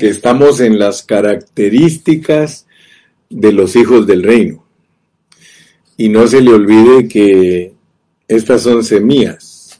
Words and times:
que 0.00 0.08
estamos 0.08 0.60
en 0.60 0.78
las 0.78 1.02
características 1.02 2.66
de 3.28 3.52
los 3.52 3.76
hijos 3.76 4.06
del 4.06 4.22
reino. 4.22 4.64
Y 5.98 6.08
no 6.08 6.26
se 6.26 6.40
le 6.40 6.52
olvide 6.52 7.06
que 7.06 7.74
estas 8.26 8.62
son 8.62 8.82
semillas. 8.82 9.78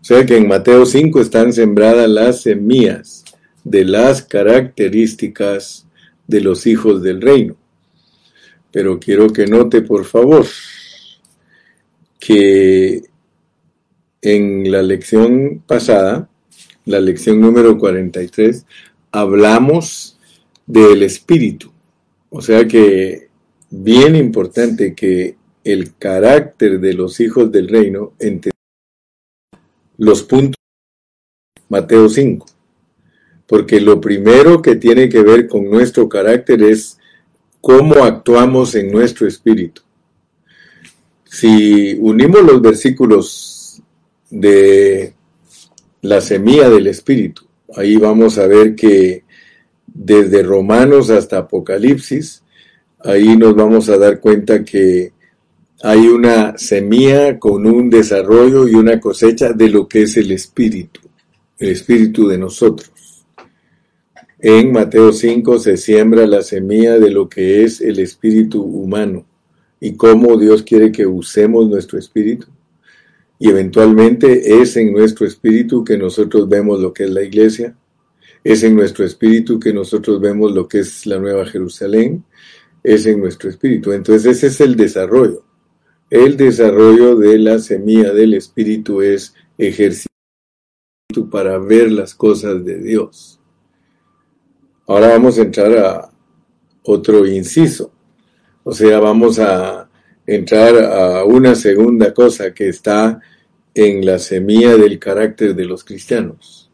O 0.00 0.04
sea 0.04 0.24
que 0.24 0.38
en 0.38 0.48
Mateo 0.48 0.86
5 0.86 1.20
están 1.20 1.52
sembradas 1.52 2.08
las 2.08 2.40
semillas 2.40 3.24
de 3.62 3.84
las 3.84 4.22
características 4.22 5.86
de 6.26 6.40
los 6.40 6.66
hijos 6.66 7.02
del 7.02 7.20
reino. 7.20 7.54
Pero 8.72 8.98
quiero 8.98 9.28
que 9.28 9.46
note, 9.46 9.82
por 9.82 10.06
favor, 10.06 10.46
que 12.18 13.02
en 14.22 14.72
la 14.72 14.80
lección 14.80 15.62
pasada, 15.66 16.30
la 16.86 17.00
lección 17.00 17.38
número 17.38 17.76
43, 17.76 18.64
hablamos 19.12 20.18
del 20.66 21.02
espíritu. 21.02 21.72
O 22.30 22.42
sea 22.42 22.66
que 22.66 23.28
bien 23.70 24.16
importante 24.16 24.94
que 24.94 25.36
el 25.64 25.96
carácter 25.96 26.80
de 26.80 26.94
los 26.94 27.20
hijos 27.20 27.50
del 27.52 27.68
reino 27.68 28.12
entre 28.18 28.52
los 29.96 30.22
puntos 30.22 30.58
Mateo 31.68 32.08
5. 32.08 32.46
Porque 33.46 33.80
lo 33.80 34.00
primero 34.00 34.60
que 34.62 34.76
tiene 34.76 35.08
que 35.08 35.22
ver 35.22 35.48
con 35.48 35.70
nuestro 35.70 36.08
carácter 36.08 36.62
es 36.62 36.98
cómo 37.60 38.04
actuamos 38.04 38.74
en 38.74 38.90
nuestro 38.90 39.26
espíritu. 39.26 39.82
Si 41.24 41.94
unimos 42.00 42.42
los 42.42 42.60
versículos 42.60 43.82
de 44.30 45.14
la 46.02 46.20
semilla 46.20 46.68
del 46.70 46.86
espíritu, 46.86 47.47
ahí 47.76 47.96
vamos 47.96 48.38
a 48.38 48.46
ver 48.46 48.74
que 48.74 49.24
desde 49.86 50.42
Romanos 50.42 51.10
hasta 51.10 51.38
Apocalipsis, 51.38 52.42
ahí 53.00 53.36
nos 53.36 53.54
vamos 53.54 53.88
a 53.88 53.98
dar 53.98 54.20
cuenta 54.20 54.64
que 54.64 55.12
hay 55.82 56.08
una 56.08 56.58
semilla 56.58 57.38
con 57.38 57.66
un 57.66 57.88
desarrollo 57.88 58.66
y 58.66 58.74
una 58.74 58.98
cosecha 58.98 59.52
de 59.52 59.68
lo 59.68 59.86
que 59.86 60.02
es 60.02 60.16
el 60.16 60.32
espíritu, 60.32 61.00
el 61.58 61.70
espíritu 61.70 62.26
de 62.26 62.38
nosotros. 62.38 62.90
En 64.40 64.72
Mateo 64.72 65.12
5 65.12 65.58
se 65.58 65.76
siembra 65.76 66.26
la 66.26 66.42
semilla 66.42 66.98
de 66.98 67.10
lo 67.10 67.28
que 67.28 67.64
es 67.64 67.80
el 67.80 67.98
espíritu 67.98 68.62
humano 68.62 69.24
y 69.80 69.94
cómo 69.94 70.36
Dios 70.36 70.62
quiere 70.62 70.92
que 70.92 71.06
usemos 71.06 71.68
nuestro 71.68 71.98
espíritu. 71.98 72.46
Y 73.38 73.48
eventualmente 73.48 74.60
es 74.60 74.76
en 74.76 74.92
nuestro 74.92 75.26
espíritu 75.26 75.84
que 75.84 75.96
nosotros 75.96 76.48
vemos 76.48 76.80
lo 76.80 76.92
que 76.92 77.04
es 77.04 77.10
la 77.10 77.22
iglesia, 77.22 77.76
es 78.42 78.62
en 78.62 78.74
nuestro 78.74 79.04
espíritu 79.04 79.60
que 79.60 79.72
nosotros 79.72 80.20
vemos 80.20 80.52
lo 80.52 80.66
que 80.66 80.80
es 80.80 81.06
la 81.06 81.18
Nueva 81.18 81.46
Jerusalén, 81.46 82.24
es 82.82 83.06
en 83.06 83.20
nuestro 83.20 83.50
espíritu. 83.50 83.92
Entonces 83.92 84.26
ese 84.26 84.46
es 84.48 84.60
el 84.60 84.76
desarrollo. 84.76 85.44
El 86.10 86.36
desarrollo 86.36 87.16
de 87.16 87.38
la 87.38 87.58
semilla 87.58 88.12
del 88.12 88.34
espíritu 88.34 89.02
es 89.02 89.34
ejercicio 89.58 90.08
para 91.30 91.58
ver 91.58 91.92
las 91.92 92.14
cosas 92.14 92.64
de 92.64 92.78
Dios. 92.78 93.40
Ahora 94.86 95.08
vamos 95.08 95.38
a 95.38 95.42
entrar 95.42 95.76
a 95.76 96.10
otro 96.82 97.26
inciso. 97.26 97.92
O 98.64 98.72
sea, 98.72 99.00
vamos 99.00 99.38
a 99.38 99.87
entrar 100.28 100.76
a 100.84 101.24
una 101.24 101.54
segunda 101.54 102.12
cosa 102.12 102.52
que 102.52 102.68
está 102.68 103.18
en 103.74 104.04
la 104.04 104.18
semilla 104.18 104.76
del 104.76 104.98
carácter 104.98 105.54
de 105.54 105.64
los 105.64 105.82
cristianos. 105.84 106.70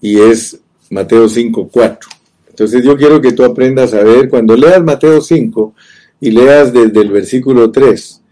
Y 0.00 0.18
es 0.18 0.58
Mateo 0.88 1.28
5, 1.28 1.68
4. 1.70 2.10
Entonces 2.48 2.82
yo 2.82 2.96
quiero 2.96 3.20
que 3.20 3.32
tú 3.32 3.44
aprendas 3.44 3.92
a 3.92 4.02
ver, 4.02 4.30
cuando 4.30 4.56
leas 4.56 4.82
Mateo 4.82 5.20
5 5.20 5.74
y 6.20 6.30
leas 6.30 6.72
desde 6.72 7.02
el 7.02 7.10
versículo 7.10 7.70
3 7.70 8.22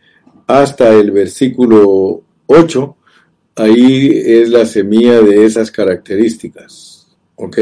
hasta 0.47 0.95
el 0.95 1.11
versículo 1.11 2.23
8, 2.47 2.97
ahí 3.57 4.11
es 4.15 4.49
la 4.49 4.65
semilla 4.65 5.21
de 5.21 5.45
esas 5.45 5.71
características. 5.71 7.07
¿Ok? 7.35 7.59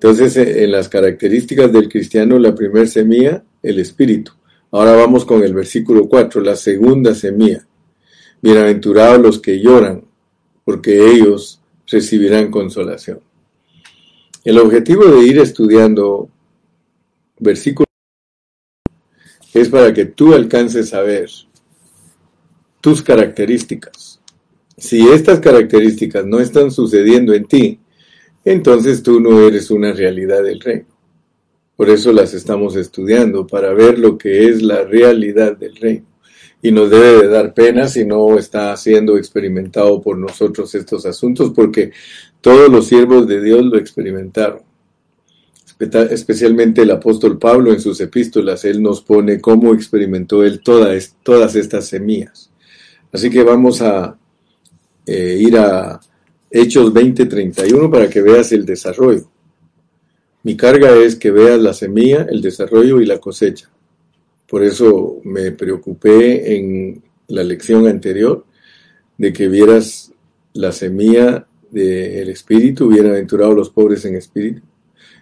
Entonces, 0.00 0.34
en 0.38 0.72
las 0.72 0.88
características 0.88 1.70
del 1.70 1.90
cristiano, 1.90 2.38
la 2.38 2.54
primera 2.54 2.86
semilla 2.86 3.44
el 3.62 3.78
espíritu. 3.80 4.32
Ahora 4.74 4.96
vamos 4.96 5.24
con 5.24 5.44
el 5.44 5.54
versículo 5.54 6.08
4, 6.08 6.40
la 6.40 6.56
segunda 6.56 7.14
semilla. 7.14 7.64
Bienaventurados 8.42 9.20
los 9.20 9.38
que 9.38 9.60
lloran, 9.60 10.02
porque 10.64 11.12
ellos 11.12 11.62
recibirán 11.86 12.50
consolación. 12.50 13.20
El 14.42 14.58
objetivo 14.58 15.04
de 15.04 15.28
ir 15.28 15.38
estudiando 15.38 16.28
versículos 17.38 17.86
es 19.52 19.68
para 19.68 19.94
que 19.94 20.06
tú 20.06 20.34
alcances 20.34 20.92
a 20.92 21.02
ver 21.02 21.30
tus 22.80 23.00
características. 23.00 24.20
Si 24.76 25.08
estas 25.08 25.38
características 25.38 26.26
no 26.26 26.40
están 26.40 26.72
sucediendo 26.72 27.32
en 27.32 27.44
ti, 27.44 27.78
entonces 28.44 29.04
tú 29.04 29.20
no 29.20 29.40
eres 29.40 29.70
una 29.70 29.92
realidad 29.92 30.42
del 30.42 30.58
reino. 30.58 30.93
Por 31.76 31.90
eso 31.90 32.12
las 32.12 32.34
estamos 32.34 32.76
estudiando, 32.76 33.46
para 33.46 33.72
ver 33.74 33.98
lo 33.98 34.16
que 34.16 34.46
es 34.48 34.62
la 34.62 34.84
realidad 34.84 35.56
del 35.56 35.74
reino. 35.76 36.06
Y 36.62 36.70
nos 36.70 36.90
debe 36.90 37.22
de 37.22 37.28
dar 37.28 37.52
pena 37.52 37.88
si 37.88 38.04
no 38.04 38.38
está 38.38 38.76
siendo 38.76 39.18
experimentado 39.18 40.00
por 40.00 40.16
nosotros 40.16 40.74
estos 40.74 41.04
asuntos, 41.04 41.52
porque 41.54 41.92
todos 42.40 42.70
los 42.70 42.86
siervos 42.86 43.26
de 43.26 43.42
Dios 43.42 43.64
lo 43.64 43.76
experimentaron. 43.76 44.62
Especialmente 45.78 46.82
el 46.82 46.90
apóstol 46.92 47.38
Pablo 47.38 47.72
en 47.72 47.80
sus 47.80 48.00
epístolas, 48.00 48.64
él 48.64 48.80
nos 48.80 49.02
pone 49.02 49.40
cómo 49.40 49.74
experimentó 49.74 50.44
él 50.44 50.60
todas, 50.60 51.16
todas 51.22 51.56
estas 51.56 51.86
semillas. 51.86 52.50
Así 53.12 53.28
que 53.28 53.42
vamos 53.42 53.82
a 53.82 54.16
eh, 55.06 55.36
ir 55.40 55.56
a 55.58 56.00
Hechos 56.50 56.92
20:31 56.92 57.90
para 57.90 58.08
que 58.08 58.22
veas 58.22 58.52
el 58.52 58.64
desarrollo. 58.64 59.28
Mi 60.44 60.58
carga 60.58 60.94
es 60.94 61.16
que 61.16 61.30
veas 61.30 61.58
la 61.58 61.72
semilla, 61.72 62.26
el 62.30 62.42
desarrollo 62.42 63.00
y 63.00 63.06
la 63.06 63.18
cosecha. 63.18 63.70
Por 64.46 64.62
eso 64.62 65.20
me 65.24 65.52
preocupé 65.52 66.54
en 66.54 67.02
la 67.28 67.42
lección 67.42 67.86
anterior 67.86 68.44
de 69.16 69.32
que 69.32 69.48
vieras 69.48 70.12
la 70.52 70.70
semilla 70.70 71.46
del 71.70 72.28
espíritu, 72.28 72.88
bienaventurados 72.88 73.56
los 73.56 73.70
pobres 73.70 74.04
en 74.04 74.16
espíritu. 74.16 74.60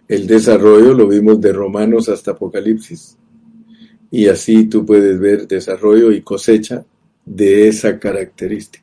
El 0.08 0.26
desarrollo 0.26 0.92
lo 0.92 1.06
vimos 1.06 1.40
de 1.40 1.52
Romanos 1.52 2.08
hasta 2.08 2.32
Apocalipsis. 2.32 3.16
Y 4.10 4.26
así 4.26 4.64
tú 4.64 4.84
puedes 4.84 5.20
ver 5.20 5.46
desarrollo 5.46 6.10
y 6.10 6.22
cosecha 6.22 6.84
de 7.24 7.68
esa 7.68 7.96
característica. 8.00 8.81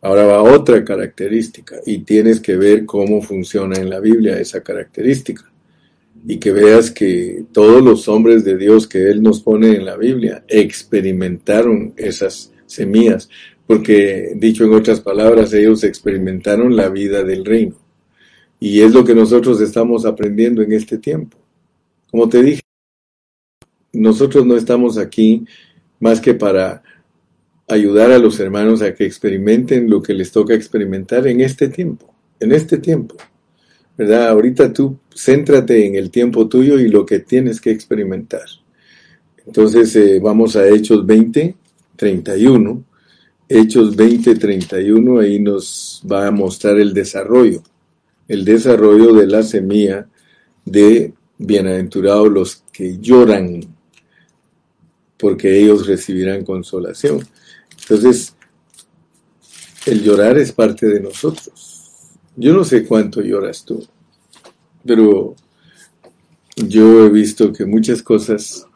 Ahora 0.00 0.26
va 0.26 0.42
otra 0.42 0.84
característica 0.84 1.76
y 1.84 1.98
tienes 1.98 2.40
que 2.40 2.56
ver 2.56 2.86
cómo 2.86 3.20
funciona 3.20 3.78
en 3.78 3.90
la 3.90 3.98
Biblia 3.98 4.38
esa 4.38 4.60
característica 4.60 5.50
y 6.26 6.38
que 6.38 6.52
veas 6.52 6.90
que 6.90 7.44
todos 7.52 7.82
los 7.82 8.08
hombres 8.08 8.44
de 8.44 8.56
Dios 8.56 8.86
que 8.86 9.10
Él 9.10 9.22
nos 9.22 9.40
pone 9.40 9.74
en 9.74 9.84
la 9.84 9.96
Biblia 9.96 10.44
experimentaron 10.48 11.94
esas 11.96 12.52
semillas, 12.66 13.28
porque 13.66 14.32
dicho 14.36 14.64
en 14.64 14.74
otras 14.74 15.00
palabras, 15.00 15.52
ellos 15.52 15.84
experimentaron 15.84 16.76
la 16.76 16.88
vida 16.88 17.24
del 17.24 17.44
reino. 17.44 17.76
Y 18.60 18.80
es 18.80 18.92
lo 18.92 19.04
que 19.04 19.14
nosotros 19.14 19.60
estamos 19.60 20.04
aprendiendo 20.04 20.62
en 20.62 20.72
este 20.72 20.98
tiempo. 20.98 21.38
Como 22.10 22.28
te 22.28 22.42
dije, 22.42 22.62
nosotros 23.92 24.44
no 24.46 24.56
estamos 24.56 24.98
aquí 24.98 25.44
más 26.00 26.20
que 26.20 26.34
para 26.34 26.82
ayudar 27.68 28.10
a 28.12 28.18
los 28.18 28.40
hermanos 28.40 28.82
a 28.82 28.94
que 28.94 29.04
experimenten 29.04 29.90
lo 29.90 30.02
que 30.02 30.14
les 30.14 30.32
toca 30.32 30.54
experimentar 30.54 31.26
en 31.26 31.40
este 31.40 31.68
tiempo, 31.68 32.14
en 32.40 32.52
este 32.52 32.78
tiempo. 32.78 33.16
¿Verdad? 33.96 34.28
Ahorita 34.28 34.72
tú 34.72 34.98
céntrate 35.14 35.84
en 35.86 35.96
el 35.96 36.10
tiempo 36.10 36.48
tuyo 36.48 36.78
y 36.78 36.88
lo 36.88 37.04
que 37.04 37.18
tienes 37.18 37.60
que 37.60 37.70
experimentar. 37.70 38.44
Entonces 39.44 39.94
eh, 39.96 40.20
vamos 40.20 40.56
a 40.56 40.68
Hechos 40.68 41.04
20, 41.04 41.56
31. 41.96 42.84
Hechos 43.48 43.96
20, 43.96 44.34
31, 44.34 45.20
ahí 45.20 45.40
nos 45.40 46.02
va 46.10 46.26
a 46.26 46.30
mostrar 46.30 46.78
el 46.78 46.92
desarrollo, 46.92 47.62
el 48.28 48.44
desarrollo 48.44 49.14
de 49.14 49.26
la 49.26 49.42
semilla 49.42 50.06
de 50.66 51.14
bienaventurados 51.38 52.30
los 52.30 52.62
que 52.70 52.98
lloran, 52.98 53.60
porque 55.16 55.58
ellos 55.58 55.86
recibirán 55.86 56.44
consolación. 56.44 57.20
Entonces, 57.88 58.34
el 59.86 60.02
llorar 60.02 60.36
es 60.36 60.52
parte 60.52 60.86
de 60.86 61.00
nosotros. 61.00 62.02
Yo 62.36 62.52
no 62.52 62.62
sé 62.64 62.84
cuánto 62.84 63.22
lloras 63.22 63.64
tú, 63.64 63.86
pero 64.84 65.34
yo 66.56 67.06
he 67.06 67.08
visto 67.08 67.52
que 67.52 67.64
muchas 67.64 68.02
cosas 68.02 68.66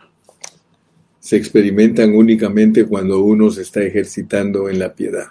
se 1.20 1.36
experimentan 1.36 2.14
únicamente 2.14 2.86
cuando 2.86 3.22
uno 3.22 3.50
se 3.50 3.62
está 3.62 3.82
ejercitando 3.82 4.68
en 4.68 4.78
la 4.78 4.94
piedad. 4.94 5.26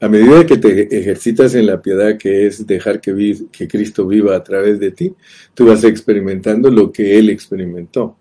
A 0.00 0.08
medida 0.08 0.44
que 0.44 0.58
te 0.58 0.98
ejercitas 0.98 1.54
en 1.54 1.66
la 1.66 1.80
piedad, 1.80 2.18
que 2.18 2.46
es 2.46 2.66
dejar 2.66 3.00
que, 3.00 3.46
que 3.50 3.68
Cristo 3.68 4.06
viva 4.06 4.36
a 4.36 4.44
través 4.44 4.78
de 4.78 4.90
ti, 4.90 5.14
tú 5.54 5.66
vas 5.66 5.82
experimentando 5.84 6.70
lo 6.70 6.92
que 6.92 7.18
Él 7.18 7.30
experimentó. 7.30 8.16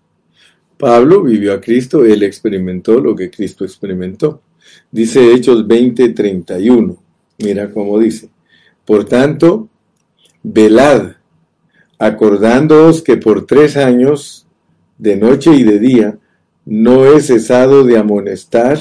Pablo 0.82 1.22
vivió 1.22 1.54
a 1.54 1.62
Cristo, 1.62 2.04
él 2.04 2.24
experimentó 2.24 3.00
lo 3.00 3.16
que 3.16 3.30
Cristo 3.30 3.64
experimentó. 3.64 4.42
Dice 4.92 5.34
Hechos 5.34 5.68
20:31. 5.68 6.98
Mira 7.40 7.72
cómo 7.72 8.00
dice. 8.00 8.30
Por 8.86 9.06
tanto, 9.06 9.70
velad, 10.44 11.14
acordándoos 11.98 13.02
que 13.02 13.18
por 13.18 13.46
tres 13.46 13.78
años, 13.78 14.48
de 14.98 15.16
noche 15.16 15.56
y 15.56 15.64
de 15.64 15.80
día, 15.80 16.18
no 16.66 17.06
he 17.06 17.22
cesado 17.22 17.84
de 17.84 17.98
amonestar 17.98 18.80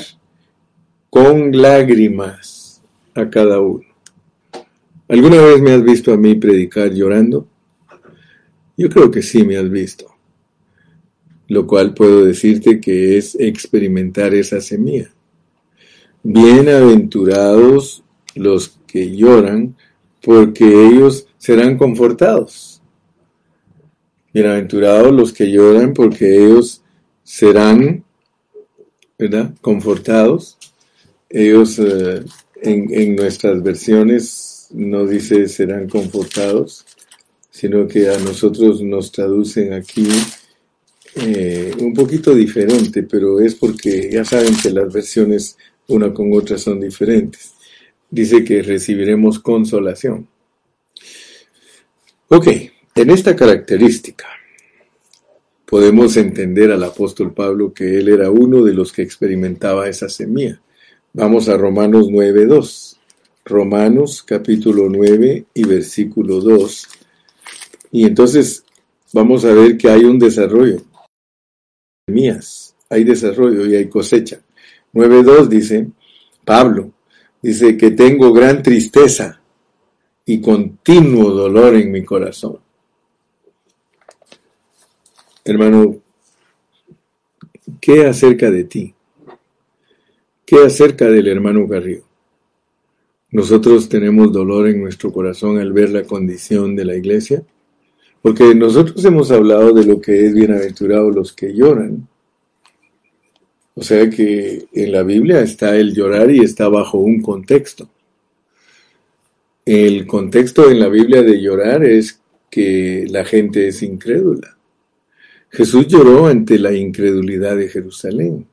con 1.08 1.52
lágrimas 1.52 2.82
a 3.14 3.28
cada 3.30 3.60
uno. 3.60 3.84
¿Alguna 5.08 5.42
vez 5.42 5.60
me 5.60 5.72
has 5.72 5.82
visto 5.82 6.12
a 6.12 6.16
mí 6.16 6.34
predicar 6.34 6.92
llorando? 6.92 7.48
Yo 8.76 8.88
creo 8.88 9.10
que 9.10 9.22
sí 9.22 9.44
me 9.44 9.56
has 9.56 9.68
visto 9.68 10.10
lo 11.50 11.66
cual 11.66 11.94
puedo 11.94 12.24
decirte 12.24 12.80
que 12.80 13.18
es 13.18 13.36
experimentar 13.38 14.32
esa 14.34 14.60
semilla. 14.60 15.10
Bienaventurados 16.22 18.04
los 18.34 18.78
que 18.86 19.16
lloran, 19.16 19.74
porque 20.20 20.66
ellos 20.66 21.26
serán 21.38 21.78
confortados. 21.78 22.82
Bienaventurados 24.34 25.12
los 25.12 25.32
que 25.32 25.50
lloran, 25.50 25.94
porque 25.94 26.44
ellos 26.44 26.82
serán, 27.24 28.04
¿verdad? 29.18 29.54
Confortados. 29.62 30.58
Ellos 31.30 31.78
eh, 31.78 32.22
en, 32.60 33.16
nuestras 33.16 33.62
versiones 33.62 34.68
no 34.72 35.06
dice 35.06 35.48
serán 35.48 35.88
confortados, 35.88 36.84
sino 37.50 37.88
que 37.88 38.10
a 38.10 38.18
nosotros 38.18 38.82
nos 38.82 39.10
traducen 39.10 39.72
aquí 39.72 40.06
eh, 41.16 41.74
un 41.80 41.94
poquito 41.94 42.34
diferente, 42.34 43.04
pero 43.04 43.40
es 43.40 43.54
porque 43.54 44.10
ya 44.12 44.24
saben 44.24 44.54
que 44.62 44.70
las 44.70 44.92
versiones 44.92 45.56
una 45.90 46.12
con 46.12 46.32
otra 46.32 46.58
son 46.58 46.80
diferentes. 46.80 47.52
Dice 48.10 48.44
que 48.44 48.62
recibiremos 48.62 49.38
consolación. 49.38 50.26
Ok, 52.28 52.46
en 52.94 53.10
esta 53.10 53.34
característica 53.36 54.26
podemos 55.66 56.16
entender 56.16 56.72
al 56.72 56.82
apóstol 56.82 57.32
Pablo 57.32 57.72
que 57.72 57.98
él 57.98 58.08
era 58.08 58.30
uno 58.30 58.64
de 58.64 58.74
los 58.74 58.92
que 58.92 59.02
experimentaba 59.02 59.88
esa 59.88 60.08
semilla. 60.08 60.60
Vamos 61.12 61.48
a 61.48 61.56
Romanos 61.56 62.08
9.2. 62.08 62.96
Romanos 63.44 64.22
capítulo 64.22 64.88
9 64.88 65.46
y 65.54 65.64
versículo 65.64 66.40
2. 66.40 66.88
Y 67.92 68.04
entonces 68.04 68.64
vamos 69.12 69.44
a 69.44 69.52
ver 69.52 69.76
que 69.76 69.88
hay 69.88 70.04
un 70.04 70.18
desarrollo 70.18 70.82
mías. 72.10 72.74
Hay 72.90 73.04
desarrollo 73.04 73.66
y 73.66 73.76
hay 73.76 73.88
cosecha. 73.88 74.40
9.2 74.92 75.48
dice, 75.48 75.88
Pablo, 76.44 76.92
dice 77.40 77.76
que 77.76 77.92
tengo 77.92 78.32
gran 78.32 78.62
tristeza 78.62 79.40
y 80.24 80.40
continuo 80.40 81.30
dolor 81.30 81.74
en 81.74 81.90
mi 81.92 82.04
corazón. 82.04 82.58
Hermano, 85.44 85.96
¿qué 87.80 88.06
acerca 88.06 88.50
de 88.50 88.64
ti? 88.64 88.94
¿Qué 90.44 90.64
acerca 90.64 91.06
del 91.06 91.28
hermano 91.28 91.66
Garrido? 91.66 92.04
Nosotros 93.32 93.88
tenemos 93.88 94.32
dolor 94.32 94.68
en 94.68 94.82
nuestro 94.82 95.12
corazón 95.12 95.58
al 95.58 95.72
ver 95.72 95.90
la 95.90 96.02
condición 96.02 96.74
de 96.74 96.84
la 96.84 96.96
iglesia. 96.96 97.44
Porque 98.22 98.54
nosotros 98.54 99.02
hemos 99.04 99.30
hablado 99.30 99.72
de 99.72 99.86
lo 99.86 100.00
que 100.00 100.26
es 100.26 100.34
bienaventurado 100.34 101.10
los 101.10 101.32
que 101.32 101.54
lloran. 101.54 102.06
O 103.80 103.82
sea 103.82 104.10
que 104.10 104.66
en 104.74 104.92
la 104.92 105.02
Biblia 105.02 105.40
está 105.40 105.74
el 105.74 105.94
llorar 105.94 106.30
y 106.30 106.40
está 106.40 106.68
bajo 106.68 106.98
un 106.98 107.22
contexto. 107.22 107.88
El 109.64 110.06
contexto 110.06 110.70
en 110.70 110.80
la 110.80 110.88
Biblia 110.88 111.22
de 111.22 111.40
llorar 111.40 111.82
es 111.82 112.20
que 112.50 113.06
la 113.08 113.24
gente 113.24 113.68
es 113.68 113.82
incrédula. 113.82 114.54
Jesús 115.48 115.86
lloró 115.86 116.26
ante 116.26 116.58
la 116.58 116.74
incredulidad 116.74 117.56
de 117.56 117.70
Jerusalén. 117.70 118.46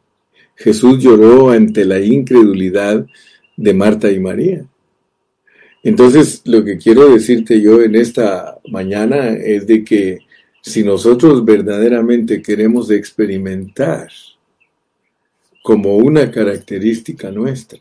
Jesús 0.56 1.04
lloró 1.04 1.50
ante 1.50 1.84
la 1.84 2.00
incredulidad 2.00 3.06
de 3.58 3.74
Marta 3.74 4.10
y 4.10 4.22
María. 4.22 4.66
Entonces, 5.84 6.42
lo 6.46 6.64
que 6.64 6.78
quiero 6.78 7.10
decirte 7.10 7.60
yo 7.60 7.82
en 7.82 7.96
esta 7.96 8.60
mañana 8.72 9.32
es 9.32 9.68
de 9.68 9.84
que 9.84 10.20
si 10.62 10.84
nosotros 10.84 11.44
verdaderamente 11.44 12.42
queremos 12.42 12.90
experimentar 12.92 14.08
como 15.68 15.98
una 15.98 16.32
característica 16.32 17.30
nuestra, 17.30 17.78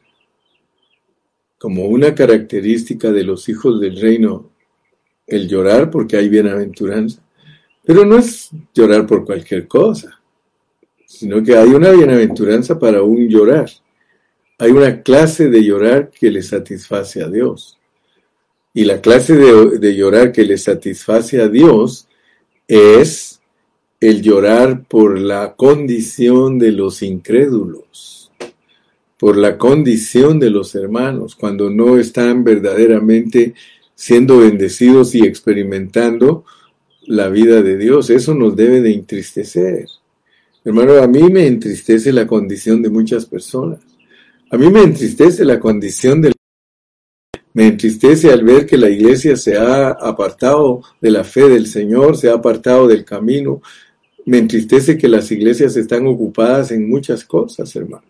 como 1.56 1.84
una 1.84 2.16
característica 2.16 3.12
de 3.12 3.22
los 3.22 3.48
hijos 3.48 3.80
del 3.80 4.00
reino, 4.00 4.50
el 5.24 5.46
llorar 5.46 5.88
porque 5.88 6.16
hay 6.16 6.28
bienaventuranza, 6.28 7.22
pero 7.84 8.04
no 8.04 8.18
es 8.18 8.50
llorar 8.74 9.06
por 9.06 9.24
cualquier 9.24 9.68
cosa, 9.68 10.20
sino 11.06 11.44
que 11.44 11.56
hay 11.56 11.68
una 11.68 11.92
bienaventuranza 11.92 12.76
para 12.76 13.04
un 13.04 13.28
llorar. 13.28 13.70
Hay 14.58 14.72
una 14.72 15.00
clase 15.04 15.48
de 15.48 15.62
llorar 15.62 16.10
que 16.10 16.32
le 16.32 16.42
satisface 16.42 17.22
a 17.22 17.28
Dios. 17.28 17.78
Y 18.74 18.82
la 18.82 19.00
clase 19.00 19.36
de, 19.36 19.94
llorar 19.94 20.32
que 20.32 20.42
le 20.42 20.58
satisface 20.58 21.40
a 21.40 21.46
Dios 21.46 22.08
es 22.66 23.35
el 24.00 24.22
llorar 24.22 24.84
por 24.84 25.18
la 25.18 25.54
condición 25.54 26.58
de 26.58 26.72
los 26.72 27.02
incrédulos, 27.02 28.30
por 29.18 29.36
la 29.36 29.56
condición 29.56 30.38
de 30.38 30.50
los 30.50 30.74
hermanos, 30.74 31.34
cuando 31.34 31.70
no 31.70 31.96
están 31.96 32.44
verdaderamente 32.44 33.54
siendo 33.94 34.38
bendecidos 34.38 35.14
y 35.14 35.20
experimentando 35.20 36.44
la 37.06 37.28
vida 37.28 37.62
de 37.62 37.78
Dios. 37.78 38.10
Eso 38.10 38.34
nos 38.34 38.54
debe 38.54 38.82
de 38.82 38.92
entristecer. 38.92 39.86
Hermano, 40.64 40.94
a 41.02 41.06
mí 41.06 41.22
me 41.30 41.46
entristece 41.46 42.12
la 42.12 42.26
condición 42.26 42.82
de 42.82 42.90
muchas 42.90 43.24
personas. 43.24 43.80
A 44.50 44.58
mí 44.58 44.68
me 44.68 44.82
entristece 44.82 45.44
la 45.44 45.58
condición 45.58 46.20
de 46.20 46.32
me 47.56 47.68
entristece 47.68 48.30
al 48.30 48.44
ver 48.44 48.66
que 48.66 48.76
la 48.76 48.90
iglesia 48.90 49.34
se 49.34 49.56
ha 49.56 49.88
apartado 49.88 50.82
de 51.00 51.10
la 51.10 51.24
fe 51.24 51.48
del 51.48 51.66
Señor, 51.66 52.14
se 52.14 52.28
ha 52.28 52.34
apartado 52.34 52.86
del 52.86 53.02
camino. 53.02 53.62
Me 54.26 54.38
entristece 54.38 54.98
que 54.98 55.08
las 55.08 55.30
iglesias 55.30 55.76
están 55.76 56.06
ocupadas 56.06 56.70
en 56.72 56.88
muchas 56.88 57.24
cosas, 57.24 57.74
hermano. 57.74 58.04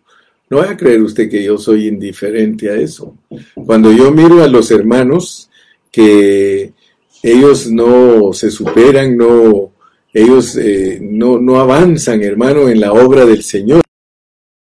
No 0.49 0.57
vaya 0.57 0.71
a 0.71 0.77
creer 0.77 1.01
usted 1.01 1.29
que 1.29 1.43
yo 1.43 1.57
soy 1.57 1.87
indiferente 1.87 2.69
a 2.69 2.75
eso. 2.75 3.15
Cuando 3.53 3.91
yo 3.91 4.11
miro 4.11 4.41
a 4.43 4.47
los 4.47 4.71
hermanos 4.71 5.49
que 5.91 6.73
ellos 7.21 7.69
no 7.69 8.33
se 8.33 8.49
superan, 8.49 9.15
no, 9.17 9.71
ellos 10.13 10.55
eh, 10.57 10.99
no, 11.01 11.39
no 11.39 11.59
avanzan, 11.59 12.23
hermano, 12.23 12.69
en 12.69 12.79
la 12.79 12.93
obra 12.93 13.25
del 13.25 13.43
Señor. 13.43 13.81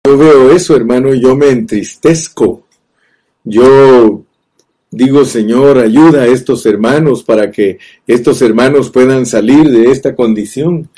Yo 0.06 0.18
veo 0.18 0.52
eso, 0.52 0.76
hermano, 0.76 1.14
yo 1.14 1.36
me 1.36 1.50
entristezco. 1.50 2.66
Yo 3.44 4.26
Digo, 4.92 5.24
Señor, 5.24 5.78
ayuda 5.78 6.24
a 6.24 6.28
estos 6.28 6.66
hermanos 6.66 7.24
para 7.24 7.52
que 7.52 7.78
estos 8.08 8.42
hermanos 8.42 8.90
puedan 8.90 9.28
salir 9.28 9.70
de 9.70 9.92
esta 9.92 10.16
condición. 10.16 10.90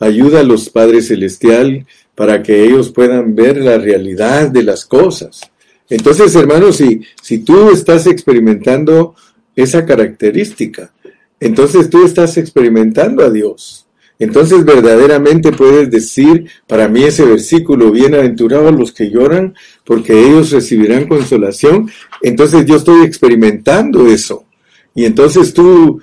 Ayuda 0.00 0.40
a 0.40 0.44
los 0.44 0.68
Padres 0.68 1.08
Celestial 1.08 1.86
para 2.16 2.42
que 2.42 2.64
ellos 2.64 2.90
puedan 2.90 3.34
ver 3.34 3.58
la 3.58 3.78
realidad 3.78 4.50
de 4.50 4.64
las 4.64 4.84
cosas. 4.84 5.40
Entonces, 5.88 6.34
hermanos, 6.34 6.76
si, 6.76 7.02
si 7.22 7.38
tú 7.38 7.70
estás 7.70 8.06
experimentando 8.06 9.14
esa 9.54 9.86
característica, 9.86 10.92
entonces 11.38 11.88
tú 11.88 12.04
estás 12.04 12.36
experimentando 12.36 13.24
a 13.24 13.30
Dios. 13.30 13.86
Entonces 14.20 14.66
verdaderamente 14.66 15.50
puedes 15.50 15.90
decir 15.90 16.46
para 16.66 16.88
mí 16.88 17.04
ese 17.04 17.24
versículo, 17.24 17.90
bienaventurados 17.90 18.78
los 18.78 18.92
que 18.92 19.10
lloran, 19.10 19.54
porque 19.82 20.12
ellos 20.12 20.50
recibirán 20.50 21.08
consolación. 21.08 21.90
Entonces 22.20 22.66
yo 22.66 22.76
estoy 22.76 23.06
experimentando 23.06 24.06
eso. 24.08 24.44
Y 24.94 25.06
entonces 25.06 25.54
tú 25.54 26.02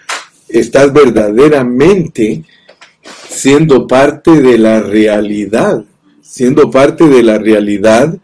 estás 0.49 0.91
verdaderamente 0.91 2.43
siendo 3.29 3.87
parte 3.87 4.41
de 4.41 4.57
la 4.57 4.81
realidad, 4.81 5.83
siendo 6.21 6.69
parte 6.69 7.07
de 7.07 7.23
la 7.23 7.37
realidad 7.37 8.17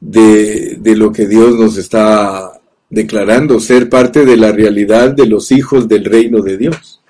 de, 0.00 0.76
de 0.80 0.96
lo 0.96 1.12
que 1.12 1.26
Dios 1.26 1.56
nos 1.56 1.76
está 1.76 2.52
declarando, 2.90 3.60
ser 3.60 3.88
parte 3.88 4.24
de 4.24 4.36
la 4.36 4.52
realidad 4.52 5.10
de 5.10 5.26
los 5.26 5.50
hijos 5.52 5.88
del 5.88 6.04
reino 6.04 6.42
de 6.42 6.58
Dios. 6.58 7.00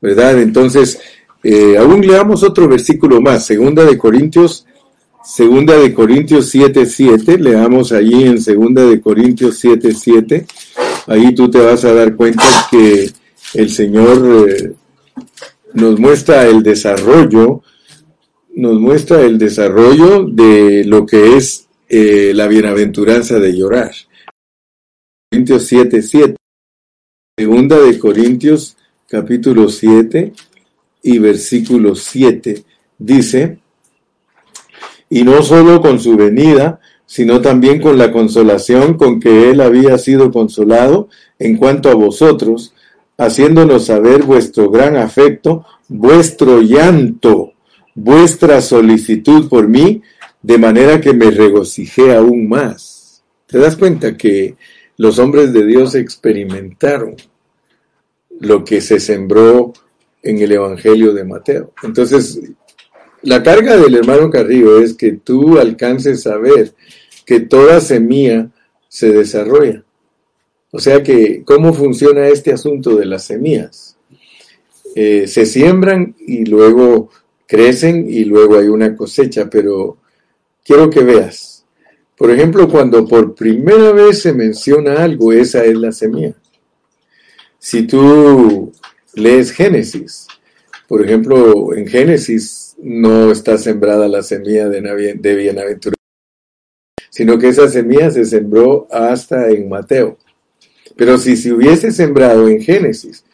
¿Verdad? 0.00 0.40
Entonces, 0.40 0.98
eh, 1.42 1.76
aún 1.78 2.06
leamos 2.06 2.42
otro 2.42 2.68
versículo 2.68 3.20
más, 3.20 3.46
segunda 3.46 3.84
de 3.84 3.96
Corintios 3.98 4.66
Segunda 5.24 5.78
de 5.78 5.94
Corintios 5.94 6.54
7:7, 6.54 7.38
leamos 7.38 7.92
allí 7.92 8.24
en 8.24 8.42
Segunda 8.42 8.84
de 8.84 9.00
Corintios 9.00 9.58
7:7, 9.58 10.46
ahí 11.06 11.34
tú 11.34 11.50
te 11.50 11.60
vas 11.60 11.82
a 11.86 11.94
dar 11.94 12.14
cuenta 12.14 12.44
que 12.70 13.10
el 13.54 13.70
Señor 13.70 14.46
eh, 14.50 14.72
nos 15.74 15.98
muestra 15.98 16.46
el 16.46 16.62
desarrollo, 16.62 17.62
nos 18.54 18.80
muestra 18.80 19.22
el 19.22 19.38
desarrollo 19.38 20.24
de 20.24 20.84
lo 20.84 21.04
que 21.04 21.36
es 21.36 21.66
eh, 21.88 22.32
la 22.34 22.46
bienaventuranza 22.46 23.38
de 23.38 23.56
llorar. 23.56 23.92
Corintios 25.30 25.70
7:7, 25.70 26.36
Segunda 27.36 27.80
de 27.80 27.98
Corintios 27.98 28.76
capítulo 29.08 29.68
7 29.68 30.32
y 31.02 31.18
versículo 31.18 31.94
7 31.94 32.64
dice, 32.98 33.58
y 35.10 35.24
no 35.24 35.42
solo 35.42 35.80
con 35.80 35.98
su 35.98 36.16
venida, 36.16 36.80
sino 37.06 37.40
también 37.40 37.80
con 37.80 37.98
la 37.98 38.12
consolación 38.12 38.96
con 38.96 39.20
que 39.20 39.50
él 39.50 39.60
había 39.60 39.98
sido 39.98 40.30
consolado 40.30 41.08
en 41.38 41.56
cuanto 41.56 41.90
a 41.90 41.94
vosotros, 41.94 42.73
haciéndonos 43.16 43.86
saber 43.86 44.22
vuestro 44.22 44.70
gran 44.70 44.96
afecto, 44.96 45.64
vuestro 45.88 46.60
llanto, 46.60 47.52
vuestra 47.94 48.60
solicitud 48.60 49.48
por 49.48 49.68
mí, 49.68 50.02
de 50.42 50.58
manera 50.58 51.00
que 51.00 51.14
me 51.14 51.30
regocijé 51.30 52.14
aún 52.14 52.48
más. 52.48 53.22
¿Te 53.46 53.58
das 53.58 53.76
cuenta 53.76 54.16
que 54.16 54.56
los 54.96 55.18
hombres 55.18 55.52
de 55.52 55.64
Dios 55.64 55.94
experimentaron 55.94 57.16
lo 58.40 58.64
que 58.64 58.80
se 58.80 58.98
sembró 59.00 59.72
en 60.22 60.38
el 60.38 60.52
Evangelio 60.52 61.14
de 61.14 61.24
Mateo? 61.24 61.72
Entonces, 61.82 62.40
la 63.22 63.42
carga 63.42 63.76
del 63.76 63.94
hermano 63.94 64.28
Carrillo 64.28 64.80
es 64.80 64.94
que 64.94 65.12
tú 65.12 65.58
alcances 65.58 66.26
a 66.26 66.36
ver 66.36 66.74
que 67.24 67.40
toda 67.40 67.80
semilla 67.80 68.50
se 68.88 69.12
desarrolla. 69.12 69.83
O 70.76 70.80
sea 70.80 71.04
que, 71.04 71.44
¿cómo 71.44 71.72
funciona 71.72 72.26
este 72.26 72.52
asunto 72.52 72.96
de 72.96 73.06
las 73.06 73.22
semillas? 73.22 73.96
Eh, 74.96 75.28
se 75.28 75.46
siembran 75.46 76.16
y 76.18 76.46
luego 76.46 77.10
crecen 77.46 78.06
y 78.08 78.24
luego 78.24 78.58
hay 78.58 78.66
una 78.66 78.96
cosecha, 78.96 79.48
pero 79.48 79.98
quiero 80.64 80.90
que 80.90 81.04
veas. 81.04 81.64
Por 82.16 82.32
ejemplo, 82.32 82.68
cuando 82.68 83.06
por 83.06 83.36
primera 83.36 83.92
vez 83.92 84.22
se 84.22 84.32
menciona 84.32 85.04
algo, 85.04 85.32
esa 85.32 85.64
es 85.64 85.76
la 85.76 85.92
semilla. 85.92 86.34
Si 87.60 87.86
tú 87.86 88.72
lees 89.14 89.52
Génesis, 89.52 90.26
por 90.88 91.04
ejemplo, 91.04 91.72
en 91.72 91.86
Génesis 91.86 92.74
no 92.82 93.30
está 93.30 93.58
sembrada 93.58 94.08
la 94.08 94.24
semilla 94.24 94.68
de, 94.68 94.80
de 94.80 95.80
sino 97.10 97.38
que 97.38 97.50
esa 97.50 97.68
semilla 97.68 98.10
se 98.10 98.24
sembró 98.24 98.88
hasta 98.90 99.48
en 99.50 99.68
Mateo. 99.68 100.18
Pero 100.96 101.18
si 101.18 101.36
se 101.36 101.52
hubiese 101.52 101.90
sembrado 101.90 102.48
en 102.48 102.60
Génesis, 102.60 103.24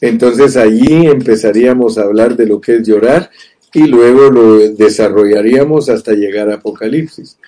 entonces 0.00 0.56
allí 0.56 1.06
empezaríamos 1.06 1.98
a 1.98 2.02
hablar 2.02 2.36
de 2.36 2.46
lo 2.46 2.60
que 2.60 2.76
es 2.76 2.86
llorar 2.86 3.30
y 3.72 3.86
luego 3.86 4.30
lo 4.30 4.58
desarrollaríamos 4.70 5.88
hasta 5.88 6.12
llegar 6.12 6.50
a 6.50 6.54
Apocalipsis. 6.54 7.38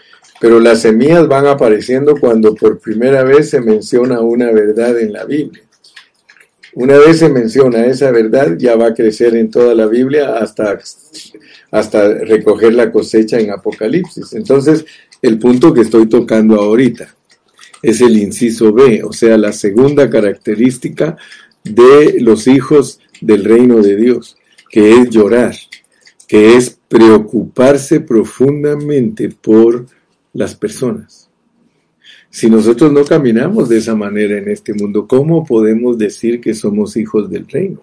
Pero 0.41 0.61
las 0.61 0.83
semillas 0.83 1.27
van 1.29 1.47
apareciendo 1.47 2.17
cuando 2.19 2.55
por 2.55 2.79
primera 2.79 3.25
vez 3.25 3.51
se 3.51 3.61
menciona 3.61 4.21
una 4.21 4.51
verdad 4.53 4.99
en 4.99 5.13
la 5.13 5.25
Biblia. 5.25 5.63
Una 6.75 6.99
vez 6.99 7.21
se 7.21 7.31
menciona 7.31 7.87
esa 7.87 8.11
verdad, 8.11 8.55
ya 8.59 8.77
va 8.77 8.89
a 8.89 8.95
crecer 8.95 9.35
en 9.35 9.51
toda 9.51 9.75
la 9.75 9.87
Biblia 9.87 10.37
hasta, 10.37 10.79
hasta 11.71 12.09
recoger 12.19 12.75
la 12.75 12.93
cosecha 12.93 13.39
en 13.39 13.51
Apocalipsis. 13.51 14.35
Entonces, 14.35 14.85
el 15.23 15.39
punto 15.39 15.73
que 15.73 15.81
estoy 15.81 16.07
tocando 16.07 16.57
ahorita 16.57 17.16
es 17.87 18.01
el 18.01 18.19
inciso 18.19 18.73
B, 18.73 19.05
o 19.05 19.13
sea, 19.13 19.39
la 19.39 19.53
segunda 19.53 20.11
característica 20.11 21.17
de 21.63 22.17
los 22.19 22.49
hijos 22.49 22.99
del 23.21 23.45
reino 23.45 23.81
de 23.81 23.95
Dios, 23.95 24.37
que 24.69 24.91
es 24.91 25.11
llorar, 25.11 25.55
que 26.27 26.57
es 26.57 26.81
preocuparse 26.89 28.01
profundamente 28.01 29.29
por 29.29 29.87
las 30.33 30.57
personas. 30.57 31.31
Si 32.29 32.51
nosotros 32.51 32.91
no 32.91 33.05
caminamos 33.05 33.69
de 33.69 33.79
esa 33.79 33.95
manera 33.95 34.37
en 34.37 34.49
este 34.49 34.75
mundo, 34.75 35.07
¿cómo 35.07 35.45
podemos 35.45 35.97
decir 35.97 36.41
que 36.41 36.55
somos 36.55 36.97
hijos 36.97 37.31
del 37.31 37.47
reino? 37.47 37.83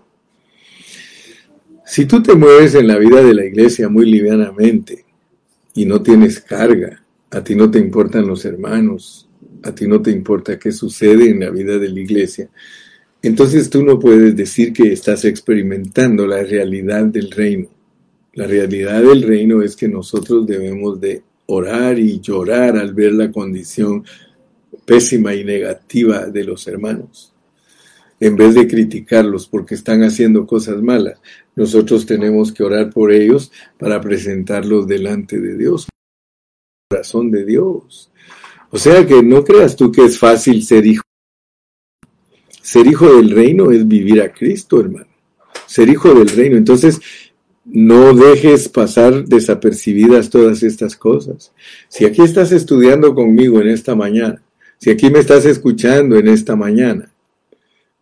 Si 1.86 2.06
tú 2.06 2.22
te 2.22 2.36
mueves 2.36 2.76
en 2.76 2.88
la 2.88 2.98
vida 2.98 3.24
de 3.24 3.34
la 3.34 3.46
iglesia 3.46 3.88
muy 3.88 4.12
livianamente 4.12 5.06
y 5.74 5.86
no 5.86 6.02
tienes 6.04 6.42
carga, 6.42 7.06
a 7.32 7.42
ti 7.42 7.56
no 7.56 7.72
te 7.72 7.80
importan 7.80 8.28
los 8.28 8.44
hermanos, 8.44 9.30
a 9.64 9.74
ti 9.74 9.88
no 9.88 10.02
te 10.02 10.12
importa 10.12 10.60
qué 10.60 10.72
sucede 10.72 11.30
en 11.30 11.40
la 11.40 11.50
vida 11.50 11.78
de 11.78 11.90
la 11.90 12.00
iglesia, 12.00 12.50
entonces 13.22 13.70
tú 13.70 13.84
no 13.84 13.98
puedes 13.98 14.36
decir 14.36 14.74
que 14.74 14.92
estás 14.92 15.24
experimentando 15.24 16.28
la 16.28 16.44
realidad 16.44 17.06
del 17.06 17.32
reino. 17.32 17.70
La 18.34 18.46
realidad 18.48 19.02
del 19.02 19.22
reino 19.24 19.62
es 19.62 19.76
que 19.76 19.88
nosotros 19.88 20.46
debemos 20.46 21.00
de 21.00 21.24
orar 21.46 21.98
y 22.00 22.20
llorar 22.20 22.78
al 22.78 22.94
ver 22.94 23.14
la 23.14 23.32
condición 23.32 24.04
pésima 24.86 25.34
y 25.36 25.44
negativa 25.44 26.26
de 26.26 26.44
los 26.44 26.68
hermanos. 26.68 27.34
En 28.20 28.36
vez 28.36 28.56
de 28.56 28.68
criticarlos 28.68 29.48
porque 29.48 29.76
están 29.76 30.04
haciendo 30.04 30.46
cosas 30.46 30.82
malas, 30.82 31.20
nosotros 31.56 32.06
tenemos 32.06 32.52
que 32.52 32.64
orar 32.64 32.90
por 32.90 33.12
ellos 33.12 33.52
para 33.78 34.02
presentarlos 34.02 34.88
delante 34.88 35.40
de 35.40 35.58
Dios. 35.58 35.88
Corazón 36.90 37.32
de 37.32 37.46
Dios. 37.46 38.12
O 38.74 38.78
sea 38.78 39.06
que 39.06 39.22
no 39.22 39.44
creas 39.44 39.76
tú 39.76 39.92
que 39.92 40.04
es 40.04 40.18
fácil 40.18 40.64
ser 40.64 40.86
hijo. 40.86 41.04
Ser 42.62 42.88
hijo 42.88 43.14
del 43.16 43.30
reino 43.30 43.72
es 43.72 43.88
vivir 43.88 44.22
a 44.22 44.34
Cristo, 44.34 44.80
hermano. 44.80 45.08
Ser 45.68 45.90
hijo 45.90 46.14
del 46.14 46.28
reino. 46.30 46.58
Entonces, 46.58 47.00
no 47.66 48.14
dejes 48.14 48.68
pasar 48.68 49.26
desapercibidas 49.26 50.30
todas 50.30 50.64
estas 50.64 50.96
cosas. 50.96 51.54
Si 51.88 52.04
aquí 52.04 52.22
estás 52.24 52.52
estudiando 52.52 53.14
conmigo 53.14 53.62
en 53.62 53.70
esta 53.70 53.96
mañana 53.96 54.42
si 54.84 54.90
aquí 54.90 55.10
me 55.10 55.20
estás 55.20 55.46
escuchando 55.46 56.18
en 56.18 56.28
esta 56.28 56.58
mañana, 56.58 57.10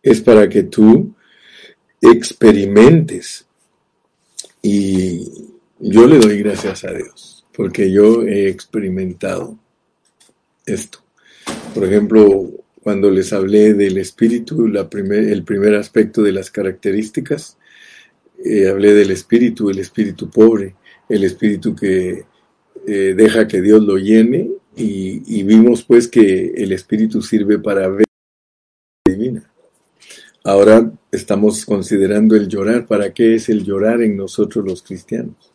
es 0.02 0.20
para 0.20 0.48
que 0.48 0.64
tú 0.64 1.14
experimentes. 2.00 3.46
Y 4.60 5.28
yo 5.78 6.08
le 6.08 6.18
doy 6.18 6.42
gracias 6.42 6.82
a 6.82 6.92
Dios, 6.92 7.46
porque 7.52 7.92
yo 7.92 8.24
he 8.24 8.48
experimentado 8.48 9.60
esto. 10.66 10.98
Por 11.74 11.84
ejemplo, 11.84 12.50
cuando 12.82 13.10
les 13.10 13.32
hablé 13.32 13.74
del 13.74 13.98
espíritu, 13.98 14.66
el 14.66 15.44
primer 15.44 15.74
aspecto 15.74 16.22
de 16.22 16.32
las 16.32 16.50
características, 16.50 17.58
eh, 18.44 18.68
hablé 18.68 18.94
del 18.94 19.10
espíritu, 19.10 19.70
el 19.70 19.78
espíritu 19.78 20.28
pobre, 20.28 20.74
el 21.08 21.24
espíritu 21.24 21.74
que 21.74 22.24
eh, 22.86 23.14
deja 23.16 23.46
que 23.46 23.60
Dios 23.62 23.82
lo 23.82 23.96
llene 23.96 24.50
y, 24.76 25.42
vimos 25.44 25.84
pues 25.84 26.08
que 26.08 26.52
el 26.56 26.72
Espíritu 26.72 27.22
sirve 27.22 27.58
para 27.58 27.88
ver 27.88 28.06
la 29.06 29.14
divina. 29.14 29.52
Ahora 30.44 30.90
estamos 31.12 31.64
considerando 31.64 32.34
el 32.34 32.48
llorar. 32.48 32.86
¿Para 32.86 33.12
qué 33.12 33.34
es 33.34 33.48
el 33.48 33.64
llorar 33.64 34.02
en 34.02 34.16
nosotros 34.16 34.64
los 34.64 34.82
cristianos? 34.82 35.52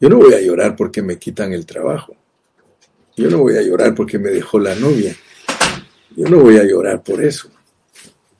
Yo 0.00 0.08
no 0.08 0.16
voy 0.16 0.34
a 0.34 0.40
llorar 0.40 0.74
porque 0.74 1.02
me 1.02 1.18
quitan 1.18 1.52
el 1.52 1.66
trabajo. 1.66 2.16
Yo 3.20 3.28
no 3.28 3.40
voy 3.40 3.54
a 3.54 3.60
llorar 3.60 3.94
porque 3.94 4.18
me 4.18 4.30
dejó 4.30 4.58
la 4.58 4.74
novia. 4.74 5.14
Yo 6.16 6.26
no 6.30 6.38
voy 6.38 6.56
a 6.56 6.64
llorar 6.64 7.02
por 7.02 7.22
eso. 7.22 7.50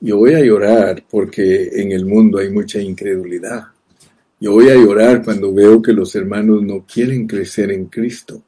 Yo 0.00 0.16
voy 0.16 0.32
a 0.32 0.40
llorar 0.40 1.04
porque 1.10 1.68
en 1.74 1.92
el 1.92 2.06
mundo 2.06 2.38
hay 2.38 2.48
mucha 2.48 2.80
incredulidad. 2.80 3.64
Yo 4.40 4.52
voy 4.52 4.70
a 4.70 4.74
llorar 4.74 5.22
cuando 5.22 5.52
veo 5.52 5.82
que 5.82 5.92
los 5.92 6.16
hermanos 6.16 6.62
no 6.62 6.86
quieren 6.90 7.26
crecer 7.26 7.70
en 7.72 7.86
Cristo. 7.86 8.42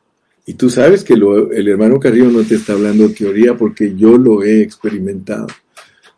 Y 0.47 0.55
tú 0.55 0.71
sabes 0.71 1.05
que 1.05 1.13
el 1.13 1.69
hermano 1.69 2.01
Carrillo 2.01 2.31
no 2.31 2.43
te 2.45 2.55
está 2.55 2.73
hablando 2.73 3.11
teoría 3.11 3.55
porque 3.55 3.95
yo 3.95 4.17
lo 4.17 4.43
he 4.43 4.63
experimentado. 4.63 5.49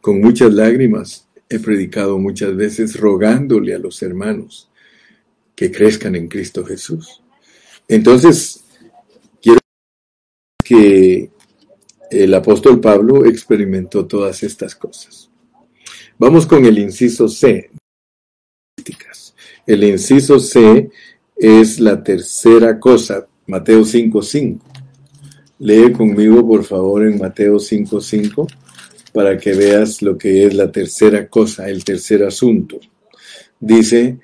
Con 0.00 0.20
muchas 0.20 0.54
lágrimas 0.54 1.26
he 1.48 1.58
predicado 1.58 2.20
muchas 2.20 2.54
veces 2.54 3.00
rogándole 3.00 3.74
a 3.74 3.80
los 3.80 4.00
hermanos 4.00 4.70
que 5.56 5.72
crezcan 5.72 6.14
en 6.14 6.28
Cristo 6.28 6.64
Jesús. 6.64 7.20
Entonces, 7.88 8.63
que 10.64 11.30
el 12.10 12.34
apóstol 12.34 12.80
Pablo 12.80 13.24
experimentó 13.24 14.06
todas 14.06 14.42
estas 14.42 14.74
cosas. 14.74 15.30
Vamos 16.18 16.46
con 16.46 16.64
el 16.64 16.78
inciso 16.78 17.28
C. 17.28 17.70
El 19.66 19.84
inciso 19.84 20.38
C 20.38 20.90
es 21.36 21.80
la 21.80 22.02
tercera 22.02 22.78
cosa, 22.78 23.26
Mateo 23.46 23.82
5.5. 23.82 24.60
Lee 25.60 25.92
conmigo, 25.92 26.46
por 26.46 26.64
favor, 26.64 27.06
en 27.06 27.18
Mateo 27.18 27.56
5.5 27.56 28.46
para 29.14 29.38
que 29.38 29.54
veas 29.54 30.02
lo 30.02 30.18
que 30.18 30.44
es 30.44 30.54
la 30.54 30.72
tercera 30.72 31.28
cosa, 31.28 31.68
el 31.68 31.84
tercer 31.84 32.24
asunto. 32.24 32.80
Dice, 33.60 34.18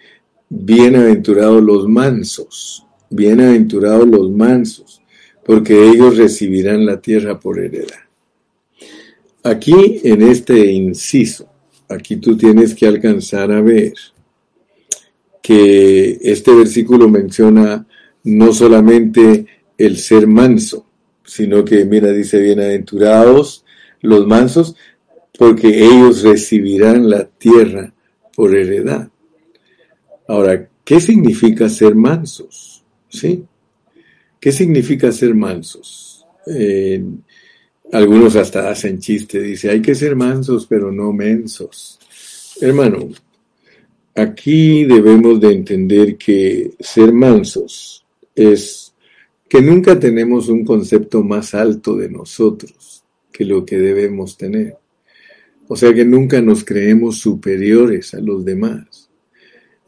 bienaventurados 0.49 1.63
los 1.63 1.89
mansos, 1.89 2.85
bienaventurados 3.09 4.09
los 4.09 4.31
mansos, 4.33 5.00
porque 5.45 5.89
ellos 5.89 6.17
recibirán 6.17 6.87
la 6.87 7.01
tierra 7.01 7.39
por 7.39 7.59
heredad. 7.59 8.01
Aquí 9.43 10.01
en 10.05 10.23
este 10.23 10.67
inciso, 10.73 11.49
aquí 11.89 12.17
tú 12.17 12.37
tienes 12.37 12.75
que 12.75 12.87
alcanzar 12.87 13.51
a 13.51 13.61
ver 13.61 13.95
que 15.43 16.19
este 16.23 16.55
versículo 16.55 17.09
menciona 17.09 17.87
no 18.25 18.53
solamente 18.53 19.47
el 19.79 19.97
ser 19.97 20.27
manso, 20.27 20.87
sino 21.25 21.65
que, 21.65 21.85
mira, 21.85 22.13
dice, 22.13 22.39
bienaventurados 22.39 23.65
los 24.03 24.27
mansos, 24.27 24.77
porque 25.39 25.85
ellos 25.85 26.23
recibirán 26.23 27.09
la 27.09 27.25
tierra 27.25 27.95
por 28.35 28.55
heredad. 28.55 29.09
Ahora, 30.29 30.69
¿qué 30.85 31.01
significa 31.01 31.69
ser 31.69 31.95
mansos? 31.95 32.85
¿Sí? 33.09 33.45
¿Qué 34.41 34.53
significa 34.53 35.13
ser 35.13 35.35
mansos? 35.35 36.09
algunos 37.93 38.35
hasta 38.37 38.71
hacen 38.71 38.99
chiste, 38.99 39.41
dice, 39.41 39.71
hay 39.71 39.83
que 39.83 39.95
ser 39.95 40.17
mansos, 40.17 40.67
pero 40.67 40.91
no 40.91 41.13
mensos. 41.13 41.99
Hermano, 42.61 43.09
aquí 44.15 44.85
debemos 44.85 45.41
de 45.41 45.53
entender 45.53 46.17
que 46.17 46.73
ser 46.81 47.13
mansos 47.13 48.05
es 48.35 48.95
que 49.49 49.61
nunca 49.61 49.99
tenemos 49.99 50.49
un 50.49 50.65
concepto 50.65 51.23
más 51.23 51.55
alto 51.55 51.97
de 51.97 52.09
nosotros 52.09 53.03
que 53.33 53.45
lo 53.45 53.65
que 53.65 53.79
debemos 53.79 54.37
tener. 54.37 54.77
O 55.67 55.77
sea 55.77 55.93
que 55.93 56.05
nunca 56.05 56.41
nos 56.41 56.65
creemos 56.65 57.19
superiores 57.19 58.15
a 58.15 58.21
los 58.21 58.45
demás. 58.45 59.10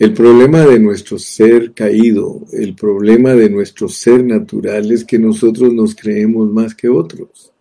El 0.02 0.14
problema 0.14 0.66
de 0.66 0.80
nuestro 0.80 1.16
ser 1.16 1.74
caído, 1.74 2.44
el 2.50 2.74
problema 2.74 3.34
de 3.34 3.48
nuestro 3.48 3.88
ser 3.88 4.24
natural 4.24 4.90
es 4.90 5.04
que 5.04 5.16
nosotros 5.16 5.72
nos 5.72 5.94
creemos 5.94 6.50
más 6.50 6.74
que 6.74 6.88
otros. 6.88 7.52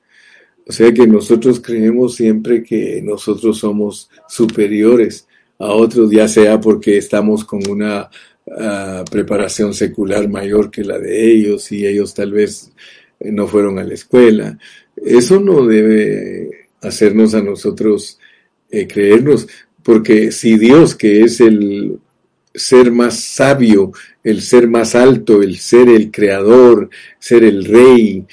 O 0.68 0.72
sea 0.72 0.92
que 0.92 1.06
nosotros 1.06 1.60
creemos 1.60 2.16
siempre 2.16 2.64
que 2.64 3.00
nosotros 3.04 3.60
somos 3.60 4.10
superiores 4.28 5.28
a 5.60 5.68
otros, 5.68 6.10
ya 6.10 6.28
sea 6.28 6.60
porque 6.60 6.98
estamos 6.98 7.46
con 7.46 7.62
una 7.70 8.10
ah, 8.58 9.06
preparación 9.12 9.76
secular 9.76 10.28
mayor 10.28 10.72
que 10.72 10.84
la 10.84 10.98
de 10.98 11.32
ellos 11.32 11.72
y 11.72 11.86
ellos 11.86 12.16
tal 12.16 12.32
vez 12.32 12.72
eh, 13.20 13.32
no 13.32 13.46
fueron 13.48 13.78
a 13.78 13.84
la 13.84 13.94
escuela. 13.94 14.58
Eso 14.96 15.40
no 15.40 15.68
debe 15.68 16.70
hacernos 16.82 17.36
a 17.36 17.44
nosotros 17.44 18.18
eh, 18.72 18.88
creernos, 18.88 19.48
porque 19.84 20.32
si 20.32 20.58
Dios, 20.58 20.96
que 20.96 21.22
es 21.22 21.40
el 21.40 22.00
ser 22.54 22.92
más 22.92 23.20
sabio, 23.20 23.92
el 24.24 24.42
ser 24.42 24.68
más 24.68 24.96
alto, 24.96 25.42
el 25.42 25.58
ser 25.58 25.90
el 25.90 26.12
creador, 26.12 26.90
ser 27.20 27.44
el 27.44 27.66
rey, 27.66 28.26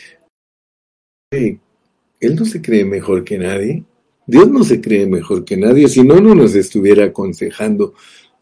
Él 1.31 2.35
no 2.35 2.45
se 2.45 2.61
cree 2.61 2.85
mejor 2.85 3.25
que 3.25 3.39
nadie. 3.39 3.85
Dios 4.27 4.49
no 4.49 4.63
se 4.63 4.81
cree 4.81 5.07
mejor 5.07 5.45
que 5.45 5.57
nadie, 5.57 5.89
si 5.89 6.03
no, 6.03 6.21
no 6.21 6.35
nos 6.35 6.55
estuviera 6.55 7.07
aconsejando 7.07 7.95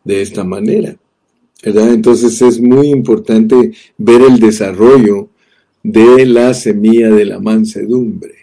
de 0.03 0.23
esta 0.23 0.43
manera. 0.43 0.97
¿verdad? 1.65 1.93
Entonces 1.93 2.41
es 2.43 2.61
muy 2.61 2.89
importante 2.89 3.73
ver 3.97 4.23
el 4.23 4.41
desarrollo 4.41 5.29
de 5.83 6.27
la 6.27 6.55
semilla 6.55 7.11
de 7.11 7.25
la 7.25 7.39
mansedumbre. 7.39 8.35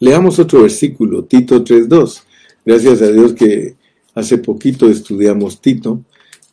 Leamos 0.00 0.38
otro 0.38 0.62
versículo, 0.62 1.24
Tito 1.24 1.64
3.2. 1.64 2.22
Gracias 2.64 3.02
a 3.02 3.10
Dios 3.10 3.32
que 3.32 3.76
hace 4.14 4.38
poquito 4.38 4.88
estudiamos 4.88 5.60
Tito 5.60 6.04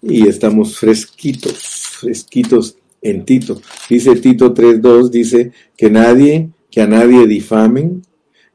y 0.07 0.27
estamos 0.27 0.77
fresquitos, 0.77 1.57
fresquitos 1.99 2.77
en 3.01 3.25
Tito. 3.25 3.59
Dice 3.89 4.15
Tito 4.15 4.53
3.2, 4.53 5.09
dice 5.09 5.51
que 5.75 5.89
nadie, 5.89 6.49
que 6.69 6.81
a 6.81 6.87
nadie 6.87 7.25
difamen, 7.25 8.03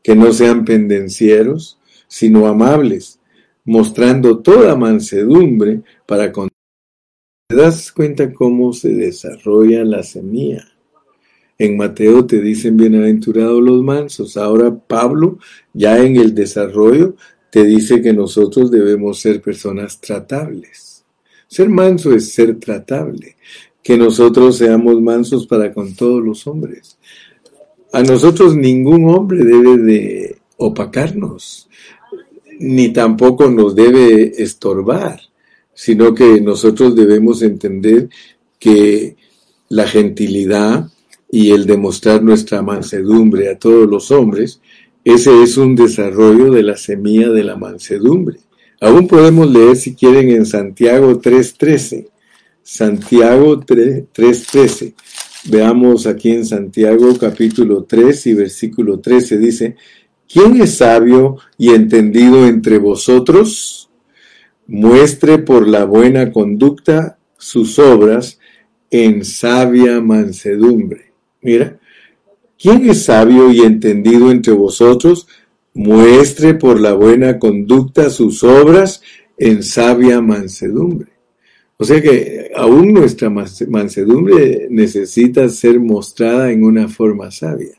que 0.03 0.15
no 0.15 0.33
sean 0.33 0.65
pendencieros, 0.65 1.79
sino 2.07 2.47
amables, 2.47 3.19
mostrando 3.65 4.39
toda 4.39 4.77
mansedumbre 4.77 5.83
para 6.07 6.31
con... 6.31 6.49
¿Te 7.49 7.57
das 7.57 7.91
cuenta 7.91 8.33
cómo 8.33 8.73
se 8.73 8.91
desarrolla 8.91 9.85
la 9.85 10.05
semilla? 10.05 10.65
En 11.59 11.77
Mateo 11.77 12.25
te 12.27 12.41
dicen 12.41 12.77
bienaventurados 12.77 13.61
los 13.61 13.83
mansos. 13.83 14.37
Ahora 14.37 14.75
Pablo, 14.75 15.39
ya 15.75 15.99
en 15.99 16.17
el 16.17 16.33
desarrollo, 16.33 17.17
te 17.51 17.65
dice 17.65 18.01
que 18.01 18.13
nosotros 18.13 18.71
debemos 18.71 19.19
ser 19.19 19.43
personas 19.43 20.01
tratables. 20.01 21.00
Ser 21.51 21.69
manso 21.69 22.15
es 22.15 22.33
ser 22.33 22.61
tratable. 22.61 23.37
Que 23.83 23.99
nosotros 23.99 24.57
seamos 24.57 25.03
mansos 25.03 25.49
para 25.49 25.73
con 25.73 25.97
todos 25.97 26.23
los 26.23 26.47
hombres. 26.47 26.97
A 27.93 28.03
nosotros 28.03 28.55
ningún 28.55 29.09
hombre 29.09 29.45
debe 29.45 29.77
de 29.79 30.39
opacarnos, 30.59 31.69
ni 32.61 32.93
tampoco 32.93 33.51
nos 33.51 33.75
debe 33.75 34.41
estorbar, 34.41 35.21
sino 35.75 36.15
que 36.15 36.41
nosotros 36.41 36.95
debemos 36.95 37.43
entender 37.43 38.09
que 38.59 39.17
la 39.71 39.89
gentilidad 39.89 40.89
y 41.33 41.51
el 41.51 41.67
demostrar 41.67 42.23
nuestra 42.23 42.63
mansedumbre 42.63 43.49
a 43.49 43.59
todos 43.59 43.89
los 43.89 44.13
hombres, 44.13 44.61
ese 45.05 45.43
es 45.43 45.57
un 45.57 45.75
desarrollo 45.75 46.53
de 46.53 46.63
la 46.63 46.77
semilla 46.77 47.31
de 47.31 47.43
la 47.43 47.57
mansedumbre. 47.57 48.39
Aún 48.81 49.07
podemos 49.07 49.51
leer 49.51 49.77
si 49.77 49.95
quieren 49.95 50.31
en 50.31 50.47
Santiago 50.47 51.21
3.13. 51.21 52.09
Santiago 52.63 53.61
3.13. 53.61 54.95
Veamos 55.51 56.07
aquí 56.07 56.31
en 56.31 56.47
Santiago 56.47 57.17
capítulo 57.19 57.85
3 57.85 58.27
y 58.29 58.35
versículo 58.35 58.99
13 58.99 59.37
dice, 59.37 59.77
¿quién 60.27 60.61
es 60.63 60.79
sabio 60.79 61.37
y 61.59 61.71
entendido 61.71 62.47
entre 62.47 62.79
vosotros? 62.79 63.91
Muestre 64.67 65.39
por 65.39 65.69
la 65.69 65.85
buena 65.85 66.33
conducta 66.33 67.19
sus 67.37 67.79
obras 67.79 68.39
en 68.91 69.27
sabia 69.27 70.01
mansedumbre. 70.01 71.13
Mira, 71.43 71.79
¿quién 72.59 72.89
es 72.89 73.05
sabio 73.05 73.51
y 73.51 73.61
entendido 73.61 74.31
entre 74.31 74.55
vosotros? 74.55 75.27
Muestre 75.75 76.55
por 76.55 76.81
la 76.81 76.95
buena 76.95 77.39
conducta 77.39 78.11
sus 78.11 78.43
obras 78.43 79.03
en 79.39 79.63
sabia 79.63 80.21
mansedumbre. 80.21 81.13
O 81.77 81.85
sea 81.85 82.03
que 82.03 82.51
aún 82.55 82.93
nuestra 82.93 83.31
mansedumbre 83.31 84.67
necesita 84.69 85.49
ser 85.49 85.81
mostrada 85.81 86.53
en 86.53 86.63
una 86.63 86.89
forma 86.89 87.31
sabia, 87.31 87.73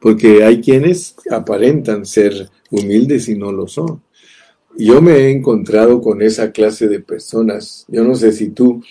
porque 0.00 0.42
hay 0.42 0.62
quienes 0.62 1.16
aparentan 1.30 2.06
ser 2.06 2.48
humildes 2.70 3.28
y 3.28 3.36
no 3.36 3.52
lo 3.52 3.68
son. 3.68 4.02
Yo 4.78 5.02
me 5.02 5.16
he 5.16 5.30
encontrado 5.30 6.00
con 6.00 6.22
esa 6.22 6.50
clase 6.50 6.88
de 6.88 7.00
personas. 7.00 7.84
Yo 7.88 8.04
no 8.04 8.14
sé 8.14 8.32
si 8.32 8.48
tú 8.48 8.82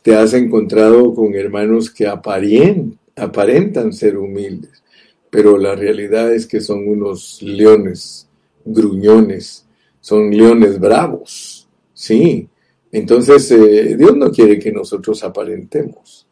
te 0.00 0.16
has 0.16 0.32
encontrado 0.32 1.12
con 1.12 1.34
hermanos 1.34 1.90
que 1.90 2.06
aparentan 2.06 3.92
ser 3.92 4.16
humildes, 4.16 4.82
pero 5.36 5.58
la 5.58 5.74
realidad 5.74 6.32
es 6.32 6.46
que 6.46 6.62
son 6.62 6.88
unos 6.88 7.42
leones 7.42 8.26
gruñones, 8.64 9.66
son 10.00 10.30
leones 10.30 10.80
bravos, 10.80 11.68
sí, 11.92 12.48
entonces, 12.90 13.50
eh, 13.50 13.94
Dios 13.94 14.16
no 14.16 14.30
quiere 14.30 14.58
que 14.58 14.72
nosotros 14.72 15.22
aparentemos. 15.22 16.26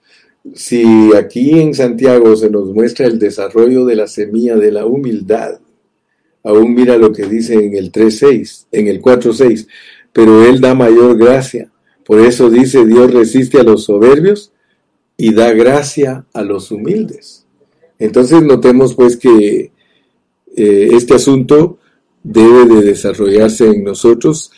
Si 0.55 1.14
aquí 1.14 1.61
en 1.61 1.75
Santiago 1.75 2.35
se 2.37 2.49
nos 2.49 2.73
muestra 2.73 3.05
el 3.05 3.19
desarrollo 3.19 3.85
de 3.85 3.97
la 3.97 4.07
semilla 4.07 4.57
de 4.57 4.73
la 4.73 4.87
humildad, 4.87 5.61
aún 6.43 6.75
mira 6.75 6.97
lo 6.97 7.12
que 7.12 7.27
dice 7.27 7.53
en 7.62 7.77
el 7.77 7.93
3.6, 7.93 8.69
en 8.73 8.88
el 8.88 9.03
4.6, 9.03 9.67
pero 10.14 10.43
Él 10.47 10.62
da 10.62 10.75
mayor 10.75 11.19
gracia. 11.19 11.71
Por 12.07 12.21
eso 12.21 12.49
dice, 12.49 12.87
Dios 12.87 13.12
resiste 13.12 13.61
a 13.61 13.62
los 13.62 13.85
soberbios 13.85 14.51
y 15.19 15.35
da 15.35 15.53
gracia 15.53 16.25
a 16.33 16.40
los 16.40 16.71
humildes. 16.71 17.44
Entonces 17.99 18.43
notemos 18.43 18.95
pues 18.95 19.17
que 19.17 19.73
eh, 20.57 20.89
este 20.93 21.15
asunto 21.15 21.79
debe 22.23 22.67
de 22.67 22.83
desarrollarse 22.83 23.69
en 23.69 23.85
nosotros 23.85 24.51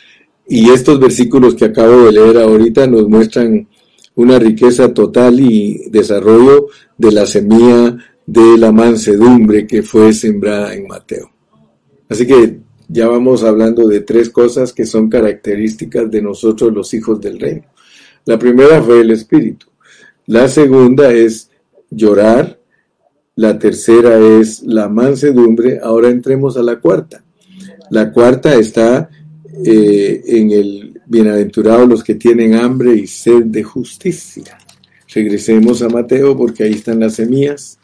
y 0.47 0.69
estos 0.69 0.99
versículos 0.99 1.55
que 1.55 1.65
acabo 1.65 2.05
de 2.05 2.13
leer 2.13 2.37
ahorita 2.37 2.87
nos 2.87 3.07
muestran 3.07 3.67
una 4.15 4.39
riqueza 4.39 4.93
total 4.93 5.39
y 5.39 5.89
desarrollo 5.89 6.67
de 6.97 7.11
la 7.11 7.25
semilla 7.25 7.97
de 8.25 8.57
la 8.57 8.71
mansedumbre 8.71 9.67
que 9.67 9.83
fue 9.83 10.13
sembrada 10.13 10.73
en 10.73 10.87
Mateo. 10.87 11.31
Así 12.09 12.25
que 12.25 12.59
ya 12.87 13.07
vamos 13.07 13.43
hablando 13.43 13.87
de 13.87 14.01
tres 14.01 14.29
cosas 14.29 14.73
que 14.73 14.85
son 14.85 15.09
características 15.09 16.09
de 16.09 16.21
nosotros 16.21 16.73
los 16.73 16.93
hijos 16.93 17.19
del 17.19 17.39
reino. 17.39 17.65
La 18.25 18.39
primera 18.39 18.81
fue 18.81 19.01
el 19.01 19.11
espíritu. 19.11 19.67
La 20.25 20.47
segunda 20.47 21.11
es 21.13 21.49
llorar. 21.89 22.59
La 23.37 23.59
tercera 23.59 24.17
es 24.39 24.63
la 24.63 24.89
mansedumbre. 24.89 25.79
Ahora 25.81 26.09
entremos 26.09 26.57
a 26.57 26.63
la 26.63 26.79
cuarta. 26.79 27.23
La 27.91 28.11
cuarta 28.11 28.55
está 28.55 29.09
eh, 29.63 30.23
en 30.25 30.51
el 30.51 30.99
bienaventurado 31.05 31.85
los 31.85 32.03
que 32.03 32.15
tienen 32.15 32.55
hambre 32.55 32.95
y 32.95 33.05
sed 33.05 33.43
de 33.45 33.61
justicia. 33.61 34.57
Regresemos 35.13 35.83
a 35.83 35.89
Mateo 35.89 36.35
porque 36.35 36.63
ahí 36.63 36.73
están 36.73 36.99
las 36.99 37.13
semillas 37.13 37.77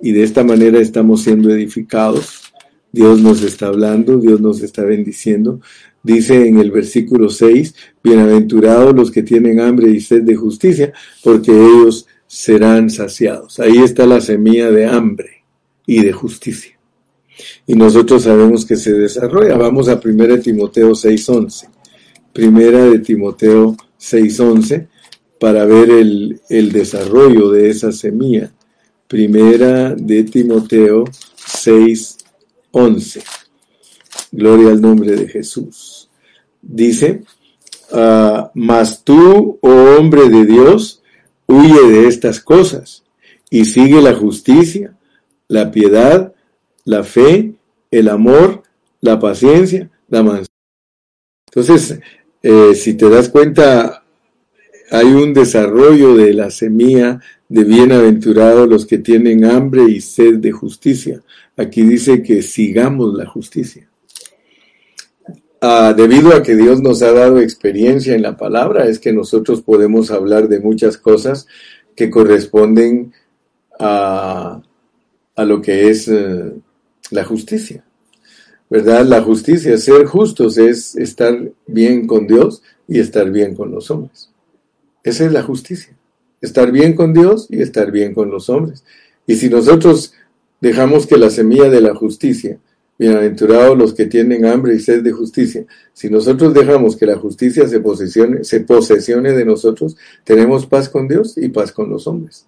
y 0.00 0.10
de 0.10 0.24
esta 0.24 0.42
manera 0.42 0.80
estamos 0.80 1.22
siendo 1.22 1.48
edificados. 1.50 2.52
Dios 2.90 3.20
nos 3.20 3.42
está 3.42 3.68
hablando, 3.68 4.18
Dios 4.18 4.40
nos 4.40 4.62
está 4.62 4.82
bendiciendo. 4.82 5.60
Dice 6.02 6.48
en 6.48 6.58
el 6.58 6.72
versículo 6.72 7.30
6, 7.30 7.72
bienaventurados 8.02 8.96
los 8.96 9.12
que 9.12 9.22
tienen 9.22 9.60
hambre 9.60 9.90
y 9.90 10.00
sed 10.00 10.22
de 10.22 10.34
justicia, 10.34 10.92
porque 11.22 11.52
ellos 11.52 12.06
serán 12.28 12.90
saciados. 12.90 13.58
Ahí 13.58 13.78
está 13.78 14.06
la 14.06 14.20
semilla 14.20 14.70
de 14.70 14.86
hambre 14.86 15.42
y 15.86 16.02
de 16.02 16.12
justicia. 16.12 16.78
Y 17.66 17.74
nosotros 17.74 18.22
sabemos 18.22 18.64
que 18.64 18.76
se 18.76 18.92
desarrolla. 18.92 19.56
Vamos 19.56 19.88
a 19.88 20.00
1 20.02 20.40
Timoteo 20.40 20.90
6.11. 20.90 21.68
Primera 22.32 22.84
de 22.84 23.00
Timoteo 23.00 23.76
6.11 23.98 24.86
para 25.40 25.64
ver 25.64 25.90
el, 25.90 26.40
el 26.48 26.70
desarrollo 26.70 27.50
de 27.50 27.70
esa 27.70 27.90
semilla. 27.90 28.52
Primera 29.08 29.94
de 29.94 30.24
Timoteo 30.24 31.04
6.11. 31.04 33.22
Gloria 34.32 34.68
al 34.68 34.80
nombre 34.80 35.16
de 35.16 35.28
Jesús. 35.28 36.10
Dice, 36.60 37.22
ah, 37.92 38.50
mas 38.54 39.04
tú, 39.04 39.58
oh 39.62 39.96
hombre 39.98 40.28
de 40.28 40.44
Dios, 40.44 40.97
huye 41.48 41.88
de 41.90 42.06
estas 42.06 42.40
cosas 42.40 43.04
y 43.50 43.64
sigue 43.64 44.00
la 44.00 44.14
justicia, 44.14 44.96
la 45.48 45.70
piedad, 45.70 46.34
la 46.84 47.02
fe, 47.02 47.54
el 47.90 48.08
amor, 48.08 48.62
la 49.00 49.18
paciencia, 49.18 49.90
la 50.08 50.22
mansedumbre. 50.22 50.48
Entonces, 51.46 52.00
eh, 52.42 52.74
si 52.74 52.94
te 52.94 53.08
das 53.08 53.30
cuenta, 53.30 54.04
hay 54.90 55.06
un 55.06 55.32
desarrollo 55.34 56.14
de 56.14 56.34
la 56.34 56.50
semilla 56.50 57.20
de 57.48 57.64
bienaventurados 57.64 58.68
los 58.68 58.86
que 58.86 58.98
tienen 58.98 59.44
hambre 59.44 59.84
y 59.84 60.00
sed 60.00 60.36
de 60.36 60.52
justicia. 60.52 61.22
Aquí 61.56 61.82
dice 61.82 62.22
que 62.22 62.42
sigamos 62.42 63.14
la 63.14 63.26
justicia. 63.26 63.87
Ah, 65.60 65.92
debido 65.96 66.34
a 66.34 66.42
que 66.42 66.54
Dios 66.54 66.80
nos 66.80 67.02
ha 67.02 67.12
dado 67.12 67.40
experiencia 67.40 68.14
en 68.14 68.22
la 68.22 68.36
palabra, 68.36 68.86
es 68.86 69.00
que 69.00 69.12
nosotros 69.12 69.62
podemos 69.62 70.10
hablar 70.10 70.48
de 70.48 70.60
muchas 70.60 70.96
cosas 70.96 71.48
que 71.96 72.10
corresponden 72.10 73.12
a, 73.78 74.62
a 75.34 75.44
lo 75.44 75.60
que 75.60 75.90
es 75.90 76.06
eh, 76.08 76.52
la 77.10 77.24
justicia. 77.24 77.84
¿Verdad? 78.70 79.04
La 79.06 79.22
justicia, 79.22 79.78
ser 79.78 80.04
justos 80.04 80.58
es 80.58 80.94
estar 80.94 81.36
bien 81.66 82.06
con 82.06 82.26
Dios 82.26 82.62
y 82.86 83.00
estar 83.00 83.30
bien 83.30 83.54
con 83.54 83.70
los 83.70 83.90
hombres. 83.90 84.30
Esa 85.02 85.24
es 85.24 85.32
la 85.32 85.42
justicia. 85.42 85.96
Estar 86.40 86.70
bien 86.70 86.94
con 86.94 87.14
Dios 87.14 87.48
y 87.50 87.62
estar 87.62 87.90
bien 87.90 88.14
con 88.14 88.30
los 88.30 88.48
hombres. 88.50 88.84
Y 89.26 89.36
si 89.36 89.48
nosotros 89.48 90.12
dejamos 90.60 91.06
que 91.06 91.16
la 91.16 91.30
semilla 91.30 91.68
de 91.68 91.80
la 91.80 91.94
justicia 91.94 92.58
Bienaventurados 92.98 93.78
los 93.78 93.94
que 93.94 94.06
tienen 94.06 94.44
hambre 94.44 94.74
y 94.74 94.80
sed 94.80 95.04
de 95.04 95.12
justicia. 95.12 95.64
Si 95.92 96.10
nosotros 96.10 96.52
dejamos 96.52 96.96
que 96.96 97.06
la 97.06 97.16
justicia 97.16 97.68
se 97.68 97.78
posesione, 97.78 98.42
se 98.42 98.60
posesione 98.60 99.32
de 99.32 99.44
nosotros, 99.44 99.96
tenemos 100.24 100.66
paz 100.66 100.88
con 100.88 101.06
Dios 101.06 101.38
y 101.38 101.48
paz 101.48 101.70
con 101.70 101.88
los 101.90 102.08
hombres. 102.08 102.46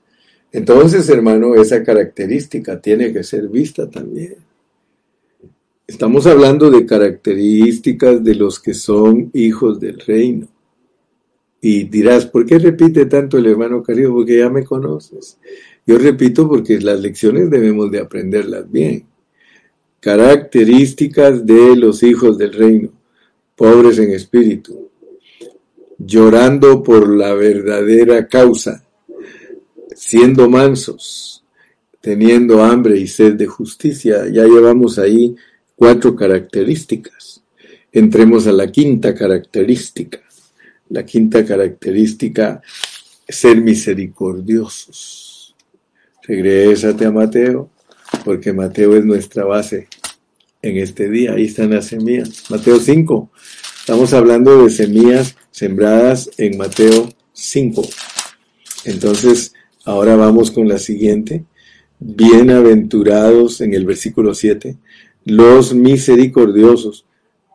Entonces, 0.51 1.09
hermano, 1.09 1.55
esa 1.55 1.85
característica 1.85 2.81
tiene 2.81 3.13
que 3.13 3.23
ser 3.23 3.47
vista 3.49 3.89
también. 3.89 4.35
Estamos 5.87 6.27
hablando 6.27 6.69
de 6.69 6.85
características 6.85 8.23
de 8.25 8.35
los 8.35 8.59
que 8.59 8.75
son 8.75 9.31
hijos 9.33 9.79
del 9.79 10.01
reino. 10.01 10.49
Y 11.61 11.85
dirás, 11.85 12.27
¿por 12.27 12.45
qué 12.45 12.59
repite 12.59 13.07
tanto 13.07 13.39
el 13.39 13.47
hermano 13.47 13.83
querido? 13.83 14.13
Porque 14.13 14.39
ya 14.39 14.51
me 14.51 14.65
conoces. 14.65 15.39
Yo 15.87 15.99
repito 15.99 16.49
porque 16.49 16.81
las 16.81 17.01
lecciones 17.01 17.51
debemos 17.51 17.91
de 17.91 18.01
aprenderlas 18.01 18.71
bien. 18.71 19.10
Características 20.01 21.45
de 21.45 21.77
los 21.77 22.03
hijos 22.03 22.39
del 22.39 22.55
reino, 22.55 22.91
pobres 23.55 23.99
en 23.99 24.13
espíritu, 24.13 24.91
llorando 25.99 26.83
por 26.83 27.15
la 27.15 27.35
verdadera 27.35 28.27
causa, 28.27 28.83
siendo 29.95 30.49
mansos, 30.49 31.45
teniendo 32.01 32.65
hambre 32.65 32.99
y 32.99 33.07
sed 33.07 33.35
de 33.35 33.47
justicia. 33.47 34.27
Ya 34.29 34.45
llevamos 34.45 34.99
ahí 34.99 35.37
cuatro 35.77 36.17
características. 36.17 37.43
Entremos 37.93 38.47
a 38.47 38.53
la 38.53 38.73
quinta 38.73 39.15
característica. 39.15 40.21
La 40.89 41.05
quinta 41.05 41.45
característica, 41.45 42.63
ser 43.29 43.61
misericordiosos. 43.61 45.55
Regrésate 46.23 47.05
a 47.05 47.13
Mateo 47.13 47.71
porque 48.25 48.53
Mateo 48.53 48.97
es 48.97 49.05
nuestra 49.05 49.45
base 49.45 49.89
en 50.63 50.77
este 50.77 51.09
día. 51.09 51.33
Ahí 51.33 51.47
están 51.47 51.71
las 51.71 51.87
semillas. 51.87 52.51
Mateo 52.51 52.79
5. 52.79 53.31
Estamos 53.81 54.13
hablando 54.13 54.65
de 54.65 54.71
semillas 54.71 55.37
sembradas 55.51 56.31
en 56.39 56.57
Mateo 56.57 57.09
5. 57.33 57.83
Entonces, 58.85 59.55
ahora 59.85 60.17
vamos 60.17 60.51
con 60.51 60.69
la 60.69 60.79
siguiente. 60.79 61.45
Bienaventurados 61.99 63.61
en 63.61 63.75
el 63.75 63.85
versículo 63.85 64.33
7, 64.33 64.79
los 65.27 65.75
misericordiosos, 65.75 67.05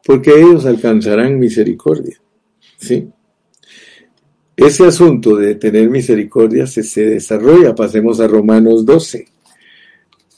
porque 0.06 0.40
ellos 0.40 0.68
alcanzarán 0.68 1.40
misericordia. 1.40 2.22
¿Sí? 2.78 3.08
Ese 4.56 4.86
asunto 4.86 5.36
de 5.36 5.56
tener 5.56 5.90
misericordia 5.90 6.68
se, 6.68 6.84
se 6.84 7.06
desarrolla. 7.06 7.74
Pasemos 7.74 8.20
a 8.20 8.28
Romanos 8.28 8.86
12. 8.86 9.35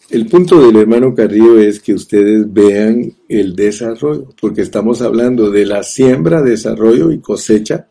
El 0.10 0.26
punto 0.28 0.66
del 0.66 0.78
hermano 0.78 1.14
Carrillo 1.14 1.60
es 1.60 1.82
que 1.82 1.94
ustedes 1.94 2.52
vean 2.54 3.14
el 3.28 3.54
desarrollo, 3.58 4.30
porque 4.40 4.62
estamos 4.62 5.02
hablando 5.02 5.52
de 5.52 5.66
la 5.66 5.84
siembra, 5.84 6.42
desarrollo 6.42 7.12
y 7.12 7.20
cosecha. 7.20 7.90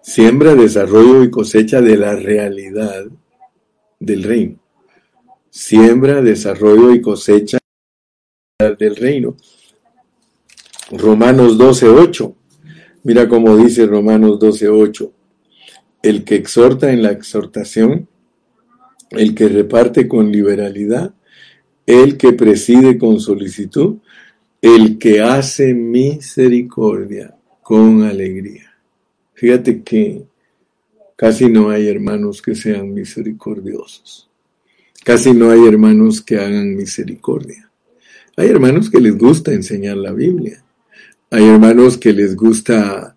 Siembra, 0.00 0.54
desarrollo 0.54 1.24
y 1.24 1.30
cosecha 1.30 1.80
de 1.80 1.96
la 1.96 2.14
realidad 2.14 3.06
del 3.98 4.22
reino. 4.22 4.60
Siembra, 5.50 6.22
desarrollo 6.22 6.94
y 6.94 7.00
cosecha 7.00 7.58
del 8.78 8.94
reino. 8.94 9.36
Romanos 10.92 11.58
12.8. 11.58 12.34
Mira 13.02 13.28
cómo 13.28 13.56
dice 13.56 13.86
Romanos 13.86 14.38
12.8. 14.38 15.10
El 16.00 16.22
que 16.22 16.36
exhorta 16.36 16.92
en 16.92 17.02
la 17.02 17.10
exhortación 17.10 18.08
el 19.14 19.34
que 19.34 19.48
reparte 19.48 20.08
con 20.08 20.30
liberalidad, 20.30 21.14
el 21.86 22.16
que 22.16 22.32
preside 22.32 22.98
con 22.98 23.20
solicitud, 23.20 23.96
el 24.60 24.98
que 24.98 25.20
hace 25.20 25.74
misericordia 25.74 27.34
con 27.62 28.02
alegría. 28.02 28.72
Fíjate 29.34 29.82
que 29.82 30.22
casi 31.16 31.48
no 31.48 31.70
hay 31.70 31.88
hermanos 31.88 32.40
que 32.40 32.54
sean 32.54 32.94
misericordiosos. 32.94 34.28
Casi 35.04 35.32
no 35.32 35.50
hay 35.50 35.66
hermanos 35.66 36.22
que 36.22 36.38
hagan 36.38 36.76
misericordia. 36.76 37.70
Hay 38.36 38.48
hermanos 38.48 38.88
que 38.88 39.00
les 39.00 39.18
gusta 39.18 39.52
enseñar 39.52 39.96
la 39.96 40.12
Biblia. 40.12 40.64
Hay 41.30 41.44
hermanos 41.44 41.98
que 41.98 42.12
les 42.12 42.36
gusta 42.36 43.16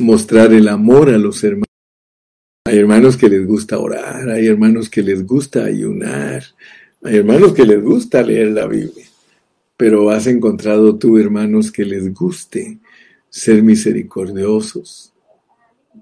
mostrar 0.00 0.52
el 0.54 0.68
amor 0.68 1.10
a 1.10 1.18
los 1.18 1.44
hermanos. 1.44 1.69
Hay 2.70 2.78
hermanos 2.78 3.16
que 3.16 3.28
les 3.28 3.44
gusta 3.44 3.80
orar, 3.80 4.30
hay 4.30 4.46
hermanos 4.46 4.88
que 4.88 5.02
les 5.02 5.26
gusta 5.26 5.64
ayunar, 5.64 6.44
hay 7.02 7.16
hermanos 7.16 7.52
que 7.52 7.64
les 7.64 7.82
gusta 7.82 8.22
leer 8.22 8.52
la 8.52 8.68
Biblia. 8.68 9.06
Pero 9.76 10.08
has 10.08 10.28
encontrado 10.28 10.96
tú 10.96 11.18
hermanos 11.18 11.72
que 11.72 11.84
les 11.84 12.14
guste 12.14 12.78
ser 13.28 13.64
misericordiosos. 13.64 15.12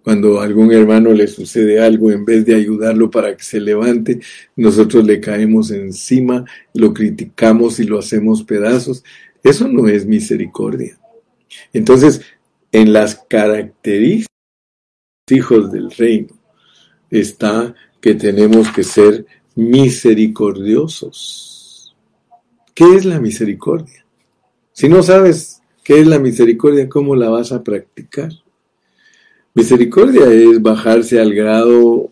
Cuando 0.05 0.43
a 0.43 0.45
algún 0.45 0.71
hermano 0.71 1.15
le 1.15 1.27
sucede 1.27 1.81
algo, 1.81 2.13
en 2.13 2.27
vez 2.27 2.45
de 2.45 2.57
ayudarlo 2.57 3.11
para 3.11 3.35
que 3.35 3.45
se 3.45 3.61
levante, 3.61 4.21
nosotros 4.55 5.07
le 5.07 5.21
caemos 5.21 5.71
encima, 5.71 6.45
lo 6.75 6.93
criticamos 6.93 7.81
y 7.81 7.85
lo 7.85 7.99
hacemos 7.99 8.43
pedazos. 8.43 9.03
Eso 9.43 9.69
no 9.69 9.89
es 9.89 10.05
misericordia. 10.05 10.99
Entonces, 11.73 12.21
en 12.73 12.93
las 12.93 13.25
características 13.27 14.29
hijos 15.31 15.73
del 15.73 15.91
reino, 15.91 16.38
está 17.11 17.75
que 18.01 18.15
tenemos 18.15 18.71
que 18.71 18.85
ser 18.85 19.27
misericordiosos. 19.55 21.95
¿Qué 22.75 22.95
es 22.95 23.05
la 23.05 23.21
misericordia? 23.21 24.07
Si 24.73 24.89
no 24.89 25.03
sabes 25.03 25.61
qué 25.83 26.01
es 26.01 26.07
la 26.07 26.19
misericordia, 26.19 26.89
¿cómo 26.89 27.15
la 27.17 27.29
vas 27.29 27.53
a 27.53 27.63
practicar? 27.65 28.31
Misericordia 29.55 30.31
es 30.31 30.63
bajarse 30.63 31.21
al 31.21 31.35
grado 31.35 32.11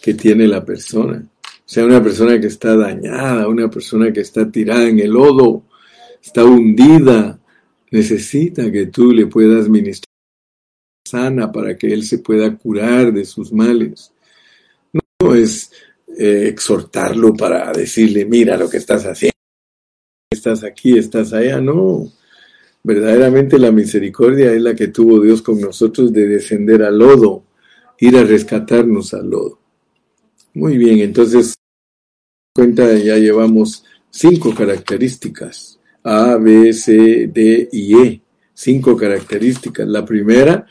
que 0.00 0.14
tiene 0.14 0.46
la 0.46 0.64
persona. 0.64 1.26
O 1.42 1.68
sea, 1.68 1.84
una 1.84 2.00
persona 2.00 2.40
que 2.40 2.46
está 2.46 2.76
dañada, 2.76 3.48
una 3.48 3.68
persona 3.68 4.12
que 4.12 4.20
está 4.20 4.48
tirada 4.48 4.88
en 4.88 5.00
el 5.00 5.10
lodo, 5.10 5.64
está 6.22 6.44
hundida, 6.44 7.40
necesita 7.90 8.70
que 8.70 8.86
tú 8.86 9.10
le 9.10 9.26
puedas 9.26 9.68
ministrar 9.68 10.05
sana 11.06 11.50
para 11.50 11.76
que 11.76 11.92
él 11.92 12.04
se 12.04 12.18
pueda 12.18 12.56
curar 12.56 13.12
de 13.12 13.24
sus 13.24 13.52
males. 13.52 14.12
No 15.20 15.34
es 15.34 15.70
eh, 16.18 16.48
exhortarlo 16.48 17.34
para 17.34 17.72
decirle, 17.72 18.24
mira 18.24 18.56
lo 18.56 18.68
que 18.68 18.78
estás 18.78 19.04
haciendo, 19.04 19.36
estás 20.30 20.64
aquí, 20.64 20.98
estás 20.98 21.32
allá, 21.32 21.60
no. 21.60 22.12
Verdaderamente 22.82 23.58
la 23.58 23.72
misericordia 23.72 24.52
es 24.52 24.62
la 24.62 24.74
que 24.74 24.88
tuvo 24.88 25.20
Dios 25.20 25.42
con 25.42 25.60
nosotros 25.60 26.12
de 26.12 26.26
descender 26.26 26.82
al 26.82 26.98
lodo, 26.98 27.44
ir 27.98 28.16
a 28.16 28.24
rescatarnos 28.24 29.12
al 29.14 29.28
lodo. 29.28 29.58
Muy 30.54 30.78
bien, 30.78 31.00
entonces, 31.00 31.54
cuenta, 32.54 32.96
ya 32.96 33.16
llevamos 33.16 33.84
cinco 34.10 34.54
características, 34.54 35.78
A, 36.02 36.36
B, 36.36 36.72
C, 36.72 37.28
D 37.32 37.68
y 37.72 37.98
E, 37.98 38.22
cinco 38.54 38.96
características. 38.96 39.86
La 39.86 40.04
primera, 40.04 40.66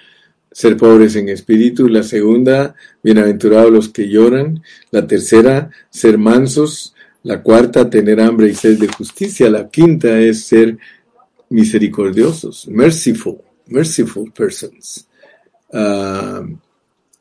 ser 0.56 0.78
pobres 0.78 1.18
en 1.18 1.28
espíritu. 1.28 1.90
La 1.90 2.02
segunda, 2.02 2.76
bienaventurados 3.04 3.74
los 3.74 3.90
que 3.90 4.08
lloran. 4.08 4.64
La 4.90 5.06
tercera, 5.06 5.70
ser 5.90 6.18
mansos. 6.18 6.96
La 7.24 7.44
cuarta, 7.44 7.90
tener 7.90 8.22
hambre 8.22 8.48
y 8.48 8.56
sed 8.56 8.80
de 8.80 8.88
justicia. 8.88 9.50
La 9.50 9.68
quinta 9.68 10.18
es 10.18 10.46
ser 10.46 10.78
misericordiosos, 11.50 12.70
merciful, 12.70 13.42
merciful 13.68 14.32
persons. 14.32 15.06
Ah, 15.74 16.42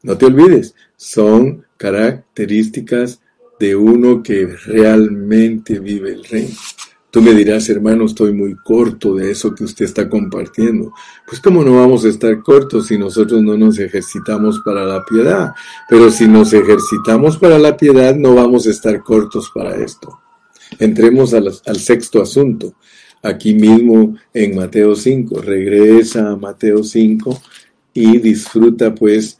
no 0.03 0.17
te 0.17 0.27
olvides, 0.27 0.77
son 0.97 1.67
características 1.77 3.21
de 3.59 3.75
uno 3.75 4.23
que 4.23 4.47
realmente 4.47 5.81
vive 5.81 6.13
el 6.13 6.25
reino. 6.25 6.55
Tú 7.15 7.23
me 7.23 7.33
dirás, 7.33 7.69
hermano, 7.69 8.07
estoy 8.07 8.33
muy 8.33 8.57
corto 8.57 9.15
de 9.15 9.31
eso 9.31 9.55
que 9.55 9.63
usted 9.63 9.85
está 9.85 10.11
compartiendo. 10.11 10.93
Pues 11.25 11.41
cómo 11.41 11.63
no 11.63 11.77
vamos 11.77 12.05
a 12.05 12.09
estar 12.09 12.43
cortos 12.43 12.89
si 12.89 12.99
nosotros 12.99 13.41
no 13.41 13.57
nos 13.57 13.79
ejercitamos 13.79 14.61
para 14.65 14.85
la 14.85 15.05
piedad. 15.05 15.53
Pero 15.89 16.11
si 16.11 16.27
nos 16.27 16.53
ejercitamos 16.53 17.37
para 17.37 17.57
la 17.61 17.77
piedad, 17.77 18.17
no 18.17 18.35
vamos 18.35 18.67
a 18.67 18.71
estar 18.71 19.01
cortos 19.05 19.49
para 19.55 19.77
esto. 19.77 20.19
Entremos 20.81 21.35
al, 21.35 21.53
sexto 21.79 22.21
asunto. 22.21 22.75
Aquí 23.23 23.55
mismo 23.55 24.17
en 24.33 24.57
Mateo 24.57 24.97
5. 24.97 25.41
Regresa 25.41 26.33
a 26.33 26.37
Mateo 26.37 26.83
5 26.83 27.43
y 27.93 28.19
disfruta 28.19 28.93
pues, 28.93 29.39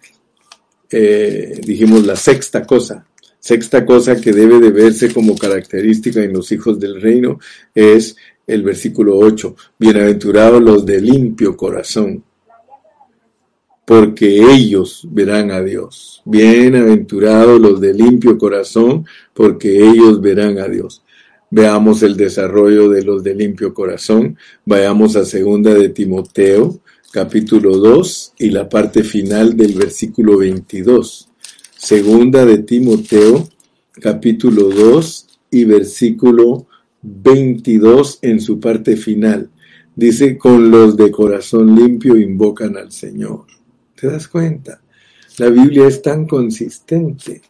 eh, 0.91 1.61
dijimos, 1.67 2.07
la 2.07 2.15
sexta 2.15 2.65
cosa 2.65 3.05
Sexta 3.47 3.85
cosa 3.85 4.19
que 4.19 4.33
debe 4.33 4.59
de 4.59 4.71
verse 4.71 5.13
como 5.13 5.37
característica 5.37 6.23
en 6.23 6.33
los 6.33 6.51
hijos 6.51 6.81
del 6.81 6.99
reino 6.99 7.39
es 7.75 8.17
el 8.47 8.63
versículo 8.63 9.19
8. 9.19 9.55
Bienaventurados 9.79 10.63
los 10.63 10.87
de 10.87 11.03
limpio 11.03 11.55
corazón, 11.55 12.25
porque 13.85 14.39
ellos 14.39 15.07
verán 15.11 15.51
a 15.51 15.61
Dios. 15.61 16.23
Bienaventurados 16.25 17.61
los 17.61 17.83
de 17.83 17.93
limpio 17.93 18.39
corazón, 18.39 19.05
porque 19.35 19.91
ellos 19.91 20.23
verán 20.23 20.59
a 20.59 20.67
Dios. 20.67 21.03
Veamos 21.51 22.03
el 22.03 22.17
desarrollo 22.17 22.89
de 22.89 23.05
los 23.05 23.23
de 23.23 23.35
limpio 23.35 23.75
corazón. 23.75 24.39
Vayamos 24.65 25.17
a 25.17 25.27
segunda 25.27 25.75
de 25.75 25.91
Timoteo, 25.91 26.81
capítulo 27.13 27.77
2 27.77 28.33
y 28.39 28.49
la 28.49 28.71
parte 28.71 29.05
final 29.05 29.55
del 29.55 29.75
versículo 29.75 30.39
22. 30.39 31.29
Segunda 31.85 32.47
de 32.47 32.63
Timoteo, 32.63 33.47
capítulo 34.01 34.71
2 34.71 35.39
y 35.51 35.67
versículo 35.67 36.67
22 37.03 38.21
en 38.23 38.41
su 38.41 38.59
parte 38.59 38.97
final. 38.97 39.51
Dice, 39.95 40.39
con 40.39 40.71
los 40.71 40.97
de 40.97 41.11
corazón 41.11 41.75
limpio 41.75 42.17
invocan 42.17 42.79
al 42.79 42.91
Señor. 42.91 43.45
¿Te 44.01 44.07
das 44.07 44.29
cuenta? 44.29 44.81
La 45.37 45.51
Biblia 45.51 45.87
es 45.87 46.01
tan 46.01 46.27
consistente. 46.27 47.43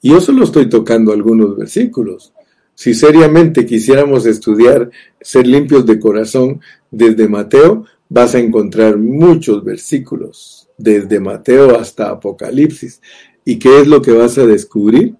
Y 0.00 0.10
yo 0.10 0.20
solo 0.20 0.42
estoy 0.42 0.68
tocando 0.68 1.12
algunos 1.12 1.56
versículos. 1.56 2.32
Si 2.74 2.94
seriamente 2.94 3.64
quisiéramos 3.64 4.26
estudiar 4.26 4.90
ser 5.20 5.46
limpios 5.46 5.86
de 5.86 6.00
corazón 6.00 6.60
desde 6.90 7.28
Mateo, 7.28 7.84
vas 8.08 8.34
a 8.34 8.40
encontrar 8.40 8.98
muchos 8.98 9.62
versículos, 9.62 10.68
desde 10.76 11.20
Mateo 11.20 11.78
hasta 11.78 12.10
Apocalipsis. 12.10 13.00
¿Y 13.44 13.58
qué 13.58 13.80
es 13.80 13.86
lo 13.86 14.00
que 14.00 14.12
vas 14.12 14.38
a 14.38 14.46
descubrir? 14.46 15.14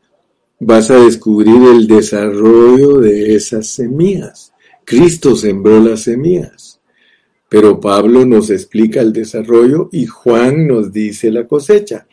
Vas 0.60 0.90
a 0.90 1.04
descubrir 1.04 1.60
el 1.74 1.86
desarrollo 1.86 2.98
de 2.98 3.34
esas 3.34 3.66
semillas. 3.66 4.52
Cristo 4.84 5.34
sembró 5.34 5.80
las 5.80 6.02
semillas. 6.02 6.80
Pero 7.48 7.80
Pablo 7.80 8.24
nos 8.24 8.48
explica 8.50 9.00
el 9.00 9.12
desarrollo 9.12 9.88
y 9.92 10.06
Juan 10.06 10.66
nos 10.66 10.92
dice 10.92 11.30
la 11.30 11.46
cosecha. 11.46 12.06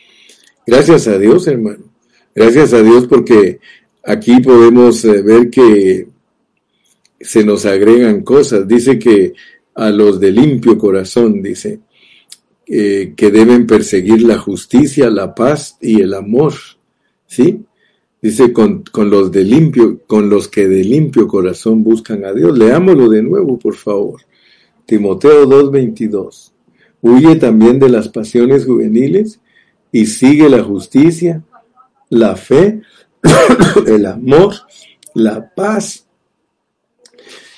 Gracias 0.66 1.08
a 1.08 1.18
Dios, 1.18 1.48
hermano. 1.48 1.86
Gracias 2.36 2.74
a 2.74 2.82
Dios 2.82 3.08
porque 3.08 3.60
aquí 4.04 4.40
podemos 4.42 5.04
eh, 5.06 5.22
ver 5.22 5.50
que 5.50 6.08
se 7.22 7.44
nos 7.44 7.66
agregan 7.66 8.22
cosas. 8.22 8.68
Dice 8.68 9.00
que 9.00 9.34
a 9.76 9.90
los 9.92 10.20
de 10.20 10.32
limpio 10.32 10.78
corazón, 10.78 11.42
dice, 11.42 11.80
eh, 12.72 13.14
que 13.18 13.32
deben 13.32 13.66
perseguir 13.66 14.22
la 14.22 14.38
justicia, 14.38 15.10
la 15.10 15.34
paz 15.34 15.78
y 15.82 16.02
el 16.02 16.14
amor. 16.14 16.54
¿Sí? 17.26 17.66
Dice 18.22 18.54
con, 18.54 18.84
con, 18.92 19.10
los 19.10 19.32
de 19.32 19.44
limpio, 19.44 20.02
con 20.06 20.30
los 20.30 20.48
que 20.48 20.68
de 20.68 20.84
limpio 20.84 21.28
corazón 21.28 21.84
buscan 21.84 22.26
a 22.26 22.34
Dios. 22.34 22.56
Leámoslo 22.56 23.10
de 23.10 23.24
nuevo, 23.24 23.58
por 23.58 23.76
favor. 23.76 24.22
Timoteo 24.86 25.48
2:22. 25.48 26.52
Huye 27.02 27.38
también 27.38 27.80
de 27.80 27.90
las 27.90 28.10
pasiones 28.10 28.66
juveniles 28.66 29.40
y 29.92 30.06
sigue 30.06 30.48
la 30.48 30.64
justicia, 30.64 31.44
la 32.10 32.36
fe, 32.36 32.82
el 33.88 34.06
amor, 34.06 34.54
la 35.16 35.54
paz, 35.56 36.06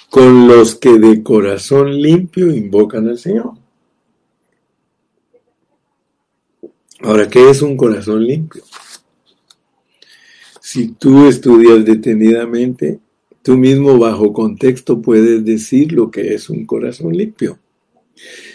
con 0.10 0.48
los 0.48 0.76
que 0.76 1.00
de 1.00 1.22
corazón 1.22 2.02
limpio 2.02 2.50
invocan 2.50 3.10
al 3.10 3.18
Señor. 3.18 3.61
Ahora, 7.04 7.28
¿qué 7.28 7.50
es 7.50 7.64
un 7.64 7.76
corazón 7.76 8.26
limpio? 8.26 8.64
Si 10.62 10.90
tú 10.90 11.26
estudias 11.26 11.84
detenidamente, 11.84 13.00
tú 13.42 13.58
mismo 13.58 13.98
bajo 13.98 14.32
contexto 14.32 15.02
puedes 15.02 15.44
decir 15.44 15.94
lo 15.94 16.12
que 16.12 16.36
es 16.36 16.50
un 16.50 16.66
corazón 16.66 17.18
limpio. 17.18 17.58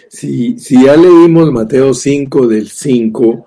Si, 0.09 0.57
si 0.59 0.81
ya 0.81 0.95
leímos 0.95 1.51
Mateo 1.51 1.93
5 1.93 2.47
del 2.47 2.69
5 2.69 3.45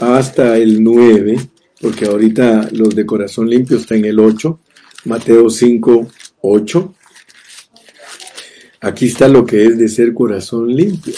hasta 0.00 0.56
el 0.56 0.82
9, 0.82 1.38
porque 1.80 2.06
ahorita 2.06 2.70
los 2.72 2.96
de 2.96 3.06
corazón 3.06 3.48
limpio 3.48 3.76
están 3.76 3.98
en 3.98 4.06
el 4.06 4.18
8, 4.18 4.58
Mateo 5.04 5.48
5, 5.48 6.08
8, 6.40 6.94
aquí 8.80 9.06
está 9.06 9.28
lo 9.28 9.46
que 9.46 9.64
es 9.64 9.78
de 9.78 9.88
ser 9.88 10.12
corazón 10.12 10.74
limpio 10.74 11.14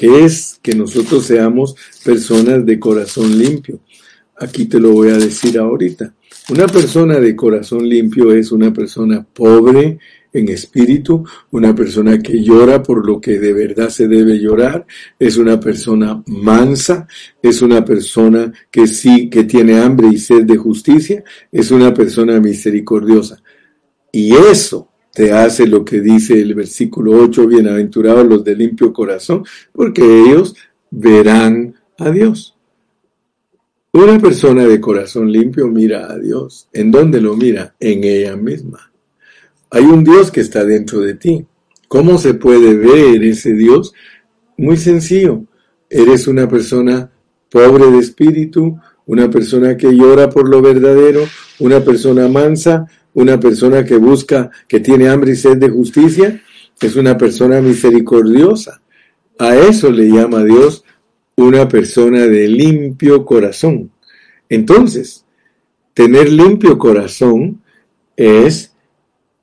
que 0.00 0.24
es 0.24 0.58
que 0.62 0.74
nosotros 0.74 1.26
seamos 1.26 1.76
personas 2.04 2.64
de 2.64 2.78
corazón 2.78 3.38
limpio. 3.38 3.80
Aquí 4.36 4.66
te 4.66 4.80
lo 4.80 4.92
voy 4.92 5.10
a 5.10 5.18
decir 5.18 5.58
ahorita. 5.58 6.14
Una 6.50 6.66
persona 6.66 7.20
de 7.20 7.36
corazón 7.36 7.88
limpio 7.88 8.32
es 8.32 8.50
una 8.50 8.72
persona 8.72 9.24
pobre 9.32 9.98
en 10.32 10.48
espíritu, 10.48 11.24
una 11.50 11.74
persona 11.74 12.18
que 12.18 12.42
llora 12.42 12.82
por 12.82 13.06
lo 13.06 13.20
que 13.20 13.38
de 13.38 13.52
verdad 13.52 13.88
se 13.88 14.08
debe 14.08 14.38
llorar, 14.38 14.86
es 15.18 15.36
una 15.36 15.58
persona 15.58 16.22
mansa, 16.26 17.06
es 17.42 17.62
una 17.62 17.84
persona 17.84 18.52
que 18.70 18.86
sí, 18.86 19.28
que 19.28 19.44
tiene 19.44 19.78
hambre 19.78 20.08
y 20.12 20.18
sed 20.18 20.44
de 20.44 20.56
justicia, 20.56 21.22
es 21.50 21.70
una 21.70 21.92
persona 21.92 22.40
misericordiosa. 22.40 23.42
Y 24.12 24.32
eso 24.34 24.88
te 25.12 25.32
hace 25.32 25.66
lo 25.66 25.84
que 25.84 26.00
dice 26.00 26.40
el 26.40 26.54
versículo 26.54 27.12
8, 27.12 27.46
bienaventurados 27.46 28.26
los 28.26 28.44
de 28.44 28.54
limpio 28.54 28.92
corazón, 28.92 29.44
porque 29.72 30.02
ellos 30.02 30.54
verán 30.90 31.74
a 32.00 32.10
Dios. 32.10 32.56
Una 33.92 34.18
persona 34.18 34.66
de 34.66 34.80
corazón 34.80 35.30
limpio 35.30 35.68
mira 35.68 36.10
a 36.10 36.18
Dios. 36.18 36.68
¿En 36.72 36.90
dónde 36.90 37.20
lo 37.20 37.36
mira? 37.36 37.74
En 37.80 38.04
ella 38.04 38.36
misma. 38.36 38.90
Hay 39.70 39.84
un 39.84 40.04
Dios 40.04 40.30
que 40.30 40.40
está 40.40 40.64
dentro 40.64 41.00
de 41.00 41.14
ti. 41.14 41.46
¿Cómo 41.88 42.18
se 42.18 42.34
puede 42.34 42.74
ver 42.74 43.22
ese 43.24 43.52
Dios? 43.52 43.92
Muy 44.56 44.76
sencillo. 44.76 45.44
Eres 45.88 46.28
una 46.28 46.48
persona 46.48 47.10
pobre 47.50 47.90
de 47.90 47.98
espíritu, 47.98 48.78
una 49.06 49.28
persona 49.28 49.76
que 49.76 49.92
llora 49.92 50.30
por 50.30 50.48
lo 50.48 50.62
verdadero, 50.62 51.22
una 51.58 51.80
persona 51.80 52.28
mansa, 52.28 52.86
una 53.12 53.40
persona 53.40 53.84
que 53.84 53.96
busca, 53.96 54.50
que 54.68 54.78
tiene 54.78 55.08
hambre 55.08 55.32
y 55.32 55.36
sed 55.36 55.56
de 55.56 55.68
justicia, 55.68 56.40
es 56.80 56.96
una 56.96 57.18
persona 57.18 57.60
misericordiosa. 57.60 58.80
A 59.38 59.56
eso 59.56 59.90
le 59.90 60.08
llama 60.08 60.44
Dios 60.44 60.84
una 61.44 61.68
persona 61.68 62.26
de 62.26 62.48
limpio 62.48 63.24
corazón. 63.24 63.90
Entonces, 64.48 65.24
tener 65.94 66.30
limpio 66.30 66.78
corazón 66.78 67.62
es 68.16 68.72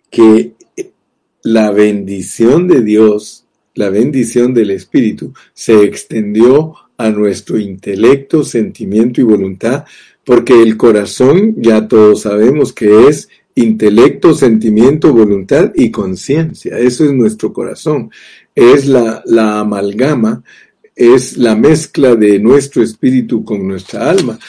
que 0.10 0.54
la 1.44 1.72
bendición 1.72 2.68
de 2.68 2.82
Dios, 2.82 3.46
la 3.74 3.90
bendición 3.90 4.54
del 4.54 4.72
Espíritu 4.72 5.34
se 5.54 5.84
extendió 5.84 6.76
a 6.98 7.10
nuestro 7.10 7.58
intelecto, 7.58 8.44
sentimiento 8.44 9.22
y 9.22 9.24
voluntad, 9.24 9.86
porque 10.26 10.62
el 10.62 10.76
corazón 10.76 11.56
ya 11.58 11.88
todos 11.88 12.22
sabemos 12.24 12.74
que 12.74 13.08
es 13.08 13.30
intelecto, 13.56 14.34
sentimiento, 14.34 15.14
voluntad 15.14 15.72
y 15.74 15.90
conciencia. 15.90 16.78
Eso 16.78 17.06
es 17.06 17.14
nuestro 17.14 17.54
corazón. 17.54 18.12
Es 18.54 18.88
la, 18.88 19.24
la 19.26 19.60
amalgama, 19.60 20.44
es 20.98 21.38
la 21.38 21.56
mezcla 21.56 22.16
de 22.16 22.40
nuestro 22.40 22.82
espíritu 22.82 23.46
con 23.46 23.68
nuestra 23.68 24.10
alma. 24.10 24.40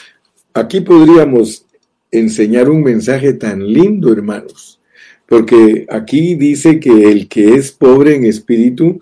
Aquí 0.51 0.81
podríamos 0.81 1.63
enseñar 2.09 2.71
un 2.71 2.81
mensaje 2.81 3.33
tan 3.33 3.71
lindo, 3.71 4.11
hermanos, 4.11 4.79
porque 5.27 5.85
aquí 5.87 6.33
dice 6.33 6.79
que 6.79 7.11
el 7.11 7.27
que 7.27 7.53
es 7.53 7.71
pobre 7.71 8.15
en 8.15 8.25
espíritu, 8.25 8.99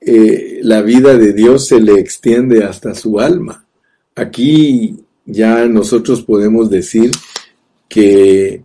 eh, 0.00 0.58
la 0.62 0.82
vida 0.82 1.16
de 1.16 1.32
Dios 1.32 1.68
se 1.68 1.80
le 1.80 2.00
extiende 2.00 2.64
hasta 2.64 2.96
su 2.96 3.20
alma. 3.20 3.64
Aquí 4.16 4.96
ya 5.24 5.66
nosotros 5.66 6.22
podemos 6.22 6.68
decir 6.68 7.12
que 7.88 8.62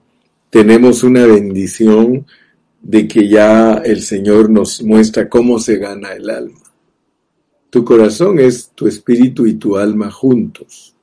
tenemos 0.49 1.03
una 1.03 1.27
bendición 1.27 2.25
de 2.81 3.07
que 3.07 3.29
ya 3.29 3.75
el 3.75 4.01
Señor 4.01 4.49
nos 4.49 4.81
muestra 4.81 5.29
cómo 5.29 5.59
se 5.59 5.77
gana 5.77 6.13
el 6.13 6.31
alma. 6.31 6.62
Tu 7.73 7.83
corazón 7.83 8.37
es 8.37 8.69
tu 8.75 8.85
espíritu 8.85 9.47
y 9.47 9.55
tu 9.55 9.77
alma 9.77 10.11
juntos. 10.11 10.95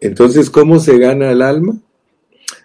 Entonces, 0.00 0.50
¿cómo 0.50 0.80
se 0.80 0.98
gana 0.98 1.30
el 1.30 1.40
alma? 1.40 1.80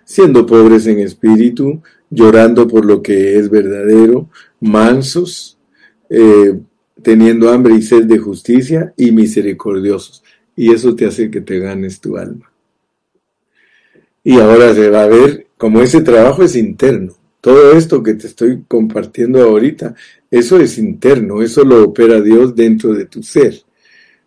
Siendo 0.04 0.48
pobres 0.48 0.88
en 0.88 0.98
espíritu, 0.98 1.80
llorando 2.10 2.68
por 2.68 2.86
lo 2.86 3.04
que 3.04 3.38
es 3.38 3.52
verdadero, 3.52 4.32
mansos, 4.60 5.60
eh, 6.10 6.60
teniendo 7.04 7.52
hambre 7.52 7.76
y 7.76 7.84
sed 7.84 8.06
de 8.06 8.18
justicia 8.18 8.96
y 8.98 9.12
misericordiosos. 9.12 10.24
Y 10.56 10.74
eso 10.74 10.96
te 10.96 11.06
hace 11.06 11.30
que 11.30 11.42
te 11.42 11.60
ganes 11.60 12.02
tu 12.02 12.18
alma. 12.18 12.52
Y 14.24 14.40
ahora 14.40 14.74
se 14.74 14.90
va 14.90 15.04
a 15.04 15.08
ver 15.08 15.50
como 15.56 15.84
ese 15.84 16.02
trabajo 16.02 16.42
es 16.42 16.56
interno. 16.56 17.14
Todo 17.42 17.72
esto 17.74 18.04
que 18.04 18.16
te 18.16 18.28
estoy 18.28 18.64
compartiendo 18.68 19.42
ahorita, 19.42 19.96
eso 20.30 20.60
es 20.60 20.78
interno, 20.78 21.42
eso 21.42 21.64
lo 21.64 21.84
opera 21.84 22.20
Dios 22.22 22.56
dentro 22.56 22.94
de 22.94 23.06
tu 23.06 23.24
ser. 23.24 23.62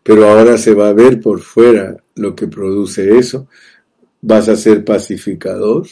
Pero 0.02 0.28
ahora 0.28 0.56
se 0.56 0.74
va 0.74 0.88
a 0.88 0.94
ver 0.94 1.20
por 1.20 1.40
fuera 1.40 1.96
lo 2.14 2.34
que 2.34 2.48
produce 2.48 3.18
eso. 3.18 3.48
Vas 4.22 4.48
a 4.48 4.56
ser 4.56 4.84
pacificador, 4.84 5.86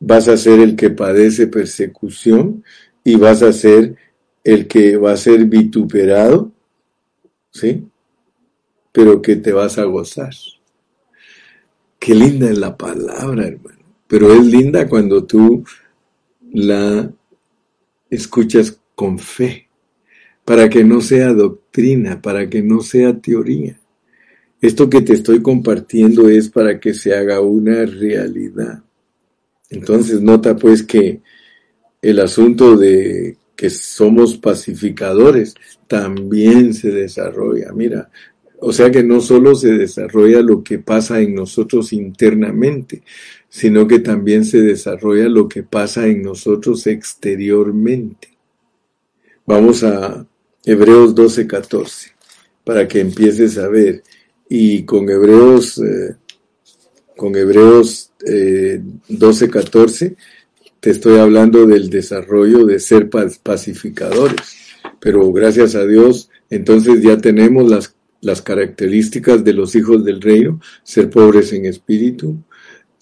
vas 0.00 0.28
a 0.28 0.36
ser 0.36 0.60
el 0.60 0.76
que 0.76 0.90
padece 0.90 1.46
persecución 1.46 2.64
y 3.04 3.16
vas 3.16 3.42
a 3.42 3.52
ser 3.52 3.96
el 4.42 4.66
que 4.66 4.96
va 4.96 5.12
a 5.12 5.16
ser 5.16 5.44
vituperado, 5.44 6.52
¿sí? 7.50 7.86
Pero 8.92 9.20
que 9.20 9.36
te 9.36 9.52
vas 9.52 9.78
a 9.78 9.84
gozar. 9.84 10.32
Qué 11.98 12.14
linda 12.14 12.50
es 12.50 12.58
la 12.58 12.76
palabra, 12.76 13.46
hermano. 13.46 13.78
Pero 14.06 14.32
es 14.32 14.44
linda 14.44 14.86
cuando 14.86 15.24
tú 15.24 15.64
la 16.54 17.12
escuchas 18.08 18.80
con 18.94 19.18
fe, 19.18 19.68
para 20.44 20.68
que 20.68 20.84
no 20.84 21.00
sea 21.00 21.32
doctrina, 21.32 22.22
para 22.22 22.48
que 22.48 22.62
no 22.62 22.80
sea 22.80 23.18
teoría. 23.18 23.78
Esto 24.60 24.88
que 24.88 25.02
te 25.02 25.12
estoy 25.12 25.42
compartiendo 25.42 26.28
es 26.28 26.48
para 26.48 26.78
que 26.78 26.94
se 26.94 27.14
haga 27.14 27.40
una 27.40 27.84
realidad. 27.84 28.82
Entonces 29.68 30.22
nota 30.22 30.56
pues 30.56 30.84
que 30.84 31.20
el 32.00 32.20
asunto 32.20 32.76
de 32.76 33.36
que 33.56 33.68
somos 33.68 34.36
pacificadores 34.36 35.54
también 35.88 36.72
se 36.72 36.90
desarrolla. 36.90 37.72
Mira, 37.72 38.10
o 38.60 38.72
sea 38.72 38.90
que 38.90 39.02
no 39.02 39.20
solo 39.20 39.54
se 39.56 39.72
desarrolla 39.72 40.40
lo 40.40 40.62
que 40.62 40.78
pasa 40.78 41.20
en 41.20 41.34
nosotros 41.34 41.92
internamente, 41.92 43.02
sino 43.54 43.86
que 43.86 44.00
también 44.00 44.44
se 44.44 44.62
desarrolla 44.62 45.28
lo 45.28 45.48
que 45.48 45.62
pasa 45.62 46.08
en 46.08 46.22
nosotros 46.22 46.88
exteriormente. 46.88 48.36
Vamos 49.46 49.84
a 49.84 50.26
Hebreos 50.64 51.14
12:14 51.14 52.10
para 52.64 52.88
que 52.88 52.98
empieces 52.98 53.56
a 53.58 53.68
ver. 53.68 54.02
Y 54.48 54.82
con 54.82 55.08
Hebreos, 55.08 55.78
eh, 55.78 56.16
con 57.16 57.36
Hebreos 57.36 58.10
12:14 58.18 60.06
eh, 60.06 60.16
te 60.80 60.90
estoy 60.90 61.18
hablando 61.18 61.64
del 61.64 61.90
desarrollo 61.90 62.66
de 62.66 62.80
ser 62.80 63.08
pacificadores. 63.08 64.56
Pero 64.98 65.32
gracias 65.32 65.76
a 65.76 65.86
Dios, 65.86 66.28
entonces 66.50 67.02
ya 67.02 67.18
tenemos 67.18 67.70
las, 67.70 67.94
las 68.20 68.42
características 68.42 69.44
de 69.44 69.52
los 69.52 69.76
hijos 69.76 70.04
del 70.04 70.20
reino, 70.20 70.60
ser 70.82 71.08
pobres 71.08 71.52
en 71.52 71.66
espíritu, 71.66 72.42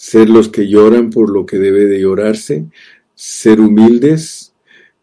ser 0.03 0.29
los 0.29 0.49
que 0.49 0.67
lloran 0.67 1.11
por 1.11 1.31
lo 1.31 1.47
que 1.47 1.59
debe 1.59 1.85
de 1.85 2.01
llorarse, 2.01 2.65
ser 3.15 3.61
humildes, 3.61 4.53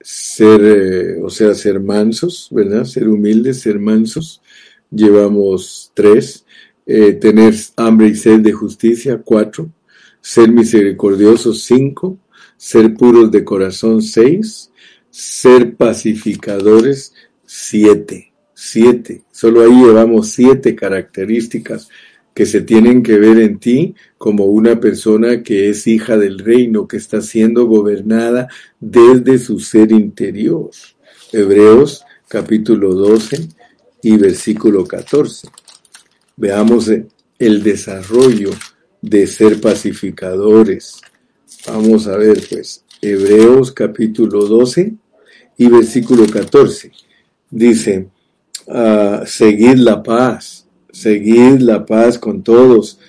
ser, 0.01 0.59
eh, 0.61 1.21
o 1.23 1.29
sea, 1.29 1.53
ser 1.53 1.79
mansos, 1.79 2.49
¿verdad? 2.51 2.83
Ser 2.83 3.07
humildes, 3.07 3.61
ser 3.61 3.79
mansos. 3.79 4.41
Llevamos 4.91 5.93
tres. 5.93 6.45
Eh, 6.85 7.13
tener 7.13 7.55
hambre 7.77 8.09
y 8.09 8.15
sed 8.15 8.41
de 8.41 8.51
justicia, 8.51 9.21
cuatro. 9.23 9.71
Ser 10.19 10.51
misericordiosos, 10.51 11.63
cinco. 11.63 12.19
Ser 12.57 12.93
puros 12.93 13.31
de 13.31 13.45
corazón, 13.45 14.01
seis. 14.01 14.69
Ser 15.09 15.77
pacificadores, 15.77 17.13
siete. 17.45 18.33
Siete. 18.53 19.23
Solo 19.31 19.61
ahí 19.61 19.81
llevamos 19.81 20.31
siete 20.31 20.75
características 20.75 21.87
que 22.39 22.45
se 22.45 22.61
tienen 22.61 23.03
que 23.03 23.19
ver 23.19 23.37
en 23.37 23.59
ti 23.59 23.95
como 24.17 24.45
una 24.45 24.79
persona 24.79 25.43
que 25.43 25.69
es 25.69 25.85
hija 25.87 26.15
del 26.17 26.39
reino, 26.39 26.87
que 26.87 26.95
está 26.95 27.19
siendo 27.19 27.65
gobernada 27.65 28.47
desde 28.79 29.37
su 29.39 29.59
ser 29.59 29.91
interior. 29.91 30.69
Hebreos 31.33 32.05
capítulo 32.29 32.93
12 32.93 33.45
y 34.03 34.15
versículo 34.15 34.85
14. 34.85 35.49
Veamos 36.37 36.89
el 37.39 37.61
desarrollo 37.61 38.51
de 39.01 39.27
ser 39.27 39.59
pacificadores. 39.59 41.01
Vamos 41.67 42.07
a 42.07 42.15
ver 42.15 42.41
pues 42.49 42.85
Hebreos 43.01 43.73
capítulo 43.73 44.45
12 44.45 44.93
y 45.57 45.67
versículo 45.67 46.25
14. 46.25 46.89
Dice, 47.49 48.07
uh, 48.67 49.25
seguid 49.25 49.75
la 49.75 50.01
paz 50.01 50.68
Seguid 50.91 51.59
la 51.59 51.85
paz 51.85 52.17
con 52.17 52.43
todos 52.43 52.99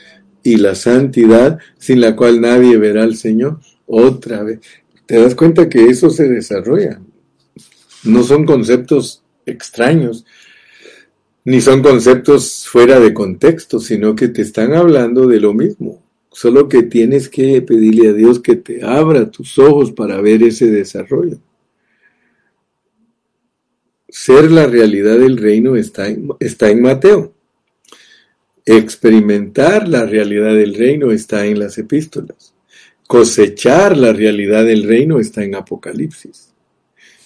y 0.43 0.57
la 0.57 0.75
santidad 0.75 1.59
sin 1.79 2.01
la 2.01 2.17
cual 2.17 2.41
nadie 2.41 2.77
verá 2.77 3.03
al 3.03 3.17
Señor. 3.17 3.61
Otra 3.87 4.43
vez. 4.43 4.61
Te 5.07 5.21
das 5.21 5.35
cuenta 5.35 5.69
que 5.69 5.87
eso 5.87 6.11
se 6.11 6.29
desarrolla. 6.29 7.01
No 8.05 8.23
son 8.23 8.45
conceptos 8.45 9.23
extraños, 9.45 10.25
ni 11.45 11.61
son 11.61 11.83
conceptos 11.83 12.67
fuera 12.69 13.01
de 13.01 13.13
contexto, 13.13 13.81
sino 13.81 14.15
que 14.15 14.29
te 14.29 14.43
están 14.43 14.75
hablando 14.75 15.27
de 15.27 15.41
lo 15.41 15.53
mismo. 15.53 16.03
Solo 16.31 16.69
que 16.69 16.85
tienes 16.85 17.29
que 17.29 17.61
pedirle 17.63 18.11
a 18.11 18.13
Dios 18.13 18.39
que 18.39 18.57
te 18.57 18.85
abra 18.85 19.31
tus 19.31 19.59
ojos 19.59 19.91
para 19.91 20.21
ver 20.21 20.43
ese 20.45 20.71
desarrollo. 20.71 21.39
Ser 24.09 24.51
la 24.51 24.67
realidad 24.67 25.19
del 25.19 25.37
reino 25.37 25.77
está 25.77 26.07
está 26.39 26.71
en 26.71 26.83
Mateo. 26.83 27.35
Experimentar 28.73 29.89
la 29.89 30.07
realidad 30.07 30.55
del 30.55 30.75
reino 30.75 31.11
está 31.11 31.45
en 31.45 31.59
las 31.59 31.77
epístolas. 31.77 32.55
Cosechar 33.09 33.97
la 33.97 34.13
realidad 34.13 34.65
del 34.65 34.85
reino 34.85 35.19
está 35.19 35.43
en 35.43 35.57
Apocalipsis. 35.57 36.53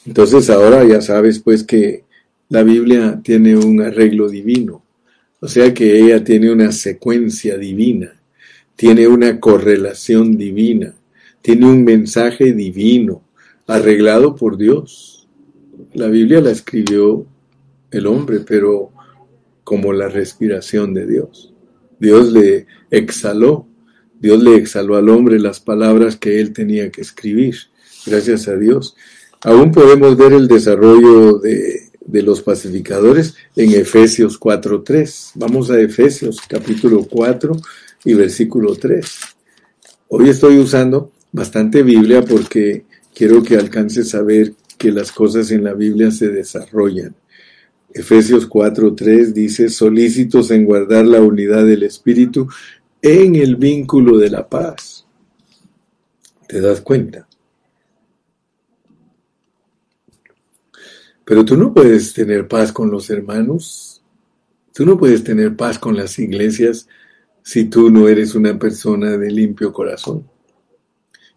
Entonces 0.07 0.49
ahora 0.49 0.83
ya 0.85 1.03
sabes 1.03 1.41
pues 1.41 1.63
que 1.63 2.05
la 2.49 2.63
Biblia 2.63 3.21
tiene 3.23 3.59
un 3.59 3.83
arreglo 3.83 4.31
divino. 4.31 4.83
O 5.41 5.47
sea 5.47 5.75
que 5.75 5.99
ella 5.99 6.25
tiene 6.25 6.51
una 6.51 6.73
secuencia 6.73 7.59
divina, 7.59 8.15
tiene 8.75 9.07
una 9.07 9.39
correlación 9.39 10.39
divina, 10.39 10.95
tiene 11.43 11.67
un 11.67 11.85
mensaje 11.85 12.55
divino, 12.55 13.23
arreglado 13.67 14.35
por 14.35 14.57
Dios. 14.57 15.29
La 15.93 16.09
Biblia 16.09 16.41
la 16.41 16.53
escribió 16.53 17.27
el 17.91 18.07
hombre, 18.07 18.41
pero 18.41 18.94
como 19.65 19.93
la 19.93 20.09
respiración 20.09 20.95
de 20.95 21.07
Dios. 21.07 21.53
Dios 21.99 22.31
le 22.33 22.67
exhaló, 22.91 23.67
Dios 24.21 24.43
le 24.43 24.57
exhaló 24.57 24.97
al 24.97 25.09
hombre 25.09 25.41
las 25.41 25.61
palabras 25.61 26.17
que 26.17 26.41
él 26.41 26.53
tenía 26.53 26.91
que 26.91 27.01
escribir. 27.01 27.57
Gracias 28.07 28.47
a 28.49 28.57
Dios. 28.57 28.95
Aún 29.43 29.73
podemos 29.73 30.17
ver 30.17 30.33
el 30.33 30.49
desarrollo 30.49 31.39
de, 31.39 31.91
los 32.23 32.43
pacificadores 32.43 33.35
en 33.57 33.73
Efesios 33.73 34.39
4.3. 34.39 35.33
Vamos 35.35 35.71
a 35.71 35.81
Efesios 35.81 36.41
capítulo 36.49 37.07
4 37.11 37.57
y 38.05 38.15
versículo 38.15 38.75
3. 38.75 39.07
Hoy 40.09 40.29
estoy 40.29 40.59
usando 40.59 41.13
bastante 41.33 41.83
Biblia 41.83 42.23
porque 42.23 42.85
quiero 43.15 43.43
que 43.43 43.57
alcances 43.57 44.15
a 44.15 44.23
ver 44.23 44.55
que 44.79 44.93
las 44.93 45.13
cosas 45.13 45.51
en 45.51 45.65
la 45.65 45.75
Biblia 45.75 46.11
se 46.11 46.29
desarrollan. 46.29 47.15
Efesios 47.95 48.49
4:3 48.49 49.33
dice, 49.33 49.69
solícitos 49.69 50.51
en 50.51 50.65
guardar 50.65 51.07
la 51.07 51.21
unidad 51.21 51.65
del 51.65 51.85
Espíritu 51.85 52.49
en 53.01 53.37
el 53.37 53.55
vínculo 53.55 54.19
de 54.19 54.31
la 54.31 54.49
paz. 54.49 55.07
¿Te 56.49 56.61
das 56.61 56.81
cuenta? 56.81 57.29
Pero 61.25 61.45
tú 61.45 61.57
no 61.57 61.73
puedes 61.73 62.13
tener 62.13 62.49
paz 62.49 62.73
con 62.73 62.91
los 62.91 63.09
hermanos, 63.11 64.03
tú 64.75 64.85
no 64.85 64.99
puedes 64.99 65.23
tener 65.23 65.55
paz 65.55 65.79
con 65.79 65.97
las 65.97 66.19
iglesias 66.19 66.89
si 67.43 67.67
tú 67.67 67.91
no 67.91 68.09
eres 68.09 68.35
una 68.35 68.59
persona 68.59 69.17
de 69.17 69.31
limpio 69.31 69.73
corazón. 69.73 70.29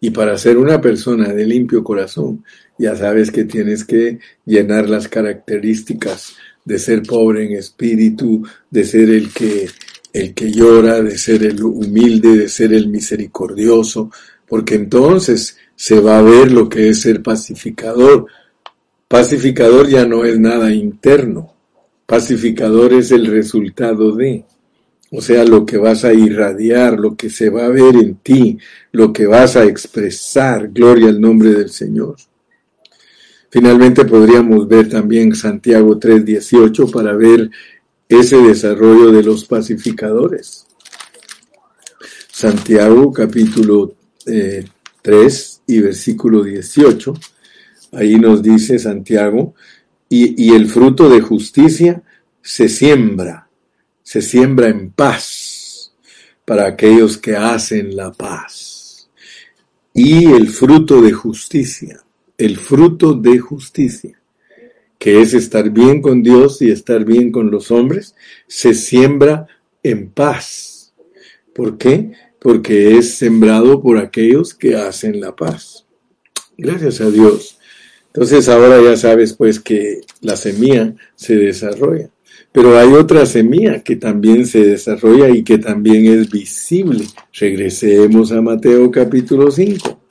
Y 0.00 0.10
para 0.10 0.36
ser 0.38 0.58
una 0.58 0.80
persona 0.80 1.32
de 1.32 1.46
limpio 1.46 1.84
corazón, 1.84 2.44
ya 2.78 2.96
sabes 2.96 3.30
que 3.30 3.44
tienes 3.44 3.84
que 3.84 4.18
llenar 4.44 4.88
las 4.88 5.08
características 5.08 6.36
de 6.68 6.78
ser 6.78 7.02
pobre 7.02 7.46
en 7.46 7.52
espíritu, 7.52 8.46
de 8.70 8.84
ser 8.84 9.08
el 9.08 9.32
que 9.32 9.66
el 10.12 10.34
que 10.34 10.50
llora, 10.50 11.00
de 11.00 11.16
ser 11.16 11.42
el 11.44 11.62
humilde, 11.62 12.36
de 12.36 12.48
ser 12.48 12.74
el 12.74 12.88
misericordioso, 12.88 14.10
porque 14.46 14.74
entonces 14.74 15.56
se 15.74 15.98
va 15.98 16.18
a 16.18 16.22
ver 16.22 16.52
lo 16.52 16.68
que 16.68 16.90
es 16.90 17.00
ser 17.00 17.22
pacificador. 17.22 18.26
Pacificador 19.06 19.88
ya 19.88 20.04
no 20.04 20.26
es 20.26 20.38
nada 20.38 20.70
interno, 20.70 21.54
pacificador 22.04 22.92
es 22.92 23.12
el 23.12 23.26
resultado 23.26 24.14
de, 24.14 24.44
o 25.10 25.22
sea, 25.22 25.44
lo 25.44 25.64
que 25.64 25.78
vas 25.78 26.04
a 26.04 26.12
irradiar, 26.12 26.98
lo 26.98 27.16
que 27.16 27.30
se 27.30 27.48
va 27.48 27.64
a 27.64 27.70
ver 27.70 27.96
en 27.96 28.16
ti, 28.16 28.58
lo 28.92 29.10
que 29.10 29.26
vas 29.26 29.56
a 29.56 29.64
expresar, 29.64 30.68
gloria 30.68 31.08
al 31.08 31.18
nombre 31.18 31.50
del 31.54 31.70
Señor. 31.70 32.16
Finalmente 33.50 34.04
podríamos 34.04 34.68
ver 34.68 34.90
también 34.90 35.34
Santiago 35.34 35.98
3:18 35.98 36.90
para 36.90 37.14
ver 37.14 37.50
ese 38.08 38.36
desarrollo 38.38 39.10
de 39.10 39.22
los 39.22 39.44
pacificadores. 39.44 40.66
Santiago 42.30 43.12
capítulo 43.12 43.94
3 44.24 44.26
eh, 44.26 45.62
y 45.66 45.80
versículo 45.80 46.42
18, 46.42 47.14
ahí 47.92 48.16
nos 48.16 48.42
dice 48.42 48.78
Santiago, 48.78 49.54
y 50.10 50.54
el 50.54 50.68
fruto 50.68 51.08
de 51.08 51.20
justicia 51.20 52.02
se 52.40 52.68
siembra, 52.68 53.48
se 54.02 54.22
siembra 54.22 54.68
en 54.68 54.90
paz 54.90 55.92
para 56.44 56.66
aquellos 56.66 57.18
que 57.18 57.36
hacen 57.36 57.94
la 57.94 58.12
paz. 58.12 59.10
Y 59.92 60.26
el 60.26 60.48
fruto 60.48 61.02
de 61.02 61.12
justicia 61.12 62.02
el 62.38 62.56
fruto 62.56 63.14
de 63.14 63.38
justicia, 63.40 64.18
que 64.98 65.20
es 65.20 65.34
estar 65.34 65.70
bien 65.70 66.00
con 66.00 66.22
Dios 66.22 66.62
y 66.62 66.70
estar 66.70 67.04
bien 67.04 67.32
con 67.32 67.50
los 67.50 67.70
hombres, 67.70 68.14
se 68.46 68.74
siembra 68.74 69.46
en 69.82 70.08
paz. 70.10 70.94
¿Por 71.52 71.76
qué? 71.76 72.12
Porque 72.38 72.96
es 72.96 73.16
sembrado 73.16 73.82
por 73.82 73.98
aquellos 73.98 74.54
que 74.54 74.76
hacen 74.76 75.20
la 75.20 75.34
paz. 75.34 75.84
Gracias 76.56 77.00
a 77.00 77.10
Dios. 77.10 77.58
Entonces 78.06 78.48
ahora 78.48 78.80
ya 78.80 78.96
sabes 78.96 79.32
pues 79.34 79.60
que 79.60 80.00
la 80.20 80.36
semilla 80.36 80.94
se 81.16 81.36
desarrolla. 81.36 82.10
Pero 82.52 82.78
hay 82.78 82.92
otra 82.94 83.26
semilla 83.26 83.82
que 83.82 83.96
también 83.96 84.46
se 84.46 84.64
desarrolla 84.64 85.28
y 85.28 85.42
que 85.42 85.58
también 85.58 86.06
es 86.06 86.30
visible. 86.30 87.04
Regresemos 87.32 88.32
a 88.32 88.40
Mateo 88.40 88.90
capítulo 88.90 89.50
5. 89.50 90.07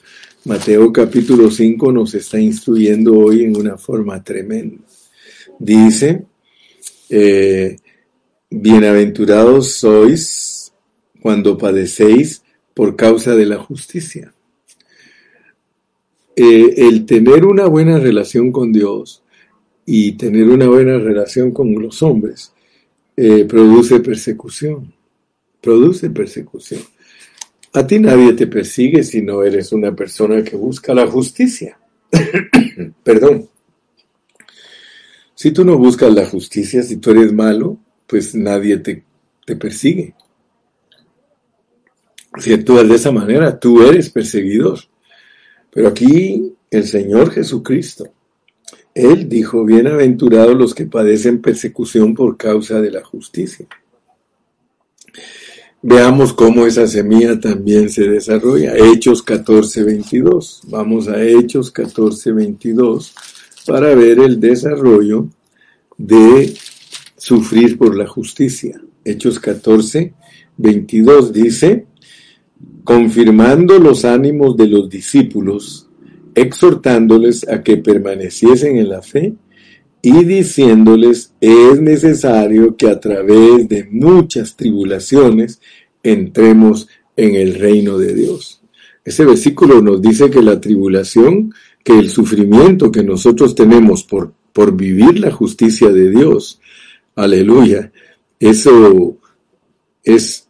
Mateo 0.47 0.93
capítulo 0.93 1.51
5 1.51 1.91
nos 1.91 2.15
está 2.15 2.39
instruyendo 2.39 3.19
hoy 3.19 3.43
en 3.43 3.57
una 3.57 3.77
forma 3.77 4.23
tremenda. 4.23 4.81
Dice, 5.59 6.23
eh, 7.09 7.75
bienaventurados 8.49 9.73
sois 9.73 10.71
cuando 11.21 11.57
padecéis 11.57 12.43
por 12.73 12.95
causa 12.95 13.35
de 13.35 13.45
la 13.45 13.57
justicia. 13.57 14.33
Eh, 16.33 16.75
el 16.77 17.05
tener 17.05 17.43
una 17.43 17.65
buena 17.65 17.99
relación 17.99 18.53
con 18.53 18.71
Dios 18.71 19.23
y 19.85 20.13
tener 20.13 20.47
una 20.47 20.69
buena 20.69 20.97
relación 20.97 21.51
con 21.51 21.73
los 21.73 22.01
hombres 22.01 22.53
eh, 23.17 23.43
produce 23.43 23.99
persecución, 23.99 24.93
produce 25.59 26.09
persecución. 26.09 26.83
A 27.77 27.85
ti 27.85 27.99
nadie 27.99 28.33
te 28.33 28.47
persigue 28.47 29.03
si 29.03 29.21
no 29.21 29.43
eres 29.43 29.71
una 29.71 29.95
persona 29.95 30.43
que 30.43 30.55
busca 30.55 30.95
la 30.95 31.05
justicia. 31.05 31.77
Perdón. 33.03 33.47
Si 35.35 35.51
tú 35.51 35.63
no 35.63 35.77
buscas 35.77 36.11
la 36.11 36.25
justicia, 36.25 36.81
si 36.81 36.97
tú 36.97 37.11
eres 37.11 37.31
malo, 37.31 37.77
pues 38.07 38.33
nadie 38.33 38.79
te, 38.79 39.03
te 39.45 39.55
persigue. 39.55 40.15
Si 42.39 42.51
actúas 42.51 42.89
de 42.89 42.95
esa 42.95 43.11
manera, 43.11 43.59
tú 43.59 43.83
eres 43.83 44.09
perseguidor. 44.09 44.79
Pero 45.69 45.89
aquí 45.89 46.55
el 46.71 46.83
Señor 46.87 47.29
Jesucristo, 47.29 48.11
Él 48.95 49.29
dijo, 49.29 49.63
bienaventurados 49.63 50.55
los 50.55 50.73
que 50.73 50.87
padecen 50.87 51.43
persecución 51.43 52.15
por 52.15 52.37
causa 52.37 52.81
de 52.81 52.89
la 52.89 53.03
justicia. 53.03 53.67
Veamos 55.89 56.33
cómo 56.33 56.65
esa 56.65 56.85
semilla 56.85 57.39
también 57.39 57.89
se 57.89 58.09
desarrolla. 58.09 58.75
Hechos 58.75 59.23
14, 59.23 59.85
22. 59.85 60.63
Vamos 60.67 61.07
a 61.07 61.23
Hechos 61.23 61.71
14, 61.71 62.33
22 62.33 63.13
para 63.65 63.95
ver 63.95 64.19
el 64.19 64.37
desarrollo 64.37 65.29
de 65.97 66.53
sufrir 67.15 67.77
por 67.77 67.95
la 67.95 68.05
justicia. 68.05 68.81
Hechos 69.05 69.39
14, 69.39 70.13
22 70.57 71.31
dice, 71.31 71.85
confirmando 72.83 73.79
los 73.79 74.03
ánimos 74.03 74.57
de 74.57 74.67
los 74.67 74.89
discípulos, 74.89 75.87
exhortándoles 76.35 77.47
a 77.47 77.63
que 77.63 77.77
permaneciesen 77.77 78.75
en 78.75 78.89
la 78.89 79.01
fe 79.01 79.35
y 80.01 80.23
diciéndoles 80.23 81.33
es 81.41 81.81
necesario 81.81 82.75
que 82.77 82.89
a 82.89 82.99
través 82.99 83.67
de 83.67 83.87
muchas 83.91 84.55
tribulaciones 84.55 85.59
entremos 86.11 86.87
en 87.15 87.35
el 87.35 87.55
reino 87.55 87.97
de 87.97 88.13
Dios. 88.13 88.61
Ese 89.03 89.25
versículo 89.25 89.81
nos 89.81 90.01
dice 90.01 90.29
que 90.29 90.41
la 90.41 90.59
tribulación, 90.59 91.53
que 91.83 91.97
el 91.97 92.09
sufrimiento 92.09 92.91
que 92.91 93.03
nosotros 93.03 93.55
tenemos 93.55 94.03
por, 94.03 94.33
por 94.53 94.75
vivir 94.75 95.19
la 95.19 95.31
justicia 95.31 95.89
de 95.89 96.09
Dios, 96.09 96.59
aleluya, 97.15 97.91
eso 98.39 99.17
es 100.03 100.47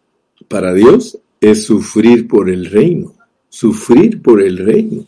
para 0.47 0.73
Dios, 0.73 1.19
es 1.39 1.63
sufrir 1.63 2.27
por 2.27 2.49
el 2.49 2.65
reino, 2.65 3.15
sufrir 3.49 4.21
por 4.21 4.41
el 4.41 4.57
reino. 4.57 5.05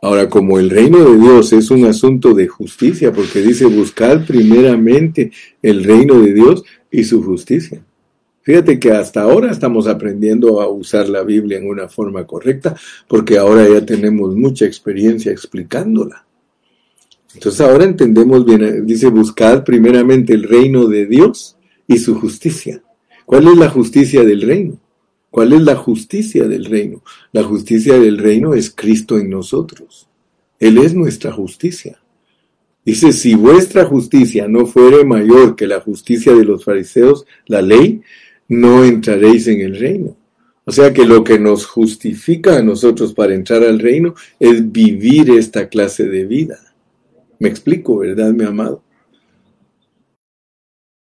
Ahora, 0.00 0.28
como 0.28 0.58
el 0.58 0.70
reino 0.70 0.98
de 0.98 1.18
Dios 1.18 1.52
es 1.52 1.70
un 1.70 1.84
asunto 1.84 2.34
de 2.34 2.46
justicia, 2.46 3.12
porque 3.12 3.40
dice 3.40 3.66
buscar 3.66 4.24
primeramente 4.24 5.32
el 5.60 5.82
reino 5.82 6.20
de 6.20 6.34
Dios 6.34 6.64
y 6.90 7.04
su 7.04 7.22
justicia. 7.22 7.82
Fíjate 8.48 8.80
que 8.80 8.92
hasta 8.92 9.20
ahora 9.20 9.50
estamos 9.50 9.86
aprendiendo 9.86 10.62
a 10.62 10.70
usar 10.70 11.06
la 11.10 11.22
Biblia 11.22 11.58
en 11.58 11.68
una 11.68 11.86
forma 11.86 12.26
correcta, 12.26 12.74
porque 13.06 13.36
ahora 13.36 13.68
ya 13.68 13.84
tenemos 13.84 14.34
mucha 14.34 14.64
experiencia 14.64 15.30
explicándola. 15.30 16.24
Entonces 17.34 17.60
ahora 17.60 17.84
entendemos 17.84 18.46
bien, 18.46 18.86
dice 18.86 19.08
buscar 19.08 19.64
primeramente 19.64 20.32
el 20.32 20.44
reino 20.44 20.86
de 20.86 21.04
Dios 21.04 21.58
y 21.86 21.98
su 21.98 22.18
justicia. 22.18 22.82
¿Cuál 23.26 23.48
es 23.48 23.58
la 23.58 23.68
justicia 23.68 24.24
del 24.24 24.40
reino? 24.40 24.80
¿Cuál 25.28 25.52
es 25.52 25.60
la 25.60 25.76
justicia 25.76 26.48
del 26.48 26.64
reino? 26.64 27.02
La 27.32 27.44
justicia 27.44 27.98
del 27.98 28.16
reino 28.16 28.54
es 28.54 28.70
Cristo 28.70 29.18
en 29.18 29.28
nosotros. 29.28 30.08
Él 30.58 30.78
es 30.78 30.94
nuestra 30.94 31.32
justicia. 31.32 32.00
Dice, 32.82 33.12
si 33.12 33.34
vuestra 33.34 33.84
justicia 33.84 34.48
no 34.48 34.64
fuere 34.64 35.04
mayor 35.04 35.54
que 35.54 35.66
la 35.66 35.80
justicia 35.80 36.32
de 36.32 36.46
los 36.46 36.64
fariseos, 36.64 37.26
la 37.46 37.60
ley, 37.60 38.00
no 38.48 38.84
entraréis 38.84 39.46
en 39.46 39.60
el 39.60 39.78
reino. 39.78 40.16
O 40.64 40.72
sea 40.72 40.92
que 40.92 41.06
lo 41.06 41.24
que 41.24 41.38
nos 41.38 41.66
justifica 41.66 42.58
a 42.58 42.62
nosotros 42.62 43.14
para 43.14 43.34
entrar 43.34 43.62
al 43.62 43.78
reino 43.78 44.14
es 44.38 44.70
vivir 44.70 45.30
esta 45.30 45.68
clase 45.68 46.04
de 46.04 46.26
vida. 46.26 46.58
Me 47.38 47.48
explico, 47.48 47.98
¿verdad, 47.98 48.32
mi 48.32 48.44
amado? 48.44 48.82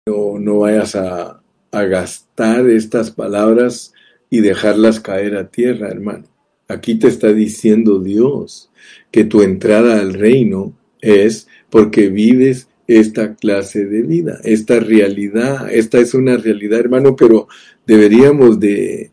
No, 0.07 0.39
no 0.39 0.59
vayas 0.59 0.95
a, 0.95 1.41
a 1.71 1.83
gastar 1.83 2.69
estas 2.69 3.11
palabras 3.11 3.93
y 4.29 4.41
dejarlas 4.41 4.99
caer 4.99 5.37
a 5.37 5.49
tierra, 5.49 5.89
hermano. 5.89 6.25
Aquí 6.67 6.95
te 6.95 7.07
está 7.07 7.31
diciendo 7.31 7.99
Dios 7.99 8.71
que 9.11 9.23
tu 9.23 9.41
entrada 9.41 9.99
al 9.99 10.13
reino 10.13 10.73
es 10.99 11.47
porque 11.69 12.09
vives 12.09 12.67
esta 12.87 13.35
clase 13.35 13.85
de 13.85 14.01
vida, 14.01 14.39
esta 14.43 14.79
realidad. 14.79 15.69
Esta 15.71 15.99
es 15.99 16.13
una 16.13 16.37
realidad, 16.37 16.79
hermano, 16.79 17.15
pero 17.15 17.47
deberíamos 17.85 18.59
de, 18.59 19.11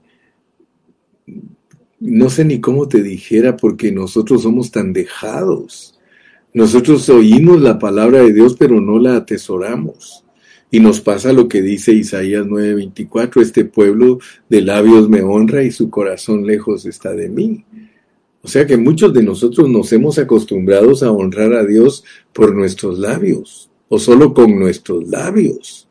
no 2.00 2.30
sé 2.30 2.44
ni 2.44 2.60
cómo 2.60 2.88
te 2.88 3.02
dijera, 3.02 3.56
porque 3.56 3.92
nosotros 3.92 4.42
somos 4.42 4.70
tan 4.70 4.92
dejados. 4.92 5.98
Nosotros 6.54 7.08
oímos 7.08 7.60
la 7.62 7.78
palabra 7.78 8.22
de 8.22 8.32
Dios, 8.32 8.56
pero 8.58 8.80
no 8.80 8.98
la 8.98 9.16
atesoramos. 9.16 10.24
Y 10.70 10.80
nos 10.80 11.00
pasa 11.00 11.32
lo 11.32 11.48
que 11.48 11.60
dice 11.60 11.92
Isaías 11.92 12.46
9:24, 12.46 13.42
este 13.42 13.64
pueblo 13.66 14.18
de 14.48 14.62
labios 14.62 15.08
me 15.08 15.20
honra 15.22 15.62
y 15.62 15.70
su 15.70 15.90
corazón 15.90 16.46
lejos 16.46 16.86
está 16.86 17.12
de 17.12 17.28
mí. 17.28 17.64
O 18.42 18.48
sea 18.48 18.66
que 18.66 18.76
muchos 18.76 19.12
de 19.14 19.22
nosotros 19.22 19.68
nos 19.68 19.92
hemos 19.92 20.18
acostumbrado 20.18 20.92
a 21.04 21.10
honrar 21.12 21.52
a 21.54 21.64
Dios 21.64 22.04
por 22.32 22.54
nuestros 22.54 22.98
labios, 22.98 23.70
o 23.88 23.98
solo 23.98 24.34
con 24.34 24.58
nuestros 24.58 25.08
labios. 25.08 25.88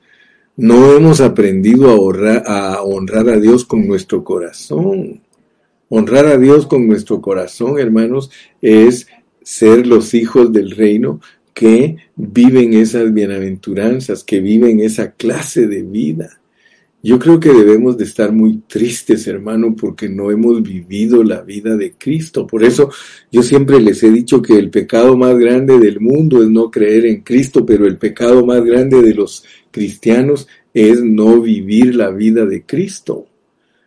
No 0.57 0.91
hemos 0.91 1.21
aprendido 1.21 1.89
a 1.89 1.95
honrar, 1.95 2.43
a 2.45 2.83
honrar 2.83 3.29
a 3.29 3.39
Dios 3.39 3.63
con 3.63 3.87
nuestro 3.87 4.23
corazón. 4.23 5.21
Honrar 5.87 6.25
a 6.25 6.37
Dios 6.37 6.67
con 6.67 6.87
nuestro 6.87 7.21
corazón, 7.21 7.79
hermanos, 7.79 8.29
es 8.61 9.07
ser 9.41 9.87
los 9.87 10.13
hijos 10.13 10.51
del 10.51 10.71
reino 10.71 11.21
que 11.53 11.97
viven 12.15 12.73
esas 12.73 13.13
bienaventuranzas, 13.13 14.23
que 14.23 14.41
viven 14.41 14.81
esa 14.81 15.11
clase 15.11 15.67
de 15.67 15.83
vida. 15.83 16.41
Yo 17.03 17.17
creo 17.17 17.39
que 17.39 17.49
debemos 17.49 17.97
de 17.97 18.03
estar 18.03 18.31
muy 18.31 18.59
tristes, 18.67 19.25
hermano, 19.25 19.75
porque 19.75 20.07
no 20.07 20.29
hemos 20.29 20.61
vivido 20.61 21.23
la 21.23 21.41
vida 21.41 21.75
de 21.75 21.93
Cristo. 21.93 22.45
Por 22.45 22.63
eso 22.63 22.91
yo 23.31 23.41
siempre 23.41 23.79
les 23.79 24.03
he 24.03 24.11
dicho 24.11 24.39
que 24.39 24.57
el 24.59 24.69
pecado 24.69 25.17
más 25.17 25.35
grande 25.35 25.79
del 25.79 25.99
mundo 25.99 26.43
es 26.43 26.49
no 26.49 26.69
creer 26.69 27.07
en 27.07 27.21
Cristo, 27.21 27.65
pero 27.65 27.87
el 27.87 27.97
pecado 27.97 28.45
más 28.45 28.63
grande 28.63 29.01
de 29.01 29.15
los 29.15 29.43
cristianos 29.71 30.47
es 30.75 31.03
no 31.03 31.41
vivir 31.41 31.95
la 31.95 32.11
vida 32.11 32.45
de 32.45 32.63
Cristo. 32.65 33.25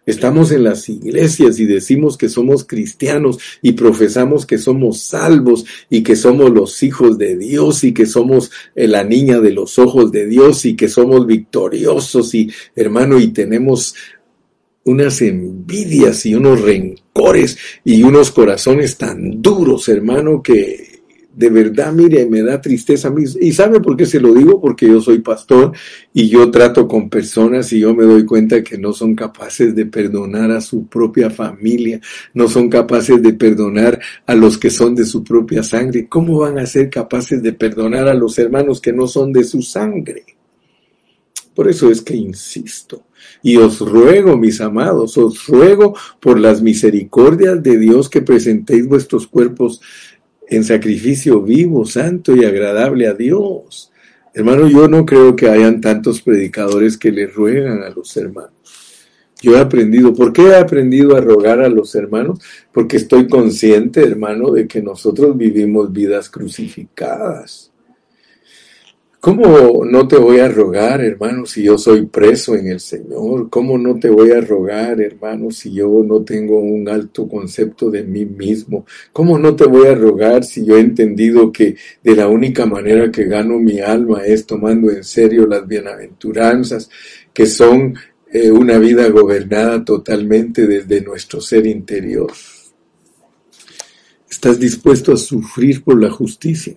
Estamos 0.06 0.52
en 0.52 0.64
las 0.64 0.88
iglesias 0.88 1.58
y 1.58 1.64
decimos 1.64 2.18
que 2.18 2.28
somos 2.28 2.64
cristianos 2.64 3.38
y 3.62 3.72
profesamos 3.72 4.44
que 4.44 4.58
somos 4.58 5.00
salvos 5.00 5.64
y 5.88 6.02
que 6.02 6.14
somos 6.14 6.50
los 6.50 6.82
hijos 6.82 7.16
de 7.16 7.36
Dios 7.36 7.84
y 7.84 7.94
que 7.94 8.06
somos 8.06 8.50
eh, 8.74 8.86
la 8.86 9.04
niña 9.04 9.40
de 9.40 9.52
los 9.52 9.78
ojos 9.78 10.12
de 10.12 10.26
Dios 10.26 10.64
y 10.66 10.76
que 10.76 10.88
somos 10.88 11.26
victoriosos 11.26 12.34
y 12.34 12.50
hermano 12.76 13.18
y 13.18 13.28
tenemos 13.28 13.94
unas 14.84 15.22
envidias 15.22 16.26
y 16.26 16.34
unos 16.34 16.60
rencores 16.60 17.56
y 17.84 18.02
unos 18.02 18.30
corazones 18.30 18.98
tan 18.98 19.40
duros, 19.40 19.88
hermano, 19.88 20.42
que 20.42 20.93
de 21.36 21.50
verdad, 21.50 21.92
mire, 21.92 22.26
me 22.26 22.42
da 22.42 22.60
tristeza 22.60 23.08
a 23.08 23.10
mí. 23.10 23.24
¿Y 23.40 23.52
sabe 23.52 23.80
por 23.80 23.96
qué 23.96 24.06
se 24.06 24.20
lo 24.20 24.32
digo? 24.32 24.60
Porque 24.60 24.86
yo 24.86 25.00
soy 25.00 25.18
pastor 25.18 25.72
y 26.12 26.28
yo 26.28 26.50
trato 26.50 26.86
con 26.86 27.08
personas 27.08 27.72
y 27.72 27.80
yo 27.80 27.94
me 27.94 28.04
doy 28.04 28.24
cuenta 28.24 28.62
que 28.62 28.78
no 28.78 28.92
son 28.92 29.14
capaces 29.14 29.74
de 29.74 29.86
perdonar 29.86 30.50
a 30.52 30.60
su 30.60 30.86
propia 30.86 31.30
familia, 31.30 32.00
no 32.34 32.48
son 32.48 32.68
capaces 32.68 33.20
de 33.20 33.32
perdonar 33.32 34.00
a 34.26 34.34
los 34.34 34.58
que 34.58 34.70
son 34.70 34.94
de 34.94 35.04
su 35.04 35.24
propia 35.24 35.62
sangre. 35.62 36.06
¿Cómo 36.08 36.38
van 36.38 36.58
a 36.58 36.66
ser 36.66 36.88
capaces 36.88 37.42
de 37.42 37.52
perdonar 37.52 38.08
a 38.08 38.14
los 38.14 38.38
hermanos 38.38 38.80
que 38.80 38.92
no 38.92 39.06
son 39.06 39.32
de 39.32 39.44
su 39.44 39.60
sangre? 39.62 40.24
Por 41.54 41.68
eso 41.68 41.90
es 41.90 42.02
que 42.02 42.16
insisto. 42.16 43.04
Y 43.42 43.56
os 43.56 43.80
ruego, 43.80 44.36
mis 44.36 44.60
amados, 44.60 45.16
os 45.18 45.46
ruego 45.46 45.96
por 46.20 46.38
las 46.38 46.62
misericordias 46.62 47.62
de 47.62 47.78
Dios 47.78 48.08
que 48.08 48.22
presentéis 48.22 48.86
vuestros 48.86 49.26
cuerpos 49.26 49.80
en 50.48 50.64
sacrificio 50.64 51.40
vivo, 51.42 51.84
santo 51.84 52.34
y 52.36 52.44
agradable 52.44 53.06
a 53.06 53.14
Dios. 53.14 53.90
Hermano, 54.32 54.68
yo 54.68 54.88
no 54.88 55.06
creo 55.06 55.36
que 55.36 55.48
hayan 55.48 55.80
tantos 55.80 56.20
predicadores 56.20 56.98
que 56.98 57.12
le 57.12 57.26
ruegan 57.26 57.82
a 57.82 57.90
los 57.90 58.16
hermanos. 58.16 58.52
Yo 59.40 59.56
he 59.56 59.60
aprendido, 59.60 60.14
¿por 60.14 60.32
qué 60.32 60.42
he 60.42 60.56
aprendido 60.56 61.16
a 61.16 61.20
rogar 61.20 61.60
a 61.60 61.68
los 61.68 61.94
hermanos? 61.94 62.38
Porque 62.72 62.96
estoy 62.96 63.28
consciente, 63.28 64.02
hermano, 64.02 64.50
de 64.50 64.66
que 64.66 64.80
nosotros 64.82 65.36
vivimos 65.36 65.92
vidas 65.92 66.30
crucificadas. 66.30 67.73
¿Cómo 69.24 69.86
no 69.86 70.06
te 70.06 70.18
voy 70.18 70.40
a 70.40 70.48
rogar, 70.48 71.00
hermano, 71.00 71.46
si 71.46 71.62
yo 71.62 71.78
soy 71.78 72.04
preso 72.04 72.54
en 72.56 72.68
el 72.68 72.78
Señor? 72.78 73.48
¿Cómo 73.48 73.78
no 73.78 73.98
te 73.98 74.10
voy 74.10 74.32
a 74.32 74.40
rogar, 74.42 75.00
hermano, 75.00 75.50
si 75.50 75.72
yo 75.72 76.04
no 76.06 76.20
tengo 76.20 76.60
un 76.60 76.86
alto 76.90 77.26
concepto 77.26 77.90
de 77.90 78.02
mí 78.02 78.26
mismo? 78.26 78.84
¿Cómo 79.14 79.38
no 79.38 79.56
te 79.56 79.64
voy 79.64 79.86
a 79.86 79.94
rogar 79.94 80.44
si 80.44 80.66
yo 80.66 80.76
he 80.76 80.80
entendido 80.80 81.50
que 81.50 81.74
de 82.02 82.14
la 82.14 82.28
única 82.28 82.66
manera 82.66 83.10
que 83.10 83.24
gano 83.24 83.58
mi 83.58 83.80
alma 83.80 84.26
es 84.26 84.44
tomando 84.44 84.90
en 84.90 85.02
serio 85.02 85.46
las 85.46 85.66
bienaventuranzas, 85.66 86.90
que 87.32 87.46
son 87.46 87.94
eh, 88.30 88.50
una 88.50 88.76
vida 88.76 89.08
gobernada 89.08 89.82
totalmente 89.86 90.66
desde 90.66 91.00
nuestro 91.00 91.40
ser 91.40 91.66
interior? 91.66 92.30
¿Estás 94.28 94.60
dispuesto 94.60 95.14
a 95.14 95.16
sufrir 95.16 95.82
por 95.82 95.98
la 95.98 96.10
justicia? 96.10 96.76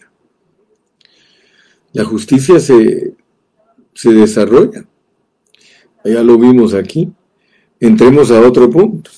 La 1.98 2.06
justicia 2.06 2.60
se, 2.60 3.16
se 3.96 4.14
desarrolla. 4.14 4.86
Ya 6.06 6.22
lo 6.22 6.38
vimos 6.38 6.76
aquí. 6.76 7.12
Entremos 7.80 8.30
a 8.30 8.40
otro 8.40 8.70
punto. 8.70 9.10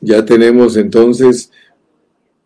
Ya 0.00 0.24
tenemos 0.24 0.76
entonces 0.76 1.52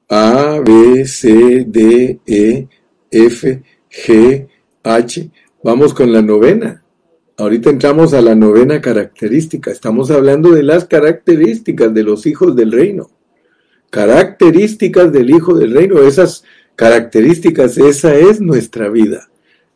A, 0.06 0.60
B, 0.62 1.06
C, 1.06 1.64
D, 1.66 2.20
E, 2.26 2.68
F, 3.10 3.62
G, 3.90 4.48
H. 4.82 5.30
Vamos 5.64 5.94
con 5.94 6.12
la 6.12 6.20
novena. 6.20 6.84
Ahorita 7.38 7.70
entramos 7.70 8.12
a 8.12 8.20
la 8.20 8.34
novena 8.34 8.82
característica. 8.82 9.70
Estamos 9.70 10.10
hablando 10.10 10.50
de 10.50 10.62
las 10.62 10.84
características 10.84 11.94
de 11.94 12.02
los 12.02 12.26
hijos 12.26 12.54
del 12.54 12.70
reino. 12.70 13.10
Características 13.88 15.10
del 15.10 15.30
hijo 15.30 15.54
del 15.54 15.72
reino. 15.72 16.02
Esas 16.02 16.44
características, 16.76 17.78
esa 17.78 18.14
es 18.14 18.42
nuestra 18.42 18.90
vida. 18.90 19.30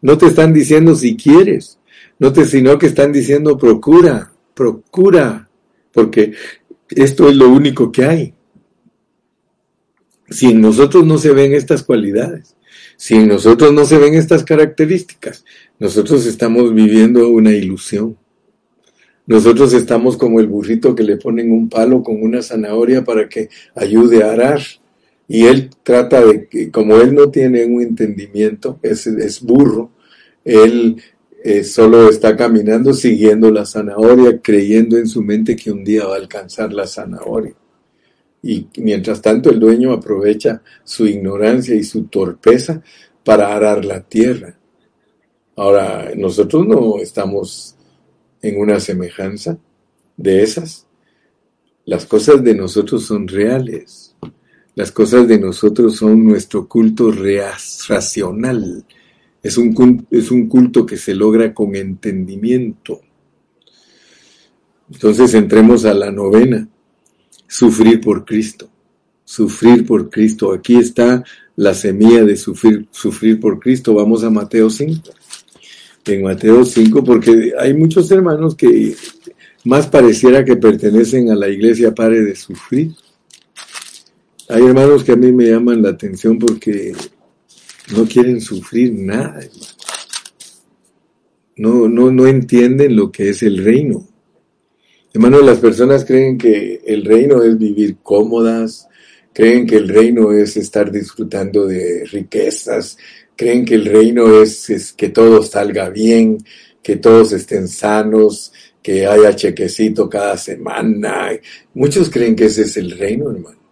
No 0.05 0.18
te 0.18 0.26
están 0.26 0.52
diciendo 0.52 0.94
si 0.94 1.16
quieres, 1.16 1.78
no 2.18 2.30
te, 2.30 2.44
sino 2.44 2.78
que 2.78 2.84
están 2.84 3.11
diciendo 3.11 3.57
procura, 3.57 4.34
procura, 4.52 5.48
porque 5.94 6.34
esto 6.90 7.26
es 7.26 7.34
lo 7.36 7.48
único 7.48 7.90
que 7.90 8.05
hay. 8.05 8.34
Si 10.28 10.50
en 10.50 10.61
nosotros 10.61 11.07
no 11.07 11.16
se 11.16 11.32
ven 11.32 11.55
estas 11.55 11.82
cualidades, 11.82 12.55
si 12.98 13.14
en 13.14 13.28
nosotros 13.28 13.72
no 13.72 13.86
se 13.86 13.96
ven 13.96 14.12
estas 14.12 14.44
características, 14.44 15.42
nosotros 15.78 16.26
estamos 16.26 16.74
viviendo 16.74 17.30
una 17.30 17.52
ilusión. 17.52 18.18
Nosotros 19.26 19.72
estamos 19.72 20.18
como 20.18 20.38
el 20.38 20.48
burrito 20.48 20.94
que 20.94 21.02
le 21.02 21.16
ponen 21.16 21.50
un 21.50 21.70
palo 21.70 22.02
con 22.02 22.22
una 22.22 22.42
zanahoria 22.42 23.05
para 23.05 23.26
que 23.26 23.48
ayude 23.74 24.22
a 24.22 24.32
arar. 24.32 24.61
Y 25.27 25.47
él 25.47 25.70
trata 25.83 26.25
de 26.25 26.70
como 26.70 26.97
él 26.97 27.14
no 27.14 27.31
tiene 27.31 27.64
un 27.64 27.83
entendimiento, 27.83 28.79
es, 28.83 29.07
es 29.07 29.41
burro, 29.41 29.91
él 30.45 31.01
eh, 31.43 31.64
solo 31.64 32.09
está 32.09 32.37
caminando 32.37 32.93
siguiendo 32.93 33.51
la 33.51 33.66
zanahoria, 33.66 34.41
creyendo 34.41 34.97
en 34.97 35.07
su 35.07 35.22
mente 35.22 35.57
que 35.57 35.70
un 35.70 35.85
día 35.85 36.07
va 36.07 36.14
a 36.14 36.18
alcanzar 36.18 36.72
la 36.72 36.87
zanahoria. 36.87 37.55
Y 38.43 38.68
mientras 38.79 39.22
tanto 39.22 39.51
el 39.51 39.59
dueño 39.59 39.93
aprovecha 39.93 40.62
su 40.85 41.07
ignorancia 41.07 41.75
y 41.75 41.85
su 41.85 42.05
torpeza 42.05 42.83
para 43.25 43.55
arar 43.55 43.85
la 43.85 44.01
tierra. 44.01 44.59
Ahora, 45.57 46.12
nosotros 46.16 46.66
no 46.66 46.99
estamos 46.99 47.77
en 48.43 48.61
una 48.61 48.81
semejanza 48.81 49.59
de 50.16 50.43
esas. 50.43 50.87
Las 51.85 52.07
cosas 52.07 52.43
de 52.43 52.55
nosotros 52.55 53.05
son 53.05 53.29
reales. 53.29 54.13
Las 54.75 54.91
cosas 54.91 55.29
de 55.29 55.39
nosotros 55.39 55.97
son 55.97 56.25
nuestro 56.25 56.66
culto 56.66 57.12
racional, 57.12 58.85
es 59.43 59.59
un, 59.59 60.07
es 60.11 60.31
un 60.31 60.49
culto 60.49 60.87
que 60.87 60.97
se 60.97 61.14
logra 61.14 61.53
con 61.53 61.77
entendimiento. 61.77 63.01
Entonces 64.91 65.35
entremos 65.35 65.85
a 65.85 65.95
la 65.95 66.11
novena, 66.11 66.66
sufrir 67.47 68.01
por 68.01 68.25
Cristo, 68.25 68.70
sufrir 69.25 69.87
por 69.87 70.11
Cristo. 70.11 70.53
Aquí 70.53 70.77
está 70.77 71.22
la 71.57 71.75
semilla 71.75 72.25
de 72.25 72.37
sufrir, 72.37 72.87
sufrir 72.91 73.39
por 73.39 73.61
Cristo. 73.61 73.95
Vamos 73.95 74.25
a 74.25 74.31
Mateo 74.31 74.70
5. 74.70 75.11
En 76.07 76.22
Mateo 76.22 76.64
5, 76.64 77.05
porque 77.05 77.53
hay 77.59 77.75
muchos 77.75 78.11
hermanos 78.11 78.55
que 78.55 78.95
más 79.64 79.87
pareciera 79.87 80.45
que 80.45 80.57
pertenecen 80.57 81.31
a 81.31 81.35
la 81.35 81.49
iglesia 81.49 81.95
pare 81.95 82.22
de 82.22 82.35
sufrir. 82.37 82.93
Hay 84.49 84.62
hermanos 84.62 85.03
que 85.03 85.12
a 85.12 85.16
mí 85.16 85.32
me 85.32 85.47
llaman 85.47 85.82
la 85.82 85.90
atención 85.90 86.38
porque 86.38 86.92
no 87.92 88.05
quieren 88.05 88.40
sufrir 88.42 88.92
nada, 88.92 89.40
No, 91.57 91.88
no, 91.88 92.11
no 92.11 92.26
entienden 92.26 92.95
lo 92.95 93.11
que 93.11 93.30
es 93.30 93.42
el 93.42 93.64
reino. 93.64 94.07
Hermano, 95.14 95.40
las 95.40 95.61
personas 95.61 96.05
creen 96.05 96.36
que 96.36 96.82
el 96.84 97.05
reino 97.05 97.42
es 97.42 97.57
vivir 97.57 97.99
cómodas, 98.03 98.86
creen 99.32 99.66
que 99.66 99.76
el 99.76 99.88
reino 99.88 100.32
es 100.32 100.57
estar 100.59 100.90
disfrutando 100.90 101.66
de 101.66 102.05
riquezas, 102.05 102.99
creen 103.36 103.64
que 103.64 103.76
el 103.76 103.86
reino 103.86 104.42
es, 104.42 104.68
es, 104.68 104.92
que 104.92 105.09
todo 105.09 105.42
salga 105.42 105.88
bien, 105.88 106.38
que 106.82 106.97
todos 106.97 107.32
estén 107.32 107.66
sanos, 107.68 108.53
que 108.82 109.07
haya 109.07 109.34
chequecito 109.34 110.11
cada 110.11 110.36
semana. 110.36 111.30
Muchos 111.72 112.11
creen 112.11 112.36
que 112.36 112.47
ese 112.47 112.62
es 112.62 112.76
el 112.76 112.90
reino, 112.90 113.30
hermano. 113.30 113.63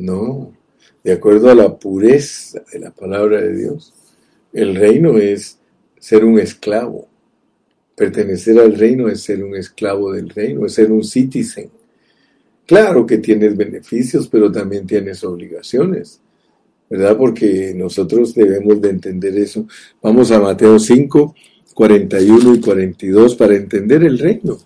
No, 0.00 0.50
de 1.04 1.12
acuerdo 1.12 1.50
a 1.50 1.54
la 1.54 1.78
pureza 1.78 2.62
de 2.72 2.78
la 2.78 2.90
palabra 2.90 3.38
de 3.42 3.54
Dios. 3.54 3.92
El 4.50 4.74
reino 4.74 5.18
es 5.18 5.58
ser 5.98 6.24
un 6.24 6.38
esclavo. 6.38 7.06
Pertenecer 7.94 8.58
al 8.58 8.74
reino 8.78 9.08
es 9.08 9.20
ser 9.20 9.44
un 9.44 9.54
esclavo 9.54 10.12
del 10.12 10.30
reino, 10.30 10.64
es 10.64 10.72
ser 10.72 10.90
un 10.90 11.04
citizen. 11.04 11.70
Claro 12.66 13.04
que 13.04 13.18
tienes 13.18 13.54
beneficios, 13.54 14.26
pero 14.28 14.50
también 14.50 14.86
tienes 14.86 15.22
obligaciones, 15.22 16.22
¿verdad? 16.88 17.18
Porque 17.18 17.74
nosotros 17.76 18.34
debemos 18.34 18.80
de 18.80 18.88
entender 18.88 19.36
eso. 19.36 19.66
Vamos 20.00 20.30
a 20.30 20.40
Mateo 20.40 20.78
5, 20.78 21.34
41 21.74 22.54
y 22.54 22.60
42 22.60 23.36
para 23.36 23.54
entender 23.54 24.02
el 24.04 24.18
reino. 24.18 24.56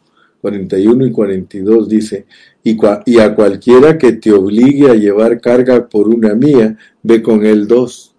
41 0.40 1.06
y 1.06 1.10
42 1.10 1.88
dice, 1.88 2.26
y, 2.64 3.18
a 3.18 3.34
cualquiera 3.34 3.98
que 3.98 4.12
te 4.12 4.32
obligue 4.32 4.88
a 4.90 4.94
llevar 4.94 5.40
carga 5.40 5.86
por 5.86 6.08
una 6.08 6.34
mía, 6.34 6.76
ve 7.02 7.22
con 7.22 7.44
él 7.44 7.68
dos. 7.68 8.14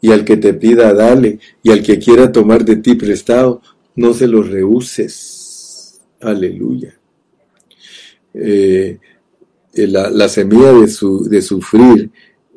Y 0.00 0.12
al 0.12 0.24
que 0.24 0.36
te 0.36 0.54
pida, 0.54 0.94
dale, 0.94 1.40
y 1.62 1.72
al 1.72 1.82
que 1.82 1.98
quiera 1.98 2.30
tomar 2.30 2.64
de 2.64 2.76
ti 2.76 2.94
prestado, 2.94 3.60
no 3.96 4.14
se 4.14 4.28
lo 4.28 4.42
rehuses. 4.42 6.00
Aleluya. 6.20 6.96
Eh, 8.34 8.98
la, 9.74 10.28
semilla 10.28 10.72
de 10.72 11.42
sufrir 11.42 12.10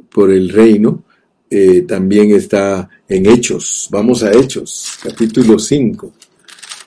por 0.09 0.31
el 0.31 0.49
reino 0.49 1.03
eh, 1.49 1.81
también 1.81 2.31
está 2.31 2.89
en 3.09 3.25
Hechos. 3.25 3.88
Vamos 3.91 4.21
a 4.23 4.31
Hechos, 4.31 4.99
capítulo 5.01 5.57
5. 5.57 6.13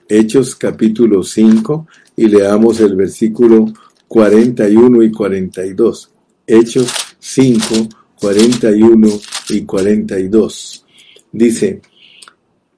Hechos 0.08 0.54
capítulo 0.54 1.22
5 1.22 1.86
y 2.16 2.26
leamos 2.26 2.80
el 2.80 2.96
versículo 2.96 3.66
41 4.08 5.02
y 5.02 5.12
42. 5.12 6.12
Hechos 6.46 6.92
5, 7.18 7.88
41 8.18 9.08
y 9.50 9.62
42. 9.64 10.86
Dice, 11.30 11.82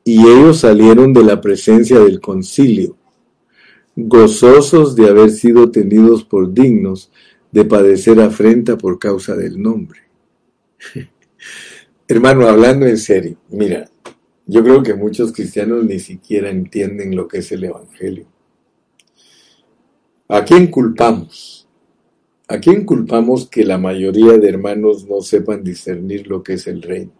y 0.04 0.20
ellos 0.20 0.58
salieron 0.58 1.12
de 1.12 1.22
la 1.22 1.40
presencia 1.40 2.00
del 2.00 2.20
concilio, 2.20 2.96
gozosos 3.94 4.96
de 4.96 5.08
haber 5.08 5.30
sido 5.30 5.70
tenidos 5.70 6.24
por 6.24 6.52
dignos 6.52 7.10
de 7.52 7.64
padecer 7.64 8.20
afrenta 8.20 8.76
por 8.76 8.98
causa 8.98 9.36
del 9.36 9.60
nombre. 9.60 10.00
Hermano, 12.08 12.48
hablando 12.48 12.86
en 12.86 12.98
serio, 12.98 13.36
mira, 13.50 13.88
yo 14.46 14.64
creo 14.64 14.82
que 14.82 14.94
muchos 14.94 15.32
cristianos 15.32 15.84
ni 15.84 16.00
siquiera 16.00 16.50
entienden 16.50 17.14
lo 17.14 17.28
que 17.28 17.38
es 17.38 17.52
el 17.52 17.64
Evangelio. 17.64 18.26
¿A 20.32 20.44
quién 20.44 20.68
culpamos? 20.68 21.66
¿A 22.46 22.60
quién 22.60 22.84
culpamos 22.84 23.50
que 23.50 23.64
la 23.64 23.78
mayoría 23.78 24.38
de 24.38 24.48
hermanos 24.48 25.04
no 25.08 25.22
sepan 25.22 25.64
discernir 25.64 26.28
lo 26.28 26.40
que 26.40 26.52
es 26.52 26.68
el 26.68 26.82
reino? 26.82 27.10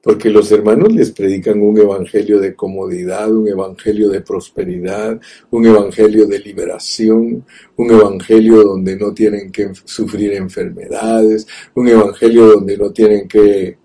Porque 0.00 0.30
los 0.30 0.52
hermanos 0.52 0.92
les 0.92 1.10
predican 1.10 1.60
un 1.60 1.76
evangelio 1.76 2.38
de 2.38 2.54
comodidad, 2.54 3.28
un 3.32 3.48
evangelio 3.48 4.08
de 4.08 4.20
prosperidad, 4.20 5.20
un 5.50 5.66
evangelio 5.66 6.28
de 6.28 6.38
liberación, 6.38 7.44
un 7.76 7.90
evangelio 7.90 8.62
donde 8.62 8.96
no 8.96 9.12
tienen 9.12 9.50
que 9.50 9.72
sufrir 9.84 10.34
enfermedades, 10.34 11.44
un 11.74 11.88
evangelio 11.88 12.52
donde 12.52 12.78
no 12.78 12.92
tienen 12.92 13.26
que 13.26 13.78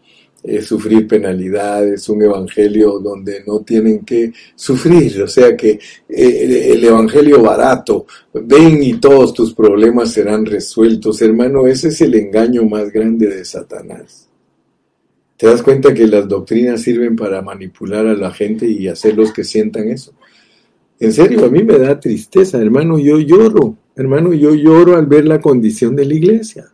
eh, 0.43 0.61
sufrir 0.61 1.07
penalidades, 1.07 2.09
un 2.09 2.21
evangelio 2.21 2.99
donde 2.99 3.43
no 3.47 3.61
tienen 3.61 4.03
que 4.03 4.33
sufrir, 4.55 5.21
o 5.21 5.27
sea 5.27 5.55
que 5.55 5.79
eh, 6.09 6.71
el 6.73 6.83
evangelio 6.83 7.41
barato, 7.41 8.05
ven 8.33 8.83
y 8.83 8.95
todos 8.95 9.33
tus 9.33 9.53
problemas 9.53 10.11
serán 10.11 10.45
resueltos, 10.45 11.21
hermano, 11.21 11.65
ese 11.65 11.87
es 11.87 12.01
el 12.01 12.15
engaño 12.15 12.63
más 12.65 12.91
grande 12.91 13.27
de 13.27 13.45
Satanás. 13.45 14.29
¿Te 15.37 15.47
das 15.47 15.63
cuenta 15.63 15.93
que 15.93 16.07
las 16.07 16.27
doctrinas 16.27 16.81
sirven 16.81 17.15
para 17.15 17.41
manipular 17.41 18.05
a 18.05 18.13
la 18.13 18.31
gente 18.31 18.67
y 18.67 18.89
hacerlos 18.89 19.31
que 19.31 19.45
sientan 19.45 19.87
eso? 19.87 20.13
En 20.99 21.13
serio, 21.13 21.45
a 21.45 21.49
mí 21.49 21.63
me 21.63 21.77
da 21.77 21.99
tristeza, 21.99 22.59
hermano, 22.59 22.99
yo 22.99 23.17
lloro, 23.19 23.77
hermano, 23.95 24.33
yo 24.33 24.53
lloro 24.53 24.97
al 24.97 25.05
ver 25.05 25.25
la 25.25 25.39
condición 25.39 25.95
de 25.95 26.05
la 26.05 26.13
iglesia. 26.13 26.72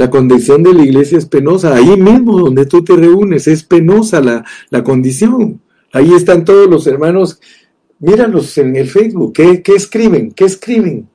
La 0.00 0.08
condición 0.08 0.62
de 0.62 0.72
la 0.72 0.82
iglesia 0.82 1.18
es 1.18 1.26
penosa. 1.26 1.74
Ahí 1.74 1.94
mismo 1.94 2.38
donde 2.38 2.64
tú 2.64 2.82
te 2.82 2.96
reúnes 2.96 3.46
es 3.46 3.62
penosa 3.64 4.22
la, 4.70 4.82
condición. 4.82 5.60
Ahí 5.92 6.14
están 6.14 6.42
todos 6.42 6.70
los 6.70 6.86
hermanos. 6.86 7.38
Míralos 7.98 8.56
en 8.56 8.76
el 8.76 8.88
Facebook. 8.88 9.34
¿Qué, 9.34 9.62
escriben? 9.76 10.32
¿Qué 10.32 10.46
escriben? 10.46 11.06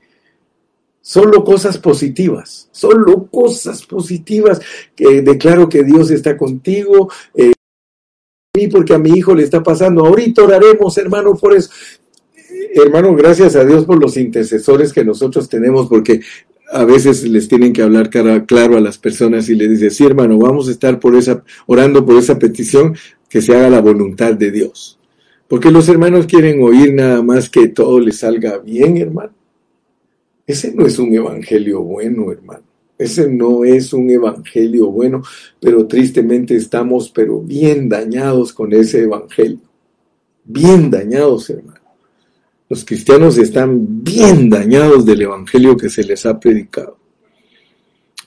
Solo 1.02 1.44
cosas 1.44 1.80
positivas. 1.80 2.70
Solo 2.72 3.26
cosas 3.26 3.84
positivas. 3.88 4.62
Que 4.96 5.24
declaro 5.24 5.68
que 5.68 5.84
Dios 5.84 6.12
está 6.12 6.38
contigo. 6.38 7.10
Eh, 7.34 7.54
porque 8.72 8.94
a 8.94 9.00
mi 9.00 9.18
hijo 9.18 9.34
le 9.34 9.42
está 9.42 9.64
pasando. 9.64 10.06
Ahorita 10.06 10.44
oraremos, 10.44 10.96
hermano, 11.00 11.34
por 11.34 11.56
eso 11.56 11.72
hermano, 12.76 13.16
gracias 13.16 13.56
a 13.56 13.66
Dios 13.66 13.86
por 13.86 14.00
los 14.00 14.18
intercesores 14.18 14.94
que 14.94 15.04
nosotros 15.04 15.50
tenemos, 15.50 15.88
porque 15.88 16.22
a 16.72 16.84
veces 16.84 17.24
les 17.24 17.48
tienen 17.48 17.74
que 17.74 17.82
hablar 17.82 18.10
claro 18.10 18.78
a 18.78 18.82
las 18.82 18.98
personas 18.98 19.50
y 19.50 19.56
les 19.56 19.70
dice, 19.70 19.90
sí 19.90 20.06
hermano, 20.06 20.38
vamos 20.38 20.68
a 20.68 20.72
estar 20.72 21.00
por 21.00 21.16
esa, 21.16 21.44
orando 21.68 22.06
por 22.06 22.18
esa 22.18 22.40
petición, 22.40 22.96
que 23.30 23.42
se 23.42 23.56
haga 23.56 23.70
la 23.70 23.82
voluntad 23.82 24.34
de 24.34 24.52
Dios. 24.52 25.00
Porque 25.48 25.72
los 25.72 25.90
hermanos 25.90 26.26
quieren 26.26 26.62
oír 26.62 26.94
nada 26.94 27.22
más 27.22 27.50
que 27.50 27.68
todo 27.68 28.00
les 28.00 28.20
salga 28.20 28.58
bien, 28.60 28.98
hermano. 28.98 29.34
Ese 30.48 30.74
no 30.74 30.86
es 30.86 30.98
un 31.00 31.14
evangelio 31.14 31.82
bueno, 31.82 32.32
hermano. 32.32 32.64
Ese 32.98 33.30
no 33.30 33.66
es 33.66 33.92
un 33.94 34.10
evangelio 34.10 34.90
bueno, 34.90 35.22
pero 35.60 35.86
tristemente 35.86 36.56
estamos 36.56 37.10
pero 37.10 37.42
bien 37.42 37.90
dañados 37.90 38.54
con 38.54 38.72
ese 38.74 39.04
evangelio. 39.04 39.60
Bien 40.46 40.90
dañados, 40.90 41.50
hermano. 41.50 41.75
Los 42.76 42.84
cristianos 42.84 43.38
están 43.38 44.04
bien 44.04 44.50
dañados 44.50 45.06
del 45.06 45.22
evangelio 45.22 45.78
que 45.78 45.90
se 45.90 46.04
les 46.04 46.26
ha 46.26 46.38
predicado. 46.38 46.98